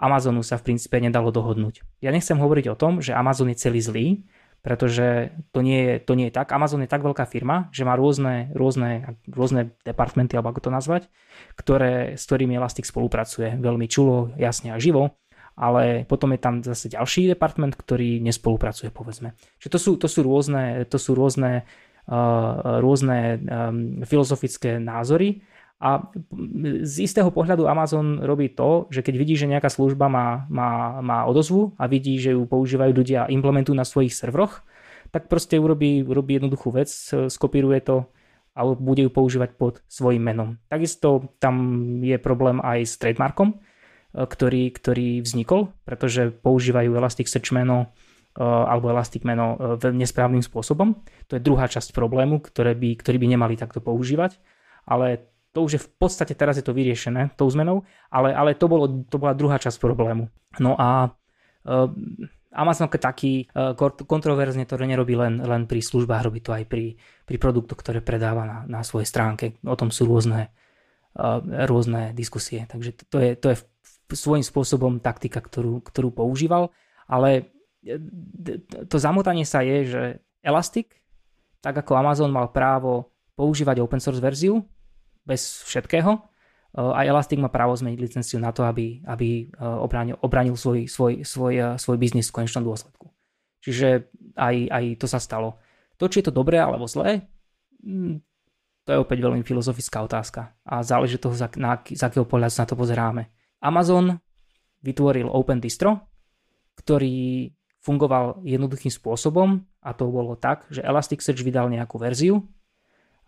Amazonu 0.00 0.40
sa 0.40 0.56
v 0.56 0.72
princípe 0.72 0.96
nedalo 0.96 1.28
dohodnúť. 1.28 1.84
Ja 2.00 2.14
nechcem 2.14 2.40
hovoriť 2.40 2.66
o 2.72 2.78
tom, 2.78 3.04
že 3.04 3.12
Amazon 3.12 3.52
je 3.52 3.60
celý 3.60 3.80
zlý, 3.84 4.06
pretože 4.62 5.30
to 5.54 5.62
nie, 5.62 5.80
je, 5.86 5.94
to 6.02 6.12
nie 6.18 6.28
je 6.28 6.34
tak. 6.34 6.50
Amazon 6.50 6.82
je 6.82 6.90
tak 6.90 7.06
veľká 7.06 7.24
firma, 7.30 7.70
že 7.70 7.86
má 7.86 7.94
rôzne, 7.94 8.50
rôzne, 8.52 9.16
rôzne 9.30 9.72
departmenty, 9.86 10.34
alebo 10.34 10.50
ako 10.50 10.68
to 10.68 10.74
nazvať, 10.74 11.02
ktoré, 11.54 12.18
s 12.18 12.26
ktorými 12.26 12.58
Elastic 12.58 12.84
spolupracuje 12.84 13.54
veľmi 13.56 13.86
čulo, 13.86 14.34
jasne 14.34 14.74
a 14.74 14.82
živo, 14.82 15.14
ale 15.58 16.06
potom 16.06 16.34
je 16.34 16.40
tam 16.42 16.54
zase 16.62 16.90
ďalší 16.90 17.34
department, 17.34 17.74
ktorý 17.74 18.22
nespolupracuje, 18.22 18.94
povedzme. 18.94 19.34
Čiže 19.58 19.70
to 19.74 19.78
sú, 19.78 19.90
to 19.98 20.06
sú 20.10 20.20
rôzne, 20.22 20.86
to 20.86 20.98
sú 21.02 21.18
rôzne, 21.18 21.66
uh, 22.06 22.78
rôzne 22.78 23.18
um, 23.42 24.02
filozofické 24.06 24.78
názory 24.78 25.42
a 25.78 26.10
z 26.82 27.06
istého 27.06 27.30
pohľadu 27.30 27.70
Amazon 27.70 28.18
robí 28.18 28.50
to, 28.50 28.90
že 28.90 29.06
keď 29.06 29.14
vidí, 29.14 29.38
že 29.38 29.46
nejaká 29.46 29.70
služba 29.70 30.10
má, 30.10 30.42
má, 30.50 30.98
má 30.98 31.22
odozvu 31.22 31.78
a 31.78 31.86
vidí, 31.86 32.18
že 32.18 32.34
ju 32.34 32.50
používajú 32.50 32.90
ľudia 32.90 33.24
a 33.24 33.30
implementujú 33.30 33.78
na 33.78 33.86
svojich 33.86 34.10
serveroch, 34.10 34.66
tak 35.14 35.30
proste 35.30 35.54
urobí, 35.54 36.02
urobí 36.02 36.42
jednoduchú 36.42 36.74
vec, 36.74 36.90
skopíruje 37.30 37.78
to 37.86 38.10
a 38.58 38.66
bude 38.74 39.06
ju 39.06 39.10
používať 39.14 39.54
pod 39.54 39.78
svojim 39.86 40.18
menom. 40.18 40.58
Takisto 40.66 41.38
tam 41.38 41.54
je 42.02 42.18
problém 42.18 42.58
aj 42.58 42.78
s 42.82 42.94
trademarkom, 42.98 43.62
ktorý, 44.10 44.74
ktorý 44.74 45.22
vznikol, 45.22 45.70
pretože 45.86 46.34
používajú 46.34 46.90
Elasticsearch 46.90 47.54
meno 47.54 47.94
e, 48.34 48.42
alebo 48.42 48.90
Elastic 48.90 49.22
meno 49.22 49.78
e, 49.78 49.94
nesprávnym 49.94 50.42
spôsobom. 50.42 50.98
To 51.30 51.38
je 51.38 51.44
druhá 51.44 51.70
časť 51.70 51.94
problému, 51.94 52.42
ktoré 52.42 52.74
by, 52.74 52.98
ktorý 52.98 53.16
by 53.22 53.26
nemali 53.30 53.54
takto 53.54 53.78
používať, 53.78 54.42
ale 54.88 55.37
to 55.52 55.64
už 55.64 55.72
je 55.74 55.80
v 55.80 55.90
podstate 55.96 56.36
teraz 56.36 56.60
je 56.60 56.64
to 56.64 56.76
vyriešené 56.76 57.34
tou 57.34 57.48
zmenou, 57.48 57.82
ale, 58.12 58.32
ale 58.36 58.54
to, 58.54 58.68
bolo, 58.68 59.06
to 59.08 59.16
bola 59.16 59.32
druhá 59.32 59.56
časť 59.56 59.80
problému. 59.80 60.28
No 60.60 60.76
a 60.76 61.08
uh, 61.08 61.88
Amazon 62.52 62.88
taký 62.88 63.48
uh, 63.52 63.72
kontroverzne 64.04 64.68
to 64.68 64.76
nerobí 64.80 65.16
len, 65.16 65.40
len 65.40 65.64
pri 65.64 65.80
službách, 65.80 66.24
robí 66.24 66.40
to 66.44 66.52
aj 66.52 66.64
pri, 66.68 66.96
pri 67.24 67.36
produktoch, 67.36 67.80
ktoré 67.80 68.04
predáva 68.04 68.44
na, 68.44 68.58
na 68.68 68.80
svojej 68.84 69.08
stránke. 69.08 69.56
O 69.64 69.76
tom 69.76 69.88
sú 69.88 70.04
rôzne, 70.08 70.52
uh, 71.16 71.40
rôzne 71.68 72.12
diskusie. 72.12 72.68
Takže 72.68 73.08
to 73.08 73.18
je, 73.20 73.30
to 73.36 73.46
je 73.52 73.56
svojím 74.12 74.44
spôsobom 74.44 75.00
taktika, 75.00 75.44
ktorú, 75.44 75.84
ktorú 75.84 76.08
používal, 76.12 76.72
ale 77.08 77.52
to 78.88 78.96
zamotanie 78.96 79.44
sa 79.44 79.64
je, 79.64 79.76
že 79.88 80.02
Elastic, 80.42 80.92
tak 81.60 81.78
ako 81.78 81.98
Amazon 81.98 82.30
mal 82.32 82.50
právo 82.50 83.10
používať 83.38 83.78
open 83.78 84.02
source 84.02 84.18
verziu, 84.18 84.62
bez 85.28 85.68
všetkého. 85.68 86.24
A 86.78 87.00
Elastic 87.04 87.36
má 87.36 87.52
právo 87.52 87.76
zmeniť 87.76 88.00
licenciu 88.00 88.40
na 88.40 88.52
to, 88.52 88.64
aby, 88.64 89.04
aby 89.04 89.52
obranil, 89.60 90.16
obranil 90.24 90.56
svoj, 90.56 90.88
svoj, 90.88 91.24
svoj, 91.24 91.76
svoj 91.76 91.96
biznis 92.00 92.32
v 92.32 92.40
konečnom 92.40 92.64
dôsledku. 92.64 93.12
Čiže 93.60 94.08
aj, 94.38 94.56
aj 94.72 94.84
to 94.96 95.06
sa 95.10 95.20
stalo. 95.20 95.60
To, 95.98 96.06
či 96.06 96.22
je 96.22 96.30
to 96.30 96.38
dobré 96.38 96.62
alebo 96.62 96.86
zlé, 96.86 97.26
hm, 97.82 98.22
to 98.88 98.96
je 98.96 99.04
opäť 99.04 99.18
veľmi 99.20 99.44
filozofická 99.44 100.00
otázka 100.00 100.56
a 100.64 100.80
záleží 100.80 101.20
toho, 101.20 101.36
na, 101.60 101.76
z 101.84 102.00
akého 102.00 102.24
pohľadu 102.24 102.52
sa 102.54 102.64
na 102.64 102.72
to 102.72 102.76
pozeráme. 102.78 103.28
Amazon 103.60 104.16
vytvoril 104.80 105.28
Open 105.28 105.60
Distro, 105.60 106.08
ktorý 106.78 107.52
fungoval 107.84 108.40
jednoduchým 108.48 108.88
spôsobom 108.88 109.60
a 109.84 109.90
to 109.92 110.08
bolo 110.08 110.38
tak, 110.40 110.64
že 110.72 110.80
Elasticsearch 110.80 111.44
vydal 111.44 111.68
nejakú 111.68 112.00
verziu 112.00 112.48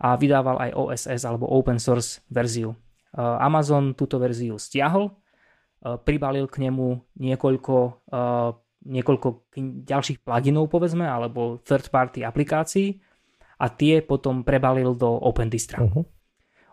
a 0.01 0.17
vydával 0.17 0.57
aj 0.57 0.71
OSS 0.73 1.21
alebo 1.29 1.45
open 1.45 1.77
source 1.77 2.25
verziu. 2.33 2.73
E, 2.73 2.75
Amazon 3.21 3.93
túto 3.93 4.17
verziu 4.17 4.57
stiahol, 4.57 5.13
e, 5.13 5.13
pribalil 6.01 6.49
k 6.49 6.65
nemu 6.65 7.21
niekoľko, 7.21 7.77
e, 8.09 8.19
niekoľko 8.89 9.27
ďalších 9.85 10.25
pluginov 10.25 10.73
povedzme, 10.73 11.05
alebo 11.05 11.61
third 11.61 11.93
party 11.93 12.25
aplikácií 12.25 12.97
a 13.61 13.69
tie 13.69 14.01
potom 14.01 14.41
prebalil 14.41 14.97
do 14.97 15.21
Open 15.21 15.53
Distro. 15.53 15.85
Uh-huh. 15.85 16.05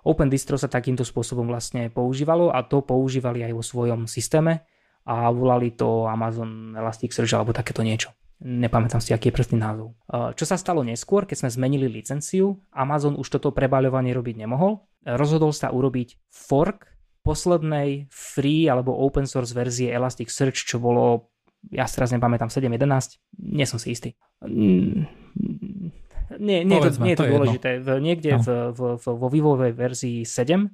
Open 0.08 0.32
Distro 0.32 0.56
sa 0.56 0.72
takýmto 0.72 1.04
spôsobom 1.04 1.44
vlastne 1.44 1.92
používalo 1.92 2.48
a 2.48 2.64
to 2.64 2.80
používali 2.80 3.44
aj 3.44 3.52
vo 3.52 3.60
svojom 3.60 4.08
systéme 4.08 4.64
a 5.04 5.28
volali 5.28 5.76
to 5.76 6.08
Amazon 6.08 6.72
Elasticsearch 6.72 7.36
alebo 7.36 7.52
takéto 7.52 7.84
niečo. 7.84 8.08
Nepamätám 8.38 9.02
si, 9.02 9.10
aký 9.10 9.30
je 9.30 9.34
presný 9.34 9.58
názov. 9.58 9.98
Čo 10.08 10.44
sa 10.46 10.54
stalo 10.54 10.86
neskôr, 10.86 11.26
keď 11.26 11.42
sme 11.42 11.50
zmenili 11.50 11.90
licenciu, 11.90 12.62
Amazon 12.70 13.18
už 13.18 13.34
toto 13.34 13.50
prebaľovanie 13.50 14.14
robiť 14.14 14.46
nemohol. 14.46 14.78
Rozhodol 15.02 15.50
sa 15.50 15.74
urobiť 15.74 16.22
fork 16.30 16.86
poslednej 17.26 18.06
free 18.14 18.70
alebo 18.70 18.94
open 18.94 19.26
source 19.26 19.50
verzie 19.50 19.90
Elasticsearch, 19.90 20.54
čo 20.54 20.78
bolo, 20.78 21.34
ja 21.74 21.90
si 21.90 21.98
teraz 21.98 22.14
nepamätám, 22.14 22.46
7.11, 22.46 23.18
nie 23.42 23.66
som 23.66 23.82
si 23.82 23.90
istý. 23.90 24.14
Nie, 26.38 26.62
nie, 26.62 26.78
Povedzme, 26.78 27.02
to, 27.02 27.06
nie 27.10 27.12
je 27.12 27.18
to, 27.18 27.24
to 27.26 27.32
dôležité. 27.34 27.70
V, 27.82 27.88
niekde 27.98 28.30
no. 28.38 28.42
v, 28.44 28.48
v, 28.70 28.80
v, 29.02 29.04
vo 29.18 29.28
vývojovej 29.32 29.72
verzii 29.74 30.18
7 30.22 30.30
uh, 30.30 30.68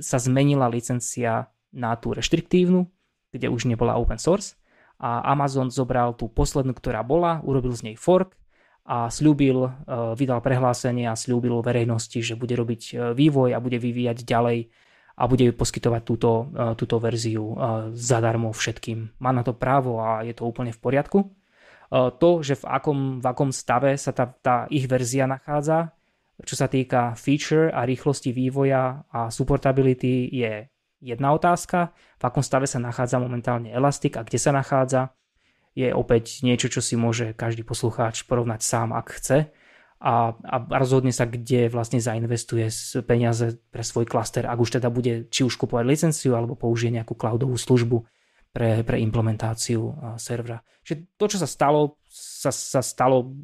sa 0.00 0.18
zmenila 0.22 0.72
licencia 0.72 1.52
na 1.76 1.94
tú 2.00 2.16
reštriktívnu, 2.16 2.88
kde 3.28 3.46
už 3.52 3.68
nebola 3.68 4.00
open 4.00 4.16
source 4.16 4.59
a 5.00 5.32
Amazon 5.32 5.72
zobral 5.72 6.12
tú 6.12 6.28
poslednú, 6.28 6.76
ktorá 6.76 7.00
bola, 7.00 7.40
urobil 7.40 7.72
z 7.72 7.88
nej 7.88 7.96
fork 7.96 8.36
a 8.84 9.08
slúbil, 9.08 9.64
e, 9.64 9.70
vydal 10.12 10.44
prehlásenie 10.44 11.08
a 11.08 11.16
slúbil 11.16 11.64
verejnosti, 11.64 12.20
že 12.20 12.36
bude 12.36 12.52
robiť 12.52 12.82
e, 12.92 12.94
vývoj 13.16 13.56
a 13.56 13.62
bude 13.64 13.80
vyvíjať 13.80 14.28
ďalej 14.28 14.68
a 15.16 15.22
bude 15.24 15.56
poskytovať 15.56 16.02
túto, 16.04 16.52
e, 16.52 16.76
túto 16.76 17.00
verziu 17.00 17.56
zadarmo 17.96 18.52
všetkým. 18.52 19.16
Má 19.24 19.32
na 19.32 19.40
to 19.40 19.56
právo 19.56 20.04
a 20.04 20.20
je 20.20 20.36
to 20.36 20.44
úplne 20.44 20.70
v 20.76 20.80
poriadku. 20.80 21.20
To, 21.90 22.38
že 22.38 22.54
v 22.54 22.70
akom, 22.70 23.18
v 23.18 23.26
akom 23.26 23.50
stave 23.50 23.98
sa 23.98 24.14
tá, 24.14 24.30
tá 24.30 24.70
ich 24.70 24.86
verzia 24.86 25.26
nachádza, 25.26 25.90
čo 26.46 26.54
sa 26.54 26.70
týka 26.70 27.18
feature 27.18 27.66
a 27.74 27.82
rýchlosti 27.82 28.30
vývoja 28.30 29.02
a 29.10 29.26
supportability 29.26 30.30
je 30.30 30.70
jedna 31.00 31.32
otázka, 31.32 31.96
v 32.20 32.22
akom 32.22 32.44
stave 32.44 32.68
sa 32.68 32.78
nachádza 32.78 33.18
momentálne 33.18 33.72
Elastic 33.72 34.14
a 34.20 34.24
kde 34.24 34.38
sa 34.38 34.52
nachádza, 34.52 35.16
je 35.74 35.88
opäť 35.94 36.44
niečo, 36.44 36.68
čo 36.68 36.80
si 36.82 36.98
môže 36.98 37.32
každý 37.32 37.62
poslucháč 37.62 38.26
porovnať 38.26 38.60
sám, 38.60 38.92
ak 38.92 39.06
chce. 39.16 39.38
A, 40.00 40.32
a 40.32 40.56
rozhodne 40.80 41.12
sa, 41.12 41.28
kde 41.28 41.68
vlastne 41.68 42.00
zainvestuje 42.00 42.72
peniaze 43.04 43.60
pre 43.68 43.84
svoj 43.84 44.08
klaster, 44.08 44.48
ak 44.48 44.56
už 44.56 44.80
teda 44.80 44.88
bude 44.88 45.28
či 45.28 45.44
už 45.44 45.60
kupovať 45.60 45.84
licenciu 45.84 46.32
alebo 46.40 46.56
použije 46.56 46.88
nejakú 46.96 47.12
cloudovú 47.12 47.60
službu 47.60 48.08
pre, 48.50 48.80
pre 48.80 48.96
implementáciu 49.04 50.16
servera. 50.16 50.64
Čiže 50.88 50.96
to, 51.20 51.24
čo 51.28 51.38
sa 51.44 51.48
stalo, 51.48 52.00
sa, 52.08 52.48
sa 52.48 52.80
stalo, 52.80 53.36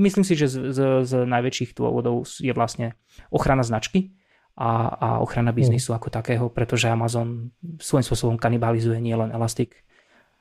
myslím 0.00 0.24
si, 0.24 0.40
že 0.40 0.48
z, 0.48 0.72
z, 0.72 0.80
z 1.04 1.12
najväčších 1.28 1.76
dôvodov 1.76 2.24
je 2.40 2.50
vlastne 2.56 2.96
ochrana 3.28 3.60
značky, 3.60 4.16
a, 4.58 4.70
a 4.98 5.08
ochrana 5.22 5.54
biznisu 5.54 5.94
mm. 5.94 5.96
ako 6.02 6.08
takého, 6.10 6.50
pretože 6.50 6.90
Amazon 6.90 7.54
svojím 7.78 8.02
spôsobom 8.02 8.36
kanibalizuje 8.36 8.98
nielen 8.98 9.30
Elastic, 9.30 9.86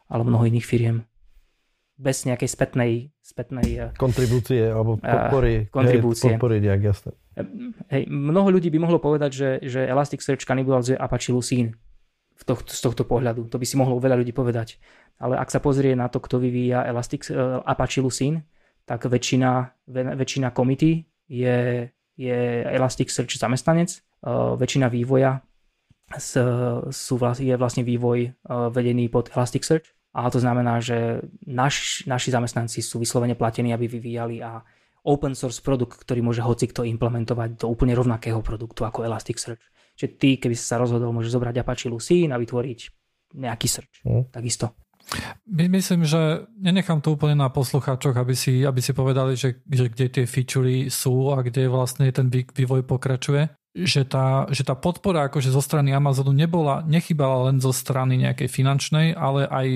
ale 0.10 0.26
mnoho 0.26 0.50
iných 0.50 0.66
firiem 0.66 1.06
bez 1.98 2.30
nejakej 2.30 2.50
spätnej, 2.50 2.92
spätnej 3.26 3.70
eh, 3.78 3.90
kontribúcie 3.98 4.70
alebo 4.70 5.02
podpory, 5.02 5.70
kontribúcie. 5.74 6.30
Hej, 6.30 6.38
podpory 6.38 6.62
nejak, 6.62 6.82
jasné. 6.82 7.12
Hej, 7.90 8.04
mnoho 8.10 8.54
ľudí 8.54 8.70
by 8.74 8.80
mohlo 8.82 8.98
povedať, 9.02 9.32
že, 9.34 9.50
že 9.66 9.82
Elasticsearch 9.86 10.46
kanibalizuje 10.46 10.98
Apache 10.98 11.34
Lucene 11.34 11.78
v 12.38 12.44
to, 12.46 12.54
z 12.66 12.80
tohto 12.82 13.06
pohľadu. 13.06 13.50
To 13.50 13.58
by 13.58 13.66
si 13.66 13.78
mohlo 13.78 13.98
veľa 13.98 14.18
ľudí 14.22 14.34
povedať. 14.34 14.78
Ale 15.18 15.38
ak 15.38 15.50
sa 15.50 15.58
pozrie 15.58 15.98
na 15.98 16.10
to, 16.10 16.22
kto 16.22 16.38
vyvíja 16.38 16.86
Elastic, 16.86 17.30
Apache 17.66 18.02
Lucene, 18.02 18.46
tak 18.86 19.06
väčšina, 19.10 19.74
väčšina 19.90 20.54
komity 20.54 21.06
je, 21.30 21.90
je 22.14 22.38
Elasticsearch 22.66 23.38
zamestnanec 23.38 24.07
väčšina 24.26 24.88
vývoja 24.90 25.42
sú, 26.88 27.16
je 27.20 27.56
vlastne 27.60 27.84
vývoj 27.84 28.32
vedený 28.72 29.12
pod 29.12 29.28
Elasticsearch 29.36 29.98
a 30.16 30.32
to 30.34 30.40
znamená, 30.42 30.82
že 30.82 31.22
naš, 31.46 32.08
naši 32.10 32.34
zamestnanci 32.34 32.82
sú 32.82 32.98
vyslovene 32.98 33.38
platení, 33.38 33.76
aby 33.76 33.86
vyvíjali 33.86 34.42
a 34.42 34.64
open 35.06 35.38
source 35.38 35.62
produkt, 35.62 36.02
ktorý 36.02 36.26
môže 36.26 36.42
hoci 36.42 36.68
kto 36.68 36.88
implementovať 36.88 37.62
do 37.62 37.70
úplne 37.70 37.94
rovnakého 37.94 38.42
produktu 38.42 38.84
ako 38.84 39.06
Elasticsearch. 39.06 39.62
Čiže 39.98 40.10
ty, 40.18 40.30
keby 40.42 40.54
si 40.58 40.66
sa 40.66 40.82
rozhodol, 40.82 41.14
môžeš 41.14 41.38
zobrať 41.38 41.62
Apache 41.62 41.88
Lucene 41.88 42.34
a 42.34 42.42
vytvoriť 42.42 42.80
nejaký 43.38 43.68
search. 43.68 43.94
Mm. 44.08 44.30
Takisto. 44.32 44.74
My, 45.48 45.72
myslím, 45.72 46.04
že 46.04 46.44
nenechám 46.60 47.00
to 47.00 47.16
úplne 47.16 47.40
na 47.40 47.48
poslucháčoch, 47.48 48.16
aby 48.20 48.36
si, 48.36 48.68
aby 48.68 48.84
si 48.84 48.92
povedali, 48.92 49.40
že, 49.40 49.64
že 49.64 49.88
kde 49.88 50.06
tie 50.12 50.26
featurey 50.28 50.92
sú 50.92 51.32
a 51.32 51.40
kde 51.40 51.72
vlastne 51.72 52.12
ten 52.12 52.28
vývoj 52.32 52.84
pokračuje. 52.84 53.48
Že 53.78 54.02
tá, 54.10 54.50
že 54.50 54.66
tá 54.66 54.74
podpora 54.74 55.30
akože 55.30 55.54
zo 55.54 55.62
strany 55.62 55.94
Amazonu 55.94 56.34
nebola, 56.34 56.82
nechybala 56.84 57.48
len 57.48 57.62
zo 57.62 57.70
strany 57.70 58.18
nejakej 58.20 58.50
finančnej, 58.50 59.14
ale 59.14 59.46
aj 59.48 59.68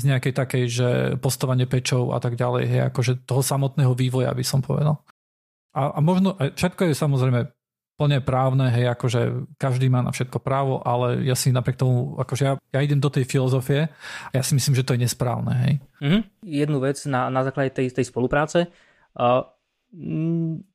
z 0.00 0.02
nejakej 0.02 0.32
takej, 0.32 0.64
že 0.66 0.88
postovanie 1.20 1.68
pečov 1.68 2.16
a 2.16 2.18
tak 2.24 2.40
ďalej, 2.40 2.64
hej, 2.66 2.80
akože 2.88 3.28
toho 3.28 3.44
samotného 3.44 3.92
vývoja 3.92 4.32
by 4.32 4.42
som 4.42 4.64
povedal. 4.64 5.04
A, 5.76 5.92
a 5.92 5.98
možno, 6.00 6.34
všetko 6.40 6.88
je 6.88 6.94
samozrejme 6.96 7.40
plne 7.94 8.18
právne, 8.18 8.74
hej, 8.74 8.90
akože 8.90 9.54
každý 9.54 9.86
má 9.86 10.02
na 10.02 10.10
všetko 10.10 10.42
právo, 10.42 10.82
ale 10.82 11.22
ja 11.22 11.38
si 11.38 11.54
napriek 11.54 11.78
tomu, 11.78 12.18
akože 12.18 12.42
ja, 12.42 12.54
ja 12.74 12.80
idem 12.82 12.98
do 12.98 13.06
tej 13.06 13.22
filozofie 13.22 13.86
a 14.30 14.32
ja 14.34 14.42
si 14.42 14.58
myslím, 14.58 14.74
že 14.74 14.82
to 14.82 14.98
je 14.98 15.06
nesprávne, 15.06 15.52
hej. 15.62 15.74
Mm-hmm. 16.02 16.22
Jednu 16.42 16.78
vec 16.82 16.98
na, 17.06 17.30
na 17.30 17.46
základe 17.46 17.70
tej, 17.70 17.94
tej 17.94 18.10
spolupráce. 18.10 18.66
Uh, 19.14 19.46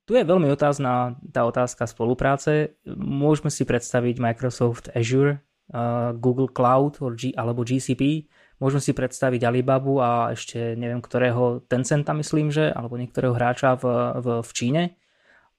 tu 0.08 0.12
je 0.16 0.24
veľmi 0.24 0.48
otázna 0.48 1.20
tá 1.28 1.44
otázka 1.44 1.92
spolupráce. 1.92 2.80
Môžeme 2.96 3.52
si 3.52 3.68
predstaviť 3.68 4.16
Microsoft 4.16 4.88
Azure, 4.96 5.44
uh, 5.76 6.16
Google 6.16 6.48
Cloud 6.48 7.04
alebo 7.36 7.68
GCP, 7.68 8.32
môžeme 8.64 8.80
si 8.80 8.96
predstaviť 8.96 9.44
Alibabu 9.44 10.00
a 10.00 10.32
ešte 10.32 10.76
neviem 10.80 11.04
ktorého 11.04 11.68
Tencenta 11.68 12.16
myslím, 12.16 12.48
že, 12.48 12.72
alebo 12.72 12.96
niektorého 12.96 13.36
hráča 13.36 13.76
v, 13.76 13.84
v, 14.20 14.28
v 14.40 14.52
Číne 14.56 14.84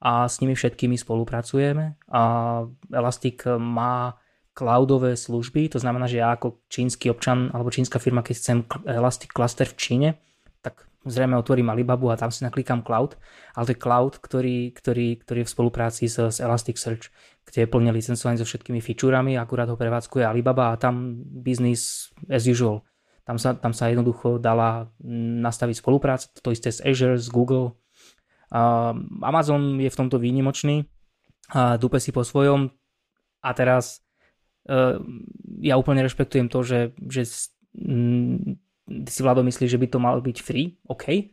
a 0.01 0.25
s 0.27 0.41
nimi 0.41 0.57
všetkými 0.57 0.97
spolupracujeme. 0.97 2.01
A 2.09 2.23
Elastic 2.89 3.45
má 3.61 4.17
cloudové 4.57 5.15
služby, 5.15 5.73
to 5.73 5.79
znamená, 5.79 6.11
že 6.11 6.21
ja 6.21 6.35
ako 6.35 6.65
čínsky 6.67 7.09
občan 7.09 7.49
alebo 7.55 7.71
čínska 7.71 8.03
firma, 8.03 8.25
keď 8.25 8.35
chcem 8.37 8.59
Elastic 8.85 9.31
Cluster 9.31 9.69
v 9.69 9.79
Číne, 9.79 10.09
tak 10.61 10.85
zrejme 11.07 11.39
otvorím 11.39 11.73
Alibabu 11.73 12.13
a 12.13 12.19
tam 12.21 12.29
si 12.29 12.45
naklikám 12.45 12.85
cloud, 12.85 13.17
ale 13.57 13.65
to 13.71 13.73
je 13.73 13.81
cloud, 13.81 14.21
ktorý, 14.21 14.75
ktorý, 14.77 15.09
ktorý 15.23 15.39
je 15.45 15.49
v 15.49 15.55
spolupráci 15.55 16.05
s, 16.11 16.19
s 16.21 16.43
Elasticsearch, 16.43 17.09
kde 17.47 17.65
je 17.65 17.71
plne 17.71 17.89
licencovaný 17.95 18.43
so 18.43 18.47
všetkými 18.49 18.85
featurami, 18.85 19.39
akurát 19.41 19.71
ho 19.71 19.81
prevádzkuje 19.81 20.27
Alibaba 20.27 20.75
a 20.75 20.81
tam 20.81 21.25
business 21.25 22.13
as 22.29 22.45
usual. 22.45 22.85
Tam 23.25 23.39
sa, 23.39 23.55
tam 23.55 23.71
sa 23.71 23.89
jednoducho 23.89 24.43
dala 24.43 24.91
nastaviť 25.47 25.79
spolupráca, 25.79 26.27
to 26.43 26.51
isté 26.51 26.75
s 26.75 26.83
Azure, 26.83 27.17
s 27.17 27.31
Google, 27.31 27.79
Amazon 29.23 29.79
je 29.79 29.91
v 29.91 29.99
tomto 29.99 30.19
výnimočný, 30.19 30.87
dupe 31.79 31.99
si 32.03 32.11
po 32.11 32.27
svojom 32.27 32.71
a 33.41 33.51
teraz 33.57 34.05
e, 34.69 35.01
ja 35.65 35.75
úplne 35.81 36.05
rešpektujem 36.05 36.47
to, 36.53 36.61
že, 36.63 36.93
že 37.09 37.23
ty 38.91 39.11
si 39.11 39.21
Vlado 39.23 39.43
myslí, 39.47 39.67
že 39.67 39.81
by 39.81 39.87
to 39.89 39.99
malo 40.03 40.21
byť 40.21 40.37
free, 40.43 40.77
OK. 40.87 41.33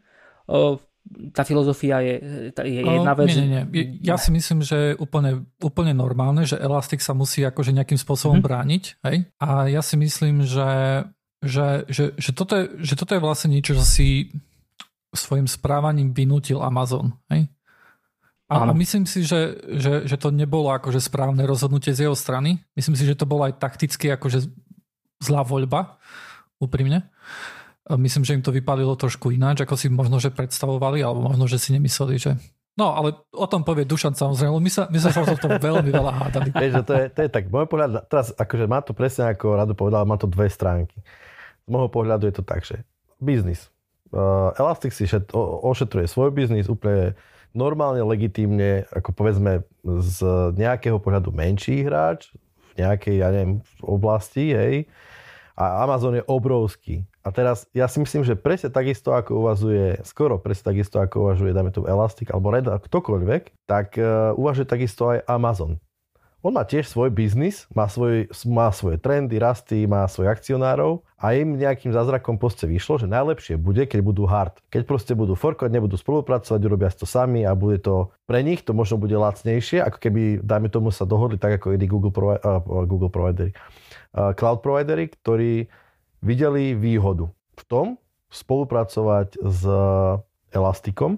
Tá 1.31 1.47
filozofia 1.47 2.03
je, 2.03 2.15
je 2.51 2.81
jedna 2.83 3.15
vec. 3.15 3.31
Nie, 3.31 3.47
nie, 3.47 3.63
nie. 3.63 3.85
Ja 4.03 4.19
si 4.19 4.27
myslím, 4.35 4.59
že 4.59 4.75
je 4.75 4.93
úplne, 4.99 5.47
úplne 5.63 5.95
normálne, 5.95 6.43
že 6.43 6.59
Elastic 6.59 6.99
sa 6.99 7.15
musí 7.15 7.47
akože 7.47 7.71
nejakým 7.71 7.95
spôsobom 7.95 8.43
mm-hmm. 8.43 8.47
brániť. 8.51 8.83
Hej? 9.07 9.17
A 9.39 9.71
ja 9.71 9.79
si 9.79 9.95
myslím, 9.95 10.43
že, 10.43 11.03
že, 11.39 11.87
že, 11.87 12.11
že, 12.19 12.31
toto 12.35 12.59
je, 12.59 12.63
že 12.83 12.99
toto 12.99 13.15
je 13.15 13.23
vlastne 13.23 13.55
niečo, 13.55 13.79
čo 13.79 13.87
si 13.87 14.35
svojim 15.15 15.47
správaním 15.47 16.11
vynútil 16.11 16.59
Amazon. 16.59 17.15
Hej? 17.31 17.47
A 18.47 18.63
Áno. 18.63 18.71
myslím 18.79 19.03
si, 19.03 19.27
že, 19.27 19.59
že, 19.75 20.07
že 20.07 20.15
to 20.15 20.31
nebolo 20.31 20.71
akože 20.71 21.03
správne 21.03 21.43
rozhodnutie 21.43 21.91
z 21.91 22.07
jeho 22.07 22.15
strany. 22.15 22.63
Myslím 22.79 22.95
si, 22.95 23.03
že 23.03 23.19
to 23.19 23.27
bolo 23.27 23.43
aj 23.43 23.59
takticky 23.59 24.07
akože 24.15 24.47
zlá 25.19 25.43
voľba, 25.43 25.99
úprimne. 26.55 27.11
Myslím, 27.87 28.23
že 28.23 28.35
im 28.35 28.43
to 28.43 28.55
vypadilo 28.55 28.95
trošku 28.95 29.31
ináč, 29.31 29.63
ako 29.63 29.75
si 29.75 29.87
možno, 29.91 30.19
že 30.19 30.31
predstavovali, 30.31 31.03
alebo 31.03 31.23
možno, 31.23 31.47
že 31.47 31.59
si 31.59 31.75
nemysleli, 31.75 32.15
že... 32.19 32.31
No, 32.77 32.93
ale 32.93 33.15
o 33.33 33.47
tom 33.49 33.67
povie 33.67 33.87
Dušan 33.87 34.13
samozrejme, 34.13 34.53
my 34.53 34.71
sa, 34.71 34.85
my 34.91 34.99
sa 34.99 35.09
o 35.11 35.39
tom 35.39 35.55
veľmi 35.67 35.91
veľa 35.91 36.11
hádali. 36.23 36.49
Vieš, 36.51 36.83
to 36.87 36.93
je, 36.93 37.05
to 37.11 37.19
je 37.25 37.29
tak, 37.31 37.47
môj 37.51 37.67
pohľad, 37.67 38.05
teraz 38.11 38.35
akože 38.35 38.65
má 38.67 38.79
to 38.83 38.91
presne 38.91 39.31
ako 39.31 39.55
Rado 39.59 39.73
povedal, 39.75 40.07
má 40.07 40.19
to 40.19 40.27
dve 40.27 40.51
stránky. 40.51 40.99
Z 41.63 41.67
môjho 41.67 41.91
pohľadu 41.91 42.27
je 42.31 42.35
to 42.37 42.43
tak, 42.43 42.63
že 42.67 42.83
biznis, 43.19 43.71
Uh, 44.07 44.55
Elastic 44.55 44.95
si 44.95 45.03
šet, 45.03 45.35
o, 45.35 45.59
ošetruje 45.67 46.07
svoj 46.07 46.31
biznis 46.31 46.71
úplne 46.71 47.19
normálne, 47.51 48.03
legitímne, 48.05 48.85
ako 48.93 49.11
povedzme 49.11 49.65
z 49.83 50.17
nejakého 50.55 51.01
pohľadu 51.01 51.33
menší 51.33 51.83
hráč 51.83 52.31
v 52.75 52.85
nejakej, 52.85 53.15
ja 53.19 53.33
neviem, 53.33 53.59
oblasti, 53.81 54.53
hej. 54.53 54.75
A 55.57 55.81
Amazon 55.81 56.13
je 56.13 56.23
obrovský. 56.29 57.01
A 57.25 57.33
teraz 57.33 57.65
ja 57.73 57.89
si 57.89 57.97
myslím, 57.97 58.21
že 58.21 58.37
presne 58.37 58.69
takisto 58.69 59.09
ako 59.11 59.41
uvažuje, 59.41 60.05
skoro 60.05 60.37
presne 60.37 60.71
takisto 60.71 61.01
ako 61.01 61.27
uvažuje, 61.27 61.51
dáme 61.51 61.73
tu 61.73 61.83
Elastic 61.89 62.29
alebo 62.29 62.53
Red, 62.53 62.69
ktokoľvek, 62.69 63.65
tak 63.65 63.97
uh, 63.97 64.37
uvažuje 64.37 64.69
takisto 64.69 65.09
aj 65.11 65.25
Amazon. 65.25 65.81
On 66.45 66.53
má 66.53 66.61
tiež 66.61 66.85
svoj 66.85 67.09
biznis, 67.09 67.65
má, 67.73 67.89
svoj, 67.89 68.29
má 68.45 68.69
svoje 68.69 69.01
trendy, 69.01 69.41
rasty, 69.41 69.89
má 69.89 70.05
svojich 70.05 70.37
akcionárov 70.37 71.01
a 71.17 71.33
im 71.33 71.57
nejakým 71.57 71.89
zázrakom 71.89 72.37
poste 72.37 72.69
vyšlo, 72.69 73.01
že 73.01 73.09
najlepšie 73.09 73.57
bude, 73.57 73.89
keď 73.89 73.99
budú 74.05 74.29
hard. 74.29 74.61
Keď 74.69 74.81
proste 74.85 75.13
budú 75.17 75.33
forkovať, 75.33 75.73
nebudú 75.73 75.97
spolupracovať, 75.97 76.59
urobia 76.61 76.93
to 76.93 77.09
sami 77.09 77.41
a 77.41 77.57
bude 77.57 77.81
to 77.81 78.13
pre 78.29 78.45
nich, 78.45 78.61
to 78.61 78.77
možno 78.77 79.01
bude 79.01 79.17
lacnejšie, 79.17 79.81
ako 79.81 79.97
keby, 79.97 80.21
dajme 80.45 80.69
tomu, 80.69 80.93
sa 80.93 81.09
dohodli 81.09 81.41
tak 81.41 81.57
ako 81.57 81.73
iní 81.73 81.89
Google, 81.89 82.13
provi- 82.13 82.41
Google 82.85 83.09
providery, 83.09 83.51
cloud 84.13 84.61
providery, 84.61 85.09
ktorí 85.09 85.65
videli 86.21 86.77
výhodu 86.77 87.33
v 87.57 87.63
tom 87.65 87.87
spolupracovať 88.29 89.41
s 89.41 89.61
Elasticom, 90.53 91.17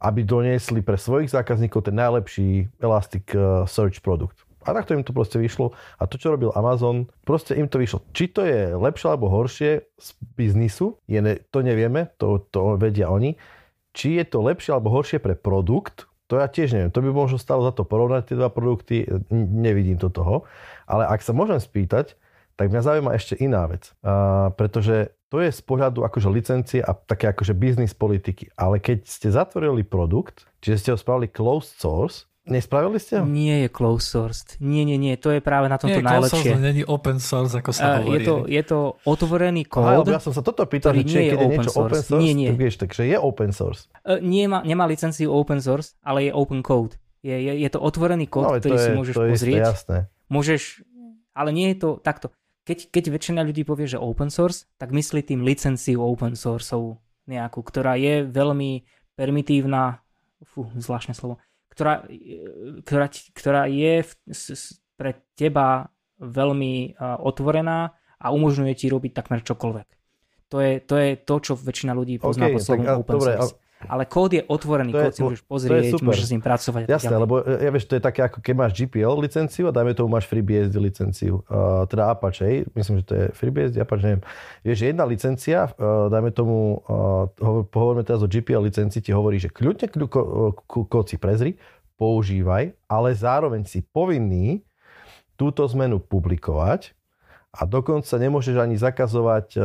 aby 0.00 0.24
doniesli 0.24 0.80
pre 0.80 0.96
svojich 0.96 1.28
zákazníkov 1.28 1.86
ten 1.86 1.96
najlepší 1.96 2.72
Elastic 2.80 3.28
eh, 3.36 3.68
Search 3.68 4.00
produkt. 4.00 4.42
A 4.60 4.76
takto 4.76 4.92
im 4.92 5.00
to 5.00 5.16
proste 5.16 5.40
vyšlo. 5.40 5.72
A 5.96 6.04
to, 6.04 6.20
čo 6.20 6.36
robil 6.36 6.52
Amazon, 6.52 7.08
proste 7.24 7.56
im 7.56 7.64
to 7.64 7.80
vyšlo. 7.80 8.04
Či 8.12 8.24
to 8.28 8.44
je 8.44 8.76
lepšie 8.76 9.08
alebo 9.08 9.32
horšie 9.32 9.88
z 9.96 10.08
biznisu, 10.36 11.00
je 11.08 11.20
ne, 11.24 11.40
to 11.48 11.64
nevieme, 11.64 12.12
to, 12.20 12.44
to 12.52 12.76
vedia 12.76 13.08
oni. 13.08 13.40
Či 13.96 14.20
je 14.20 14.24
to 14.28 14.44
lepšie 14.44 14.76
alebo 14.76 14.92
horšie 14.92 15.16
pre 15.16 15.32
produkt, 15.32 16.04
to 16.28 16.38
ja 16.38 16.46
tiež 16.46 16.76
neviem. 16.76 16.92
To 16.92 17.02
by 17.02 17.10
možno 17.10 17.40
stalo 17.40 17.64
za 17.66 17.72
to 17.74 17.82
porovnať 17.82 18.30
tie 18.30 18.36
dva 18.38 18.52
produkty, 18.52 19.02
nevidím 19.32 19.98
to 19.98 20.12
toho. 20.12 20.46
Ale 20.86 21.08
ak 21.08 21.24
sa 21.24 21.34
môžem 21.34 21.58
spýtať, 21.58 22.19
tak 22.60 22.68
mňa 22.68 22.82
zaujíma 22.84 23.16
ešte 23.16 23.40
iná 23.40 23.64
vec. 23.64 23.88
A, 24.04 24.52
pretože 24.52 25.16
to 25.32 25.40
je 25.40 25.48
z 25.48 25.62
pohľadu 25.64 26.04
akože 26.04 26.28
licencie 26.28 26.84
a 26.84 26.92
také 26.92 27.32
akože 27.32 27.56
biznis 27.56 27.96
politiky. 27.96 28.52
Ale 28.52 28.76
keď 28.84 29.08
ste 29.08 29.32
zatvorili 29.32 29.80
produkt, 29.80 30.44
čiže 30.60 30.76
ste 30.76 30.90
ho 30.92 30.98
spravili 31.00 31.32
closed 31.32 31.80
source, 31.80 32.28
Nespravili 32.50 32.96
ste 32.96 33.20
ho? 33.20 33.28
Nie 33.28 33.62
je 33.62 33.68
closed 33.68 34.10
source. 34.10 34.56
Nie, 34.58 34.88
nie, 34.88 34.96
nie. 34.96 35.12
To 35.20 35.28
je 35.28 35.44
práve 35.44 35.68
na 35.68 35.76
tomto 35.76 36.00
nie, 36.00 36.08
najlepšie. 36.08 36.56
Nie, 36.56 36.72
není 36.72 36.82
open 36.88 37.20
source, 37.20 37.52
ako 37.52 37.70
sa 37.70 37.84
uh, 37.84 37.94
hovorí. 38.00 38.16
Je 38.16 38.20
to, 38.24 38.34
je 38.48 38.62
to 38.64 38.78
otvorený 39.04 39.62
kód, 39.68 40.08
ja 40.08 40.18
som 40.18 40.32
sa 40.32 40.40
toto 40.40 40.64
pýtal, 40.64 40.96
že 40.98 41.04
či 41.04 41.16
je, 41.20 41.24
je 41.30 41.34
open 41.36 41.52
niečo 41.52 41.70
source. 41.70 42.00
open 42.00 42.02
source, 42.02 42.24
nie, 42.24 42.32
nie. 42.32 42.48
tak 42.48 42.58
vieš, 42.58 42.74
takže 42.80 43.02
je 43.06 43.16
open 43.20 43.52
source. 43.52 43.92
Uh, 44.02 44.18
nie 44.24 44.48
má, 44.48 44.64
nemá 44.64 44.88
licenciu 44.88 45.30
open 45.30 45.60
source, 45.60 45.94
ale 46.00 46.26
je 46.26 46.32
open 46.32 46.64
code. 46.64 46.96
Je, 47.20 47.36
je, 47.36 47.52
je 47.60 47.68
to 47.68 47.78
otvorený 47.78 48.24
kód, 48.24 48.48
no, 48.48 48.56
ktorý 48.56 48.72
je, 48.72 48.82
si 48.82 48.90
môžeš 48.96 49.14
to 49.14 49.22
pozrieť. 49.30 49.54
Je 49.54 49.62
jasné. 49.62 49.96
Môžeš, 50.32 50.62
ale 51.36 51.52
nie 51.52 51.76
je 51.76 51.76
to 51.76 51.88
takto 52.00 52.32
keď, 52.64 52.92
keď 52.92 53.04
väčšina 53.10 53.40
ľudí 53.44 53.64
povie, 53.64 53.88
že 53.88 54.00
open 54.00 54.28
source, 54.28 54.68
tak 54.76 54.92
myslí 54.92 55.24
tým 55.24 55.40
licenciu 55.42 56.04
open 56.04 56.36
source 56.36 56.70
nejakú, 57.30 57.60
ktorá 57.62 57.96
je 57.96 58.26
veľmi 58.26 58.84
permitívna, 59.16 60.02
fú, 60.44 60.68
zvláštne 60.76 61.12
slovo, 61.12 61.40
ktorá, 61.72 62.04
ktorá, 62.84 63.06
ktorá 63.36 63.62
je 63.68 64.04
v, 64.04 64.12
s, 64.32 64.80
pre 64.96 65.20
teba 65.36 65.88
veľmi 66.20 66.96
uh, 66.96 67.16
otvorená 67.20 67.96
a 68.20 68.26
umožňuje 68.32 68.74
ti 68.76 68.86
robiť 68.92 69.12
takmer 69.16 69.40
čokoľvek. 69.40 69.88
To 70.50 70.56
je 70.58 70.72
to, 70.82 70.94
je 70.98 71.10
to 71.16 71.34
čo 71.40 71.52
väčšina 71.54 71.94
ľudí 71.94 72.18
pozná 72.18 72.50
okay, 72.50 72.54
pod 72.58 72.62
slovom 72.66 72.86
open 73.00 73.14
dobre, 73.16 73.32
source 73.38 73.54
ale 73.88 74.04
kód 74.04 74.36
je 74.36 74.42
otvorený, 74.44 74.92
kód 74.92 75.12
si 75.16 75.22
môžeš 75.24 75.42
pozrieť, 75.48 75.96
môžeš 76.04 76.24
s 76.28 76.32
ním 76.36 76.42
pracovať. 76.44 76.84
Jasné, 76.84 77.14
lebo 77.16 77.40
e, 77.40 77.64
ja 77.64 77.70
vieš, 77.72 77.88
to 77.88 77.96
je 77.96 78.02
také 78.04 78.20
ako 78.26 78.44
keď 78.44 78.54
máš 78.56 78.72
GPL 78.76 79.16
licenciu 79.16 79.64
a 79.68 79.72
dajme 79.72 79.96
tomu 79.96 80.12
máš 80.12 80.28
FreeBSD 80.28 80.76
licenciu, 80.76 81.40
uh, 81.48 81.88
teda 81.88 82.12
Apache, 82.12 82.42
hej, 82.44 82.56
myslím, 82.76 83.00
že 83.00 83.04
to 83.08 83.14
je 83.16 83.24
FreeBSD, 83.32 83.76
Apache, 83.80 84.04
neviem. 84.04 84.22
Vieš, 84.66 84.78
jedna 84.84 85.04
licencia, 85.08 85.58
uh, 85.72 86.12
dajme 86.12 86.30
tomu, 86.36 86.84
uh, 86.84 87.64
pohovoríme 87.72 88.04
teraz 88.04 88.20
o 88.20 88.28
GPL 88.28 88.68
licencii, 88.68 89.00
ti 89.00 89.12
hovorí, 89.16 89.40
že 89.40 89.48
kľudne 89.48 89.88
kód 90.68 91.06
si 91.08 91.16
prezri, 91.16 91.56
používaj, 91.96 92.76
ale 92.88 93.08
zároveň 93.12 93.64
si 93.68 93.84
povinný 93.84 94.64
túto 95.36 95.64
zmenu 95.72 96.00
publikovať 96.00 96.92
a 97.56 97.64
dokonca 97.64 98.12
nemôžeš 98.16 98.56
ani 98.60 98.76
zakazovať 98.76 99.56
uh, 99.56 99.64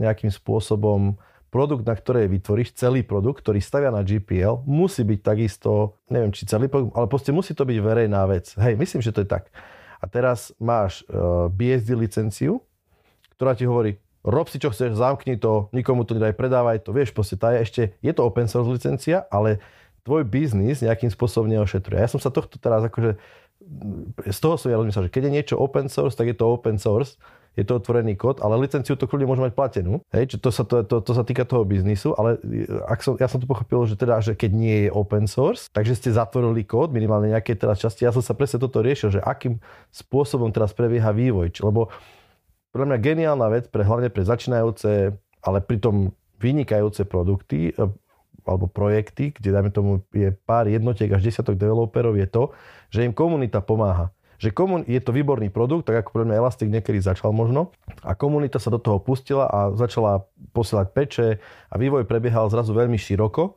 nejakým 0.00 0.32
spôsobom 0.32 1.20
produkt, 1.54 1.86
na 1.86 1.94
ktorej 1.94 2.26
vytvoríš, 2.26 2.74
celý 2.74 3.06
produkt, 3.06 3.46
ktorý 3.46 3.62
stavia 3.62 3.94
na 3.94 4.02
GPL, 4.02 4.66
musí 4.66 5.06
byť 5.06 5.20
takisto, 5.22 6.02
neviem 6.10 6.34
či 6.34 6.50
celý 6.50 6.66
produkt, 6.66 6.98
ale 6.98 7.06
proste 7.06 7.30
musí 7.30 7.54
to 7.54 7.62
byť 7.62 7.78
verejná 7.78 8.26
vec. 8.26 8.50
Hej, 8.58 8.74
myslím, 8.74 8.98
že 8.98 9.14
to 9.14 9.22
je 9.22 9.30
tak. 9.30 9.54
A 10.02 10.10
teraz 10.10 10.50
máš 10.58 11.06
uh, 11.06 11.46
BSD 11.54 11.94
licenciu, 11.94 12.58
ktorá 13.38 13.54
ti 13.54 13.70
hovorí, 13.70 14.02
rob 14.26 14.50
si 14.50 14.58
čo 14.58 14.74
chceš, 14.74 14.98
zamkni 14.98 15.38
to, 15.38 15.70
nikomu 15.70 16.02
to 16.02 16.18
nedaj, 16.18 16.34
predávaj 16.34 16.82
to, 16.82 16.90
vieš, 16.90 17.14
proste 17.14 17.38
tá 17.38 17.54
je 17.54 17.62
ešte, 17.62 17.82
je 18.02 18.10
to 18.10 18.26
open 18.26 18.50
source 18.50 18.66
licencia, 18.66 19.22
ale 19.30 19.62
tvoj 20.02 20.26
biznis 20.26 20.82
nejakým 20.82 21.08
spôsobom 21.08 21.46
neošetruje. 21.54 22.02
Ja 22.02 22.10
som 22.10 22.18
sa 22.18 22.34
tohto 22.34 22.58
teraz 22.58 22.82
akože, 22.82 23.14
z 24.26 24.38
toho 24.42 24.58
som 24.58 24.74
ja 24.74 24.76
rozmyslel, 24.76 25.06
že 25.06 25.14
keď 25.14 25.22
je 25.30 25.34
niečo 25.38 25.54
open 25.56 25.86
source, 25.86 26.18
tak 26.18 26.28
je 26.28 26.36
to 26.36 26.50
open 26.50 26.82
source, 26.82 27.14
je 27.54 27.62
to 27.62 27.78
otvorený 27.78 28.18
kód, 28.18 28.42
ale 28.42 28.58
licenciu 28.58 28.98
to 28.98 29.06
kľudne 29.06 29.30
môže 29.30 29.42
mať 29.42 29.54
platenú. 29.54 30.02
Hej, 30.10 30.42
to, 30.42 30.50
sa, 30.50 30.66
to, 30.66 30.82
to, 30.82 30.98
to, 30.98 31.12
sa 31.14 31.22
týka 31.22 31.46
toho 31.46 31.62
biznisu, 31.62 32.10
ale 32.18 32.38
ak 32.90 33.00
som, 33.00 33.14
ja 33.14 33.30
som 33.30 33.38
to 33.38 33.46
pochopil, 33.46 33.86
že 33.86 33.94
teda, 33.94 34.18
že 34.18 34.34
keď 34.34 34.50
nie 34.50 34.76
je 34.86 34.90
open 34.90 35.30
source, 35.30 35.70
takže 35.70 35.94
ste 35.94 36.10
zatvorili 36.10 36.66
kód, 36.66 36.90
minimálne 36.90 37.30
nejaké 37.30 37.54
teraz 37.54 37.78
časti. 37.78 38.02
Ja 38.02 38.10
som 38.10 38.26
sa 38.26 38.34
presne 38.34 38.58
toto 38.58 38.82
riešil, 38.82 39.18
že 39.18 39.20
akým 39.22 39.62
spôsobom 39.94 40.50
teraz 40.50 40.74
prebieha 40.74 41.14
vývoj. 41.14 41.54
Lebo 41.62 41.94
pre 42.74 42.82
mňa 42.82 42.98
geniálna 42.98 43.46
vec, 43.54 43.70
pre, 43.70 43.86
hlavne 43.86 44.10
pre 44.10 44.26
začínajúce, 44.26 45.14
ale 45.46 45.58
pritom 45.62 46.10
vynikajúce 46.42 47.06
produkty 47.06 47.70
e, 47.70 47.72
alebo 48.44 48.66
projekty, 48.66 49.30
kde 49.30 49.54
dajme 49.54 49.70
tomu 49.70 50.02
je 50.10 50.34
pár 50.44 50.66
jednotiek 50.68 51.08
až 51.14 51.24
desiatok 51.24 51.56
developerov, 51.56 52.18
je 52.18 52.28
to, 52.28 52.52
že 52.90 53.06
im 53.06 53.14
komunita 53.14 53.62
pomáha. 53.62 54.12
Že 54.44 54.52
komun- 54.52 54.84
je 54.84 55.00
to 55.00 55.16
výborný 55.16 55.48
produkt, 55.48 55.88
tak 55.88 56.04
ako 56.04 56.20
pre 56.20 56.24
mňa 56.28 56.36
Elastic 56.36 56.68
niekedy 56.68 57.00
začal 57.00 57.32
možno. 57.32 57.72
A 58.04 58.12
komunita 58.12 58.60
sa 58.60 58.68
do 58.68 58.76
toho 58.76 59.00
pustila 59.00 59.48
a 59.48 59.72
začala 59.72 60.28
posielať 60.52 60.86
peče 60.92 61.28
a 61.72 61.74
vývoj 61.80 62.04
prebiehal 62.04 62.52
zrazu 62.52 62.76
veľmi 62.76 63.00
široko. 63.00 63.56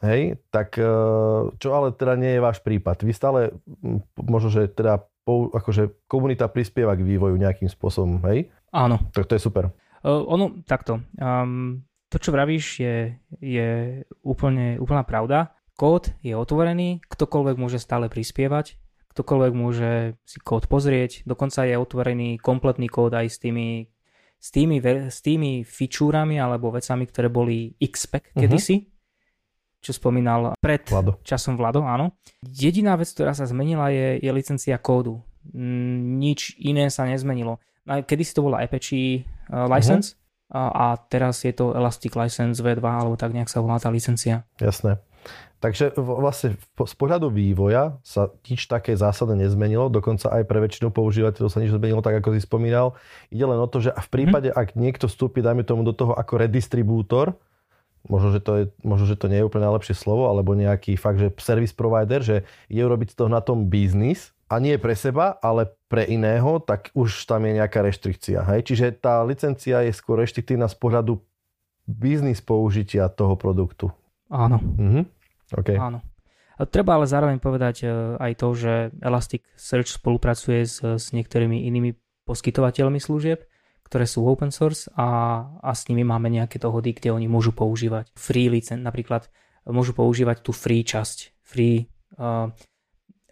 Hej, 0.00 0.40
tak 0.54 0.78
e, 0.78 0.86
čo 1.58 1.68
ale 1.74 1.90
teda 1.90 2.14
nie 2.14 2.38
je 2.38 2.40
váš 2.40 2.62
prípad. 2.62 3.02
Vy 3.02 3.12
stále 3.12 3.52
možno, 4.16 4.48
že 4.48 4.70
teda 4.70 5.04
akože 5.28 6.08
komunita 6.08 6.48
prispieva 6.48 6.96
k 6.96 7.04
vývoju 7.04 7.36
nejakým 7.36 7.68
spôsobom, 7.68 8.22
hej? 8.32 8.48
Áno. 8.72 8.96
Tak 9.12 9.28
to 9.28 9.36
je 9.36 9.42
super. 9.44 9.68
Uh, 10.00 10.24
ono, 10.24 10.62
takto. 10.64 11.04
Um, 11.18 11.84
to, 12.08 12.16
čo 12.16 12.32
vravíš, 12.32 12.80
je, 12.80 12.96
je 13.42 13.68
úplne, 14.24 14.80
úplná 14.80 15.04
pravda. 15.04 15.52
Kód 15.76 16.10
je 16.24 16.32
otvorený, 16.32 17.04
ktokoľvek 17.06 17.56
môže 17.60 17.78
stále 17.82 18.08
prispievať, 18.08 18.80
ktokoľvek 19.18 19.52
môže 19.58 20.14
si 20.22 20.38
kód 20.38 20.70
pozrieť, 20.70 21.26
dokonca 21.26 21.66
je 21.66 21.74
otvorený 21.74 22.38
kompletný 22.38 22.86
kód 22.86 23.18
aj 23.18 23.26
s 23.26 23.42
tými, 23.42 23.90
s 24.38 24.48
tými, 24.54 24.78
s 25.10 25.18
tými 25.18 25.66
fičúrami 25.66 26.38
alebo 26.38 26.70
vecami, 26.70 27.02
ktoré 27.10 27.26
boli 27.26 27.74
XPEC 27.82 28.30
uh-huh. 28.30 28.46
kedysi, 28.46 28.86
čo 29.82 29.90
spomínal 29.90 30.54
pred 30.62 30.86
Vlado. 30.86 31.18
časom 31.26 31.58
Vlado, 31.58 31.82
áno. 31.82 32.14
Jediná 32.46 32.94
vec, 32.94 33.10
ktorá 33.10 33.34
sa 33.34 33.50
zmenila, 33.50 33.90
je, 33.90 34.22
je 34.22 34.30
licencia 34.30 34.78
kódu. 34.78 35.18
Nič 36.22 36.54
iné 36.62 36.86
sa 36.86 37.02
nezmenilo. 37.02 37.58
Kedy 37.82 38.22
si 38.22 38.36
to 38.38 38.46
bola 38.46 38.62
Apache 38.62 39.26
uh, 39.50 39.66
license 39.66 40.14
uh-huh. 40.54 40.54
a, 40.54 40.62
a 40.70 40.86
teraz 41.10 41.42
je 41.42 41.50
to 41.50 41.74
Elastic 41.74 42.14
License 42.14 42.62
V2, 42.62 42.86
alebo 42.86 43.18
tak 43.18 43.34
nejak 43.34 43.50
sa 43.50 43.58
volá 43.58 43.82
tá 43.82 43.90
licencia. 43.90 44.46
Jasné. 44.62 45.02
Takže 45.58 45.98
vlastne 45.98 46.54
z 46.78 46.94
pohľadu 46.94 47.34
vývoja 47.34 47.98
sa 48.06 48.30
nič 48.46 48.70
také 48.70 48.94
zásadne 48.94 49.42
nezmenilo, 49.42 49.90
dokonca 49.90 50.30
aj 50.30 50.46
pre 50.46 50.62
väčšinu 50.62 50.94
používateľov 50.94 51.50
sa 51.50 51.58
nič 51.58 51.74
nezmenilo, 51.74 51.98
tak 51.98 52.22
ako 52.22 52.30
si 52.30 52.46
spomínal. 52.46 52.94
Ide 53.34 53.42
len 53.42 53.58
o 53.58 53.66
to, 53.66 53.82
že 53.82 53.90
v 53.90 54.08
prípade, 54.08 54.54
hmm. 54.54 54.58
ak 54.58 54.68
niekto 54.78 55.10
vstúpi, 55.10 55.42
dajme 55.42 55.66
tomu 55.66 55.82
do 55.82 55.90
toho 55.90 56.14
ako 56.14 56.38
redistribútor, 56.38 57.34
možno, 58.06 58.30
že 58.30 58.40
to, 58.40 58.52
je, 58.54 58.64
možno, 58.86 59.10
že 59.10 59.18
to 59.18 59.26
nie 59.26 59.42
je 59.42 59.46
úplne 59.50 59.66
najlepšie 59.66 59.98
slovo, 59.98 60.30
alebo 60.30 60.54
nejaký 60.54 60.94
fakt, 60.94 61.18
že 61.18 61.34
service 61.42 61.74
provider, 61.74 62.22
že 62.22 62.46
ide 62.70 62.86
urobiť 62.86 63.14
z 63.14 63.16
toho 63.18 63.30
na 63.30 63.42
tom 63.42 63.66
biznis 63.66 64.30
a 64.46 64.62
nie 64.62 64.78
pre 64.78 64.94
seba, 64.94 65.42
ale 65.42 65.74
pre 65.90 66.06
iného, 66.06 66.62
tak 66.62 66.94
už 66.94 67.26
tam 67.26 67.44
je 67.50 67.58
nejaká 67.58 67.82
reštrikcia. 67.82 68.46
Hej? 68.46 68.70
Čiže 68.70 68.94
tá 69.02 69.26
licencia 69.26 69.82
je 69.82 69.90
skôr 69.90 70.22
reštriktívna 70.22 70.70
z 70.70 70.78
pohľadu 70.78 71.18
biznis 71.84 72.38
použitia 72.38 73.10
toho 73.10 73.34
produktu. 73.34 73.90
Áno. 74.30 74.60
Mhm. 74.60 75.17
Okay. 75.52 75.80
Áno. 75.80 76.04
A 76.58 76.66
treba 76.66 76.98
ale 76.98 77.06
zároveň 77.06 77.38
povedať 77.38 77.86
e, 77.86 78.18
aj 78.18 78.32
to, 78.34 78.48
že 78.58 78.72
Elasticsearch 78.98 79.94
spolupracuje 79.94 80.66
s, 80.66 80.82
s 80.82 81.14
niektorými 81.14 81.70
inými 81.70 81.94
poskytovateľmi 82.26 82.98
služieb, 82.98 83.46
ktoré 83.86 84.04
sú 84.04 84.26
open 84.26 84.52
source 84.52 84.90
a, 84.92 85.40
a 85.64 85.70
s 85.72 85.88
nimi 85.88 86.04
máme 86.04 86.28
nejaké 86.28 86.60
dohody, 86.60 86.92
kde 86.92 87.14
oni 87.14 87.24
môžu 87.30 87.56
používať 87.56 88.12
free 88.12 88.52
licen, 88.52 88.84
napríklad 88.84 89.32
môžu 89.64 89.96
používať 89.96 90.44
tú 90.44 90.52
free 90.52 90.84
časť. 90.84 91.40
Free, 91.40 91.88
uh, 92.20 92.52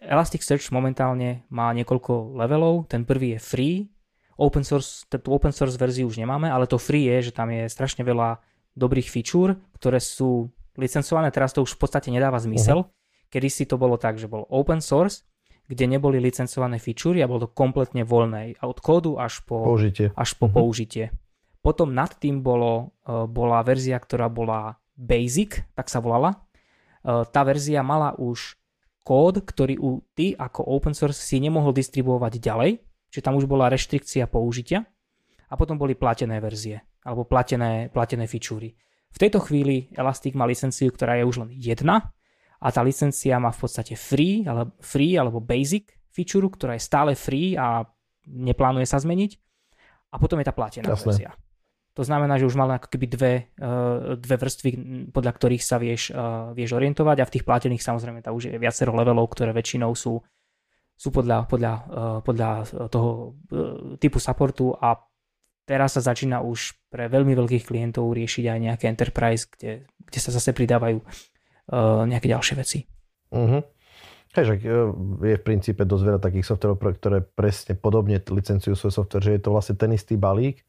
Elasticsearch 0.01 0.73
momentálne 0.73 1.45
má 1.53 1.69
niekoľko 1.77 2.33
levelov, 2.33 2.89
ten 2.89 3.05
prvý 3.05 3.37
je 3.37 3.39
free, 3.41 3.75
open 4.41 4.65
source, 4.65 5.05
tú 5.05 5.29
open 5.29 5.53
source 5.53 5.77
verziu 5.77 6.09
už 6.09 6.17
nemáme, 6.17 6.49
ale 6.49 6.65
to 6.65 6.81
free 6.81 7.05
je, 7.05 7.29
že 7.29 7.35
tam 7.37 7.53
je 7.53 7.69
strašne 7.69 8.01
veľa 8.01 8.41
dobrých 8.73 9.09
feature, 9.09 9.57
ktoré 9.77 10.01
sú 10.01 10.49
licencované, 10.77 11.33
teraz 11.33 11.51
to 11.51 11.65
už 11.65 11.75
v 11.75 11.81
podstate 11.81 12.09
nedáva 12.13 12.37
zmysel. 12.37 12.85
Uh-huh. 12.85 13.29
Kedy 13.33 13.49
si 13.51 13.63
to 13.67 13.75
bolo 13.75 13.99
tak, 13.99 14.15
že 14.15 14.31
bol 14.31 14.47
open 14.47 14.79
source 14.79 15.27
kde 15.67 15.85
neboli 15.85 16.17
licencované 16.23 16.79
fičúry 16.79 17.19
a 17.19 17.27
bolo 17.27 17.47
to 17.47 17.49
kompletne 17.51 18.07
voľné 18.07 18.63
od 18.63 18.79
kódu 18.79 19.19
až 19.19 19.43
po 19.43 19.75
použitie. 19.75 20.15
Až 20.15 20.39
po 20.39 20.47
uh-huh. 20.47 20.63
použitie. 20.63 21.11
Potom 21.59 21.91
nad 21.91 22.15
tým 22.15 22.39
bolo, 22.39 22.95
e, 23.03 23.27
bola 23.27 23.59
verzia, 23.67 23.99
ktorá 23.99 24.31
bola 24.31 24.79
Basic, 24.95 25.67
tak 25.75 25.91
sa 25.91 25.99
volala. 25.99 26.47
E, 27.03 27.27
tá 27.27 27.43
verzia 27.43 27.83
mala 27.83 28.15
už 28.15 28.55
kód, 29.03 29.43
ktorý 29.43 29.75
u 29.75 29.99
ty 30.15 30.31
ako 30.31 30.63
open 30.63 30.95
source 30.95 31.19
si 31.19 31.43
nemohol 31.43 31.75
distribuovať 31.75 32.39
ďalej, 32.39 32.71
čiže 33.11 33.25
tam 33.27 33.35
už 33.35 33.43
bola 33.51 33.67
reštrikcia 33.67 34.31
použitia. 34.31 34.87
A 35.47 35.53
potom 35.55 35.79
boli 35.79 35.95
platené 35.95 36.43
verzie, 36.43 36.83
alebo 37.03 37.23
platené, 37.23 37.87
platené 37.91 38.27
fičúry. 38.27 38.75
V 39.17 39.25
tejto 39.25 39.41
chvíli 39.41 39.89
Elastic 39.97 40.37
má 40.37 40.45
licenciu, 40.45 40.93
ktorá 40.93 41.17
je 41.17 41.25
už 41.25 41.41
len 41.41 41.49
jedna, 41.57 42.13
a 42.57 42.73
tá 42.73 42.81
licencia 42.81 43.37
má 43.37 43.53
v 43.53 43.59
podstate 43.65 43.93
free, 43.93 44.45
ale, 44.45 44.73
free 44.81 45.13
alebo 45.13 45.41
basic 45.41 45.93
feature, 46.09 46.45
ktorá 46.45 46.73
je 46.73 46.85
stále 46.85 47.13
free 47.13 47.53
a 47.53 47.85
neplánuje 48.25 48.89
sa 48.89 48.97
zmeniť. 48.97 49.31
A 50.13 50.15
potom 50.17 50.41
je 50.41 50.47
tá 50.49 50.53
platená 50.53 50.89
Jasné. 50.89 51.05
verzia. 51.05 51.31
To 51.93 52.05
znamená, 52.05 52.37
že 52.37 52.45
už 52.45 52.57
máme 52.57 52.77
ako 52.77 52.93
keby 52.93 53.05
dve, 53.09 53.33
uh, 53.57 54.17
dve 54.17 54.35
vrstvy, 54.37 54.69
podľa 55.09 55.31
ktorých 55.33 55.63
sa 55.65 55.81
vieš, 55.81 56.13
uh, 56.13 56.53
vieš 56.53 56.77
orientovať 56.77 57.17
a 57.21 57.27
v 57.29 57.33
tých 57.33 57.45
platených 57.45 57.81
samozrejme 57.81 58.21
tá 58.21 58.29
už 58.33 58.53
je 58.53 58.57
viacero 58.61 58.93
levelov, 58.93 59.33
ktoré 59.33 59.49
väčšinou 59.53 59.93
sú, 59.97 60.21
sú 60.93 61.09
podľa, 61.09 61.49
podľa, 61.49 61.73
uh, 61.89 62.19
podľa 62.21 62.49
toho 62.89 63.37
typu 63.97 64.21
supportu 64.21 64.77
a 64.77 64.93
teraz 65.67 65.99
sa 65.99 66.01
začína 66.01 66.39
už 66.39 66.79
pre 66.87 67.11
veľmi 67.11 67.35
veľkých 67.35 67.67
klientov 67.67 68.15
riešiť 68.15 68.45
aj 68.47 68.59
nejaké 68.63 68.85
enterprise, 68.87 69.43
kde, 69.51 69.83
kde 69.83 70.19
sa 70.23 70.31
zase 70.31 70.55
pridávajú 70.55 71.03
Eh, 71.67 72.03
nejaké 72.07 72.31
ďalšie 72.31 72.55
veci. 72.55 72.79
Uh-huh. 73.27 73.59
Hej, 74.39 74.43
že 74.47 74.53
je 75.19 75.35
v 75.35 75.43
princípe 75.43 75.83
dosť 75.83 76.03
veľa 76.07 76.21
takých 76.23 76.47
softverov, 76.47 76.79
ktoré 76.79 77.19
presne 77.19 77.75
podobne 77.75 78.23
licenciujú 78.23 78.79
svoj 78.79 79.03
software, 79.03 79.23
že 79.27 79.35
je 79.35 79.41
to 79.43 79.51
vlastne 79.51 79.75
ten 79.75 79.91
istý 79.91 80.15
balík, 80.15 80.63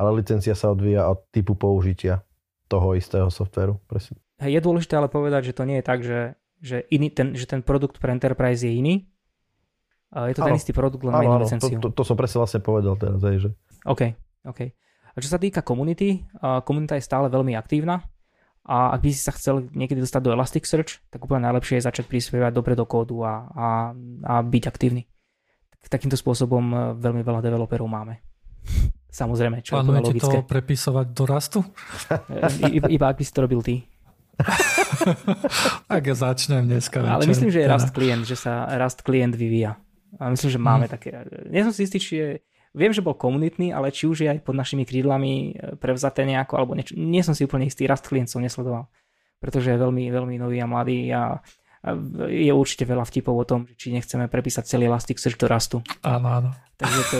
ale 0.00 0.16
licencia 0.16 0.56
sa 0.56 0.72
odvíja 0.72 1.12
od 1.12 1.28
typu 1.28 1.60
použitia 1.60 2.24
toho 2.72 2.96
istého 2.96 3.28
softveru. 3.28 3.76
Presne. 3.84 4.16
Je 4.40 4.56
dôležité 4.64 4.96
ale 4.96 5.12
povedať, 5.12 5.52
že 5.52 5.56
to 5.60 5.68
nie 5.68 5.76
je 5.76 5.84
tak, 5.84 6.00
že, 6.00 6.40
že, 6.64 6.88
iný, 6.88 7.12
ten, 7.12 7.36
že 7.36 7.44
ten 7.44 7.60
produkt 7.60 8.00
pre 8.00 8.16
Enterprise 8.16 8.64
je 8.64 8.72
iný. 8.72 8.94
Je 10.08 10.32
to 10.32 10.40
ano. 10.40 10.56
ten 10.56 10.56
istý 10.56 10.72
produkt, 10.72 11.04
len 11.04 11.12
má 11.12 11.20
inú 11.20 11.44
licenciu. 11.44 11.76
To, 11.84 11.92
to, 11.92 12.00
to 12.00 12.02
som 12.08 12.16
presne 12.16 12.40
vlastne 12.40 12.64
povedal 12.64 12.96
teraz. 12.96 13.20
Že... 13.20 13.52
OK, 13.84 14.16
OK. 14.46 14.60
A 15.10 15.16
čo 15.18 15.28
sa 15.28 15.42
týka 15.42 15.60
komunity, 15.66 16.22
komunita 16.62 16.94
je 16.94 17.02
stále 17.02 17.26
veľmi 17.26 17.58
aktívna. 17.58 18.06
A 18.70 18.94
ak 18.94 19.00
by 19.02 19.10
si 19.10 19.22
sa 19.24 19.32
chcel 19.32 19.66
niekedy 19.72 20.04
dostať 20.04 20.20
do 20.20 20.32
Elasticsearch, 20.36 21.02
tak 21.08 21.24
úplne 21.24 21.48
najlepšie 21.48 21.80
je 21.80 21.86
začať 21.88 22.04
prispievať 22.06 22.52
dobre 22.52 22.76
do 22.76 22.84
kódu 22.84 23.24
a, 23.24 23.48
a, 23.50 23.68
a 24.22 24.34
byť 24.44 24.64
aktívny. 24.68 25.08
Tak, 25.80 25.98
takýmto 25.98 26.20
spôsobom 26.20 26.64
e, 26.70 26.76
veľmi 27.00 27.24
veľa 27.24 27.40
developerov 27.40 27.88
máme. 27.88 28.20
Samozrejme, 29.10 29.64
čo 29.64 29.80
Plánujete 29.80 30.12
je 30.12 30.22
logické. 30.22 30.36
to 30.38 30.46
prepisovať 30.46 31.06
do 31.10 31.24
rastu? 31.24 31.58
E, 32.30 32.78
iba, 32.78 32.86
iba 32.92 33.06
ak 33.08 33.18
by 33.18 33.24
si 33.24 33.32
to 33.32 33.40
robil 33.48 33.64
ty. 33.64 33.88
tak 35.90 36.02
ja 36.04 36.14
začnem 36.14 36.68
dneska. 36.68 37.00
Ale 37.00 37.24
večer, 37.24 37.32
myslím, 37.32 37.50
že 37.50 37.58
je. 37.64 37.66
Rust 37.68 37.90
klient, 37.90 38.24
že 38.28 38.36
sa 38.36 38.68
Rust 38.76 39.00
klient 39.02 39.34
vyvíja. 39.34 39.80
A 40.20 40.30
myslím, 40.30 40.50
že 40.52 40.60
máme 40.60 40.86
hmm. 40.86 40.92
také. 40.92 41.10
Nie 41.48 41.64
som 41.64 41.72
si 41.72 41.88
istý, 41.88 41.98
či 41.98 42.12
je 42.16 42.28
Viem, 42.70 42.94
že 42.94 43.02
bol 43.02 43.18
komunitný, 43.18 43.74
ale 43.74 43.90
či 43.90 44.06
už 44.06 44.22
je 44.22 44.28
aj 44.30 44.46
pod 44.46 44.54
našimi 44.54 44.86
krídlami 44.86 45.32
e, 45.32 45.74
prevzaté 45.74 46.22
nejako, 46.22 46.54
alebo 46.54 46.78
niečo. 46.78 46.94
Nie 46.94 47.26
som 47.26 47.34
si 47.34 47.42
úplne 47.42 47.66
istý, 47.66 47.90
Rast 47.90 48.06
Client 48.06 48.30
som 48.30 48.38
nesledoval, 48.38 48.86
pretože 49.42 49.74
je 49.74 49.78
veľmi, 49.78 50.06
veľmi 50.06 50.38
nový 50.38 50.62
a 50.62 50.70
mladý 50.70 51.10
a, 51.10 51.42
a 51.82 51.88
je 52.30 52.52
určite 52.54 52.86
veľa 52.86 53.02
vtipov 53.10 53.34
o 53.34 53.42
tom, 53.42 53.66
či 53.74 53.90
nechceme 53.90 54.30
prepísať 54.30 54.70
celý 54.70 54.86
Elasticsearch 54.86 55.34
do 55.34 55.50
Rastu. 55.50 55.78
Áno, 56.06 56.30
áno. 56.30 56.50
Takže 56.78 57.02
to, 57.10 57.18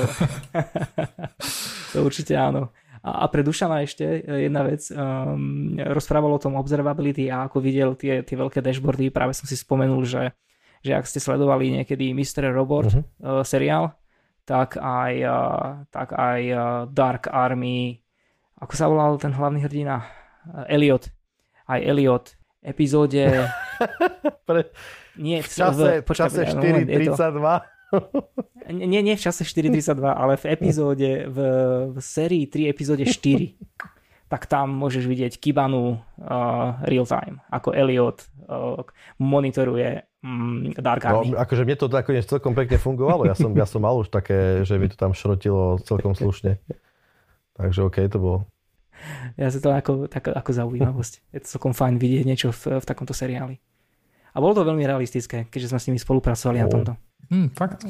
to 1.93 1.97
určite 2.07 2.39
áno. 2.39 2.71
A, 3.03 3.25
a 3.25 3.33
pre 3.33 3.43
Dušana 3.43 3.83
ešte 3.83 4.05
e, 4.23 4.47
jedna 4.47 4.63
vec. 4.63 4.87
Um, 4.93 5.75
rozprával 5.83 6.31
o 6.31 6.43
tom 6.43 6.55
observability 6.61 7.27
a 7.27 7.51
ako 7.51 7.59
videl 7.59 7.99
tie, 7.99 8.23
tie 8.23 8.37
veľké 8.39 8.63
dashboardy, 8.63 9.11
práve 9.11 9.35
som 9.35 9.51
si 9.51 9.59
spomenul, 9.59 10.07
že, 10.07 10.31
že 10.85 10.95
ak 10.95 11.11
ste 11.11 11.19
sledovali 11.19 11.75
niekedy 11.75 12.15
Mr. 12.15 12.55
Robot 12.55 12.87
uh-huh. 12.93 13.03
uh, 13.19 13.43
seriál, 13.43 13.99
tak 14.45 14.77
aj, 14.81 15.15
uh, 15.25 15.85
tak 15.91 16.13
aj 16.17 16.41
uh, 16.51 16.63
Dark 16.91 17.31
Army, 17.31 18.01
ako 18.61 18.73
sa 18.77 18.87
volal 18.91 19.17
ten 19.17 19.33
hlavný 19.33 19.65
hrdina? 19.65 20.05
Uh, 20.45 20.69
Elliot. 20.69 21.09
Aj 21.65 21.81
Elliot. 21.81 22.37
Epizóde... 22.61 23.49
Pre... 24.47 24.61
Nie, 25.17 25.41
v 25.41 25.49
čase, 25.49 26.01
v, 26.01 26.05
počkaj, 26.05 26.29
čase 26.29 26.57
4.32. 26.57 27.81
Nie, 28.71 29.03
nie 29.03 29.19
v 29.19 29.23
čase 29.23 29.43
4.32, 29.43 29.99
ale 30.07 30.39
v 30.39 30.45
epizóde, 30.47 31.27
v, 31.27 31.39
v 31.91 31.97
sérii 31.99 32.47
3 32.47 32.71
epizóde 32.71 33.03
4 33.03 33.11
tak 34.31 34.47
tam 34.47 34.71
môžeš 34.79 35.11
vidieť 35.11 35.43
Kibanu 35.43 35.99
uh, 35.99 36.79
real 36.87 37.03
time, 37.03 37.43
ako 37.51 37.75
Elliot 37.75 38.23
uh, 38.47 38.79
monitoruje 39.19 40.07
um, 40.25 40.71
Dark 40.77 41.05
Army. 41.05 41.33
No, 41.33 41.41
akože 41.41 41.63
mne 41.65 41.77
to 41.77 41.87
nakoniec 41.89 42.25
celkom 42.25 42.53
pekne 42.53 42.77
fungovalo, 42.77 43.29
ja 43.29 43.37
som, 43.37 43.53
ja 43.53 43.67
som 43.69 43.81
mal 43.85 43.97
už 44.01 44.13
také, 44.13 44.63
že 44.65 44.77
mi 44.77 44.89
to 44.89 44.97
tam 44.97 45.17
šrotilo 45.17 45.81
celkom 45.83 46.17
slušne. 46.17 46.61
Takže 47.61 47.81
OK, 47.85 47.97
to 48.09 48.19
bolo. 48.21 48.39
Ja 49.41 49.49
si 49.49 49.61
to 49.61 49.73
ako, 49.73 50.09
tak, 50.13 50.29
ako 50.29 50.51
zaujímavosť. 50.53 51.33
Je 51.33 51.41
to 51.41 51.49
celkom 51.57 51.73
fajn 51.73 51.97
vidieť 51.97 52.25
niečo 52.29 52.49
v, 52.53 52.81
v 52.81 52.85
takomto 52.85 53.17
seriáli. 53.17 53.57
A 54.31 54.39
bolo 54.39 54.55
to 54.55 54.69
veľmi 54.69 54.85
realistické, 54.87 55.49
keďže 55.49 55.75
sme 55.75 55.81
s 55.81 55.87
nimi 55.91 55.99
spolupracovali 55.99 56.59
oh. 56.61 56.63
na 56.63 56.69
tomto. 56.69 56.93
Hmm, 57.31 57.49
fakt? 57.55 57.87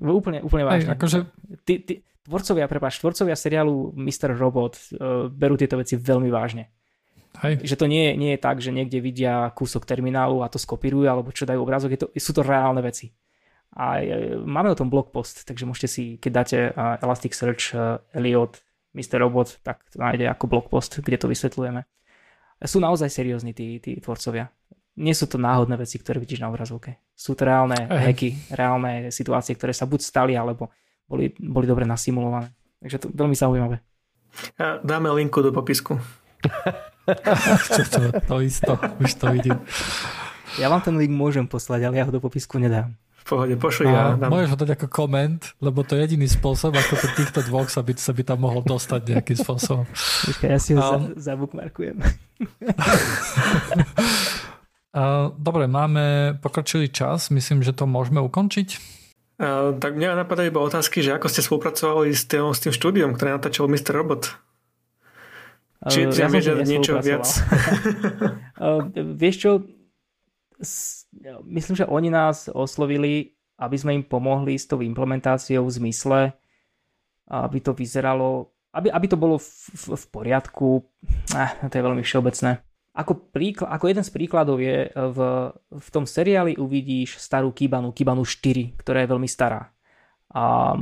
Úplne, 0.00 0.42
úplne 0.44 0.64
vážne. 0.66 0.92
Aj, 0.92 0.98
akože... 0.98 1.18
ty, 1.64 1.80
ty, 1.84 1.92
tvorcovia, 2.28 2.68
prepáč, 2.68 3.00
tvorcovia 3.00 3.36
seriálu 3.36 3.96
Mr. 3.96 4.36
Robot 4.36 4.74
uh, 4.76 5.26
berú 5.32 5.56
tieto 5.56 5.80
veci 5.80 5.96
veľmi 5.96 6.28
vážne. 6.28 6.68
Hej. 7.44 7.62
Že 7.62 7.76
to 7.78 7.86
nie, 7.86 8.16
nie 8.18 8.34
je 8.34 8.40
tak, 8.40 8.58
že 8.58 8.74
niekde 8.74 8.98
vidia 8.98 9.52
kúsok 9.54 9.86
terminálu 9.86 10.42
a 10.42 10.50
to 10.50 10.58
skopírujú, 10.58 11.06
alebo 11.06 11.30
čo 11.30 11.46
dajú 11.46 11.60
obrázok, 11.62 11.90
je 11.94 12.00
to, 12.02 12.06
sú 12.18 12.32
to 12.34 12.42
reálne 12.42 12.82
veci. 12.82 13.14
A 13.78 14.00
uh, 14.00 14.42
máme 14.42 14.72
o 14.72 14.78
tom 14.78 14.90
blog 14.90 15.14
post, 15.14 15.46
takže 15.46 15.68
môžete 15.68 15.88
si, 15.88 16.04
keď 16.18 16.30
dáte 16.32 16.58
uh, 16.72 16.98
Elasticsearch 16.98 17.76
uh, 17.76 18.02
Elliot 18.10 18.58
Mr. 18.96 19.22
Robot, 19.22 19.62
tak 19.62 19.84
to 19.92 20.00
nájde 20.00 20.26
ako 20.26 20.44
blog 20.50 20.66
post, 20.72 20.98
kde 20.98 21.20
to 21.20 21.30
vysvetľujeme. 21.30 21.84
Sú 22.66 22.82
naozaj 22.82 23.06
seriózni 23.12 23.54
tí, 23.54 23.78
tí 23.78 24.02
tvorcovia. 24.02 24.50
Nie 24.98 25.14
sú 25.14 25.30
to 25.30 25.38
náhodné 25.38 25.78
veci, 25.78 25.94
ktoré 26.02 26.18
vidíš 26.18 26.42
na 26.42 26.50
obrazovke. 26.50 26.98
Sú 27.14 27.38
to 27.38 27.46
reálne 27.46 27.86
hacky, 27.86 28.34
reálne 28.50 29.14
situácie, 29.14 29.54
ktoré 29.54 29.70
sa 29.70 29.86
buď 29.86 30.00
stali, 30.02 30.34
alebo 30.34 30.74
boli, 31.06 31.30
boli 31.38 31.70
dobre 31.70 31.86
nasimulované. 31.86 32.50
Takže 32.82 33.06
to 33.06 33.06
veľmi 33.14 33.36
zaujímavé. 33.38 33.78
Dáme 34.58 35.14
linku 35.14 35.38
do 35.38 35.54
popisku. 35.54 36.02
To, 37.74 37.80
to, 37.88 38.00
to 38.20 38.34
isto, 38.44 38.72
už 39.00 39.10
to 39.14 39.26
vidím. 39.32 39.58
Ja 40.56 40.72
vám 40.72 40.80
ten 40.80 40.96
link 40.96 41.12
môžem 41.12 41.44
poslať, 41.44 41.88
ale 41.88 41.94
ja 42.00 42.04
ho 42.08 42.12
do 42.12 42.20
popisku 42.20 42.56
nedám. 42.56 42.96
V 43.24 43.36
pohode, 43.36 43.54
pošli 43.60 43.92
ja 43.92 44.16
dám. 44.16 44.32
Môžeš 44.32 44.56
ho 44.56 44.58
dať 44.64 44.70
ako 44.80 44.86
koment, 44.88 45.52
lebo 45.60 45.84
to 45.84 45.94
je 45.96 46.08
jediný 46.08 46.24
spôsob, 46.24 46.72
ako 46.72 46.96
pri 46.96 47.10
týchto 47.12 47.40
dvoch 47.44 47.68
sa 47.68 47.84
by, 47.84 47.92
sa 48.00 48.16
by 48.16 48.22
tam 48.24 48.40
mohol 48.40 48.64
dostať 48.64 49.00
nejakým 49.04 49.36
spôsobom. 49.36 49.84
Počkaj, 50.32 50.48
ja 50.48 50.58
si 50.58 50.72
ho 50.72 50.80
um, 50.80 51.12
zabukmarkujem. 51.20 52.00
Dobre, 55.36 55.68
máme 55.68 56.34
pokročilý 56.40 56.88
čas, 56.88 57.28
myslím, 57.28 57.60
že 57.60 57.76
to 57.76 57.84
môžeme 57.84 58.18
ukončiť. 58.24 58.96
Uh, 59.38 59.76
tak 59.78 59.94
mňa 59.94 60.18
napadajú 60.26 60.50
iba 60.50 60.64
otázky, 60.64 60.98
že 60.98 61.14
ako 61.14 61.30
ste 61.30 61.46
spolupracovali 61.46 62.10
s 62.10 62.26
tým, 62.26 62.50
s 62.50 62.58
tým 62.58 62.74
štúdiom, 62.74 63.14
ktoré 63.14 63.38
natáčal 63.38 63.70
Mr. 63.70 63.94
Robot? 63.94 64.34
Či 65.86 66.10
uh, 66.10 66.14
ja 66.14 66.26
vieš 66.26 66.58
niečo 66.66 66.98
viac? 66.98 67.26
uh, 68.58 68.82
vieš 69.22 69.36
čo, 69.46 69.50
myslím, 71.46 71.76
že 71.78 71.86
oni 71.86 72.10
nás 72.10 72.50
oslovili, 72.50 73.38
aby 73.58 73.76
sme 73.78 73.94
im 73.94 74.04
pomohli 74.06 74.58
s 74.58 74.66
tou 74.66 74.82
implementáciou 74.82 75.66
v 75.66 75.76
zmysle, 75.82 76.20
aby 77.30 77.58
to 77.62 77.74
vyzeralo, 77.74 78.50
aby, 78.74 78.90
aby 78.90 79.06
to 79.06 79.18
bolo 79.18 79.38
v, 79.38 79.50
v, 79.74 79.84
v 79.94 80.04
poriadku. 80.10 80.82
Eh, 81.34 81.50
to 81.68 81.74
je 81.78 81.86
veľmi 81.86 82.02
všeobecné. 82.02 82.62
Ako, 82.98 83.30
príklad, 83.30 83.70
ako 83.70 83.84
jeden 83.86 84.02
z 84.02 84.10
príkladov 84.10 84.58
je, 84.58 84.90
v, 84.90 85.18
v 85.70 85.88
tom 85.94 86.02
seriáli 86.02 86.58
uvidíš 86.58 87.22
starú 87.22 87.54
Kibanu, 87.54 87.94
Kibanu 87.94 88.26
4, 88.26 88.74
ktorá 88.74 89.06
je 89.06 89.10
veľmi 89.14 89.28
stará. 89.30 89.70
A 90.28 90.76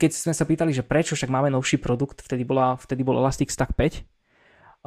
keď 0.00 0.10
sme 0.16 0.32
sa 0.32 0.48
pýtali, 0.48 0.72
že 0.72 0.80
prečo, 0.80 1.12
však 1.12 1.28
máme 1.28 1.52
novší 1.52 1.76
produkt, 1.76 2.24
vtedy, 2.24 2.48
bola, 2.48 2.80
vtedy 2.80 3.04
bol 3.04 3.20
Elastic 3.20 3.52
Stack 3.52 3.76
5, 3.76 4.00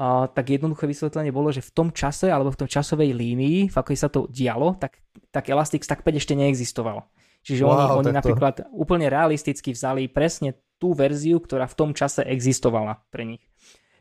a, 0.02 0.26
tak 0.34 0.50
jednoduché 0.50 0.90
vysvetlenie 0.90 1.30
bolo, 1.30 1.54
že 1.54 1.62
v 1.62 1.70
tom 1.70 1.90
čase 1.94 2.34
alebo 2.34 2.50
v 2.50 2.66
tom 2.66 2.70
časovej 2.70 3.14
línii, 3.14 3.70
v 3.70 3.76
akej 3.78 3.98
sa 4.02 4.10
to 4.10 4.26
dialo, 4.34 4.74
tak, 4.82 4.98
tak 5.30 5.46
Elastic 5.54 5.86
Stack 5.86 6.02
5 6.02 6.18
ešte 6.18 6.34
neexistoval. 6.34 7.06
Čiže 7.46 7.62
wow, 7.66 8.02
oni, 8.02 8.10
oni 8.10 8.12
napríklad 8.18 8.70
úplne 8.74 9.10
realisticky 9.10 9.74
vzali 9.74 10.10
presne 10.10 10.58
tú 10.82 10.98
verziu, 10.98 11.38
ktorá 11.38 11.70
v 11.70 11.78
tom 11.78 11.92
čase 11.94 12.26
existovala 12.26 13.06
pre 13.14 13.30
nich. 13.30 13.44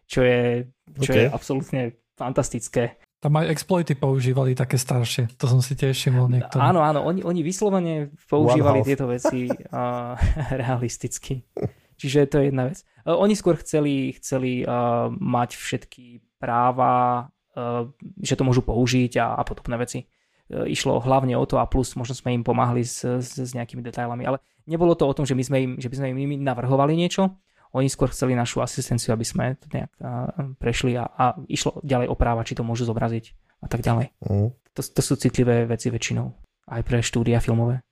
Čo 0.08 0.24
je, 0.24 0.72
čo 1.04 1.10
okay. 1.12 1.20
je 1.20 1.24
absolútne 1.28 1.82
fantastické. 2.16 2.96
Tam 3.20 3.36
aj 3.36 3.52
exploity 3.52 3.92
používali 4.00 4.56
také 4.56 4.80
staršie, 4.80 5.36
to 5.36 5.44
som 5.44 5.60
si 5.60 5.76
tiež 5.76 5.92
všimol 5.92 6.32
niektoré. 6.32 6.56
Áno, 6.56 6.80
áno, 6.80 7.04
oni, 7.04 7.20
oni 7.20 7.44
vyslovene 7.44 8.08
používali 8.16 8.80
tieto 8.80 9.04
veci 9.04 9.44
uh, 9.52 10.16
realisticky. 10.60 11.44
Čiže 12.00 12.32
to 12.32 12.40
je 12.40 12.48
jedna 12.48 12.72
vec. 12.72 12.80
Uh, 13.04 13.20
oni 13.20 13.36
skôr 13.36 13.60
chceli, 13.60 14.16
chceli 14.16 14.64
uh, 14.64 15.12
mať 15.12 15.52
všetky 15.52 16.24
práva, 16.40 17.28
uh, 17.52 17.84
že 18.24 18.40
to 18.40 18.48
môžu 18.48 18.64
použiť 18.64 19.20
a, 19.20 19.36
a 19.36 19.44
podobné 19.44 19.76
veci. 19.76 20.08
Uh, 20.48 20.64
išlo 20.64 20.96
hlavne 21.04 21.36
o 21.36 21.44
to 21.44 21.60
a 21.60 21.68
plus 21.68 21.92
možno 22.00 22.16
sme 22.16 22.32
im 22.32 22.40
pomáhali 22.40 22.88
s, 22.88 23.04
s, 23.04 23.36
s 23.36 23.52
nejakými 23.52 23.84
detailami, 23.84 24.24
ale 24.24 24.40
nebolo 24.64 24.96
to 24.96 25.04
o 25.04 25.12
tom, 25.12 25.28
že, 25.28 25.36
my 25.36 25.44
sme 25.44 25.58
im, 25.60 25.72
že 25.76 25.92
by 25.92 26.00
sme 26.00 26.08
im 26.16 26.40
navrhovali 26.40 26.96
niečo, 26.96 27.36
oni 27.70 27.86
skôr 27.86 28.10
chceli 28.10 28.34
našu 28.34 28.58
asistenciu, 28.58 29.14
aby 29.14 29.22
sme 29.22 29.54
to 29.54 29.70
nejak 29.70 29.92
prešli 30.58 30.98
a, 30.98 31.06
a 31.06 31.24
išlo 31.46 31.78
ďalej 31.86 32.10
opráva, 32.10 32.42
či 32.42 32.58
to 32.58 32.66
môžu 32.66 32.82
zobraziť 32.86 33.30
a 33.62 33.66
tak 33.70 33.86
ďalej. 33.86 34.10
Mm. 34.26 34.50
To, 34.50 34.80
to 34.82 35.00
sú 35.02 35.14
citlivé 35.14 35.66
veci 35.70 35.90
väčšinou, 35.90 36.34
aj 36.70 36.82
pre 36.82 36.98
štúdia 37.02 37.38
filmové. 37.38 37.82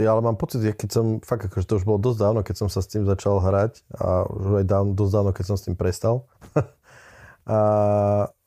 Ja 0.00 0.16
ale 0.16 0.24
mám 0.24 0.40
pocit, 0.40 0.64
keď 0.64 0.88
som, 0.88 1.06
fakt 1.20 1.52
akože 1.52 1.68
to 1.68 1.76
už 1.76 1.84
bolo 1.84 2.00
dosť 2.00 2.18
dávno, 2.24 2.40
keď 2.40 2.64
som 2.64 2.68
sa 2.72 2.80
s 2.80 2.88
tým 2.88 3.04
začal 3.04 3.44
hrať 3.44 3.84
a 3.92 4.24
už 4.24 4.64
aj 4.64 4.66
dávno, 4.68 4.96
dosť 4.96 5.12
dávno, 5.12 5.30
keď 5.36 5.44
som 5.44 5.56
s 5.60 5.64
tým 5.68 5.76
prestal. 5.76 6.24
a 7.44 7.58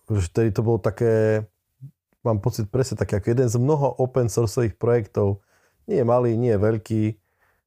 že 0.10 0.30
tedy 0.34 0.50
to 0.50 0.66
bolo 0.66 0.82
také, 0.82 1.46
mám 2.26 2.42
pocit 2.42 2.66
presne 2.74 2.98
také 2.98 3.22
ako 3.22 3.28
jeden 3.30 3.50
z 3.50 3.62
mnoho 3.62 3.94
open 4.02 4.26
sourceových 4.26 4.74
projektov. 4.82 5.46
Nie 5.86 6.02
je 6.02 6.06
malý, 6.10 6.34
nie 6.34 6.50
je 6.50 6.60
veľký, 6.66 7.02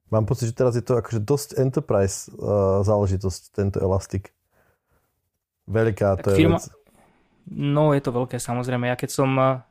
Mám 0.09 0.25
pocit, 0.25 0.49
že 0.49 0.57
teraz 0.57 0.73
je 0.73 0.81
to 0.81 0.97
akože 0.97 1.21
dosť 1.21 1.49
enterprise 1.61 2.33
uh, 2.33 2.81
záležitosť, 2.81 3.41
tento 3.53 3.77
Elastic. 3.77 4.33
Veľká 5.69 6.17
to 6.17 6.33
je 6.33 6.37
firma, 6.45 6.57
vec. 6.57 6.73
No 7.49 7.93
je 7.93 8.01
to 8.01 8.09
veľké 8.09 8.41
samozrejme. 8.41 8.89
Ja 8.89 8.97
keď 8.97 9.09
som 9.13 9.29
uh, 9.37 9.61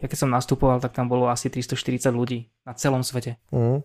ja 0.00 0.06
keď 0.08 0.18
som 0.26 0.30
nastupoval, 0.32 0.80
tak 0.80 0.96
tam 0.96 1.12
bolo 1.12 1.28
asi 1.28 1.52
340 1.52 2.08
ľudí 2.16 2.48
na 2.64 2.72
celom 2.72 3.04
svete. 3.04 3.36
Mm. 3.52 3.84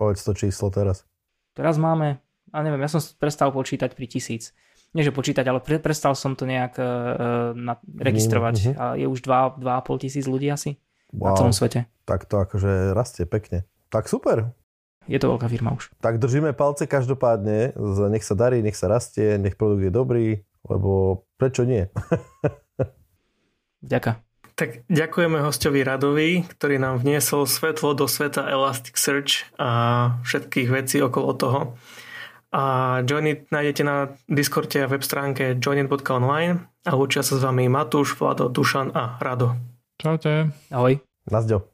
Povedz 0.00 0.24
to 0.24 0.32
číslo 0.32 0.72
teraz. 0.72 1.04
Teraz 1.52 1.76
máme, 1.76 2.24
a 2.52 2.56
neviem, 2.64 2.80
ja 2.80 2.88
som 2.88 3.04
prestal 3.20 3.52
počítať 3.52 3.92
pri 3.92 4.08
tisíc. 4.08 4.56
Nie, 4.96 5.04
že 5.06 5.14
počítať, 5.14 5.44
ale 5.46 5.60
pre, 5.62 5.78
prestal 5.78 6.16
som 6.16 6.34
to 6.34 6.48
nejak 6.48 6.74
uh, 6.80 7.52
na, 7.52 7.78
registrovať. 7.84 8.54
Mm-hmm. 8.58 8.80
A 8.80 8.84
je 8.98 9.06
už 9.06 9.20
2,5 9.22 10.02
tisíc 10.02 10.24
ľudí 10.24 10.50
asi 10.50 10.80
wow. 11.14 11.30
na 11.30 11.38
celom 11.38 11.54
svete. 11.54 11.86
Tak 12.08 12.26
to 12.26 12.42
akože 12.42 12.96
rastie 12.96 13.28
pekne. 13.28 13.69
Tak 13.90 14.06
super. 14.06 14.54
Je 15.10 15.18
to 15.18 15.34
veľká 15.34 15.50
firma 15.50 15.74
už. 15.74 15.90
Tak 15.98 16.22
držíme 16.22 16.54
palce 16.54 16.86
každopádne. 16.86 17.74
Nech 18.14 18.22
sa 18.22 18.38
darí, 18.38 18.62
nech 18.62 18.78
sa 18.78 18.86
rastie, 18.86 19.36
nech 19.42 19.58
produkt 19.58 19.82
je 19.82 19.92
dobrý, 19.92 20.28
lebo 20.70 21.24
prečo 21.34 21.66
nie? 21.66 21.90
Ďakujem. 23.82 24.16
Tak 24.60 24.84
ďakujeme 24.92 25.40
hostovi 25.40 25.80
Radovi, 25.80 26.44
ktorý 26.44 26.76
nám 26.76 27.00
vniesol 27.00 27.48
svetlo 27.48 27.96
do 27.96 28.04
sveta 28.04 28.44
Elasticsearch 28.44 29.48
a 29.56 29.70
všetkých 30.20 30.68
vecí 30.68 31.00
okolo 31.00 31.32
toho. 31.32 31.60
A 32.52 33.00
Joinit 33.00 33.48
nájdete 33.48 33.82
na 33.88 34.12
Discorde 34.28 34.84
a 34.84 34.90
web 34.90 35.00
stránke 35.00 35.56
joinit.online 35.56 36.66
a 36.84 36.92
učia 36.92 37.24
sa 37.24 37.40
s 37.40 37.42
vami 37.46 37.72
Matúš, 37.72 38.12
Vlado, 38.20 38.52
Dušan 38.52 38.92
a 38.92 39.16
Rado. 39.16 39.56
Čaute. 39.96 40.52
Ahoj. 40.68 41.00
Nazďo. 41.30 41.64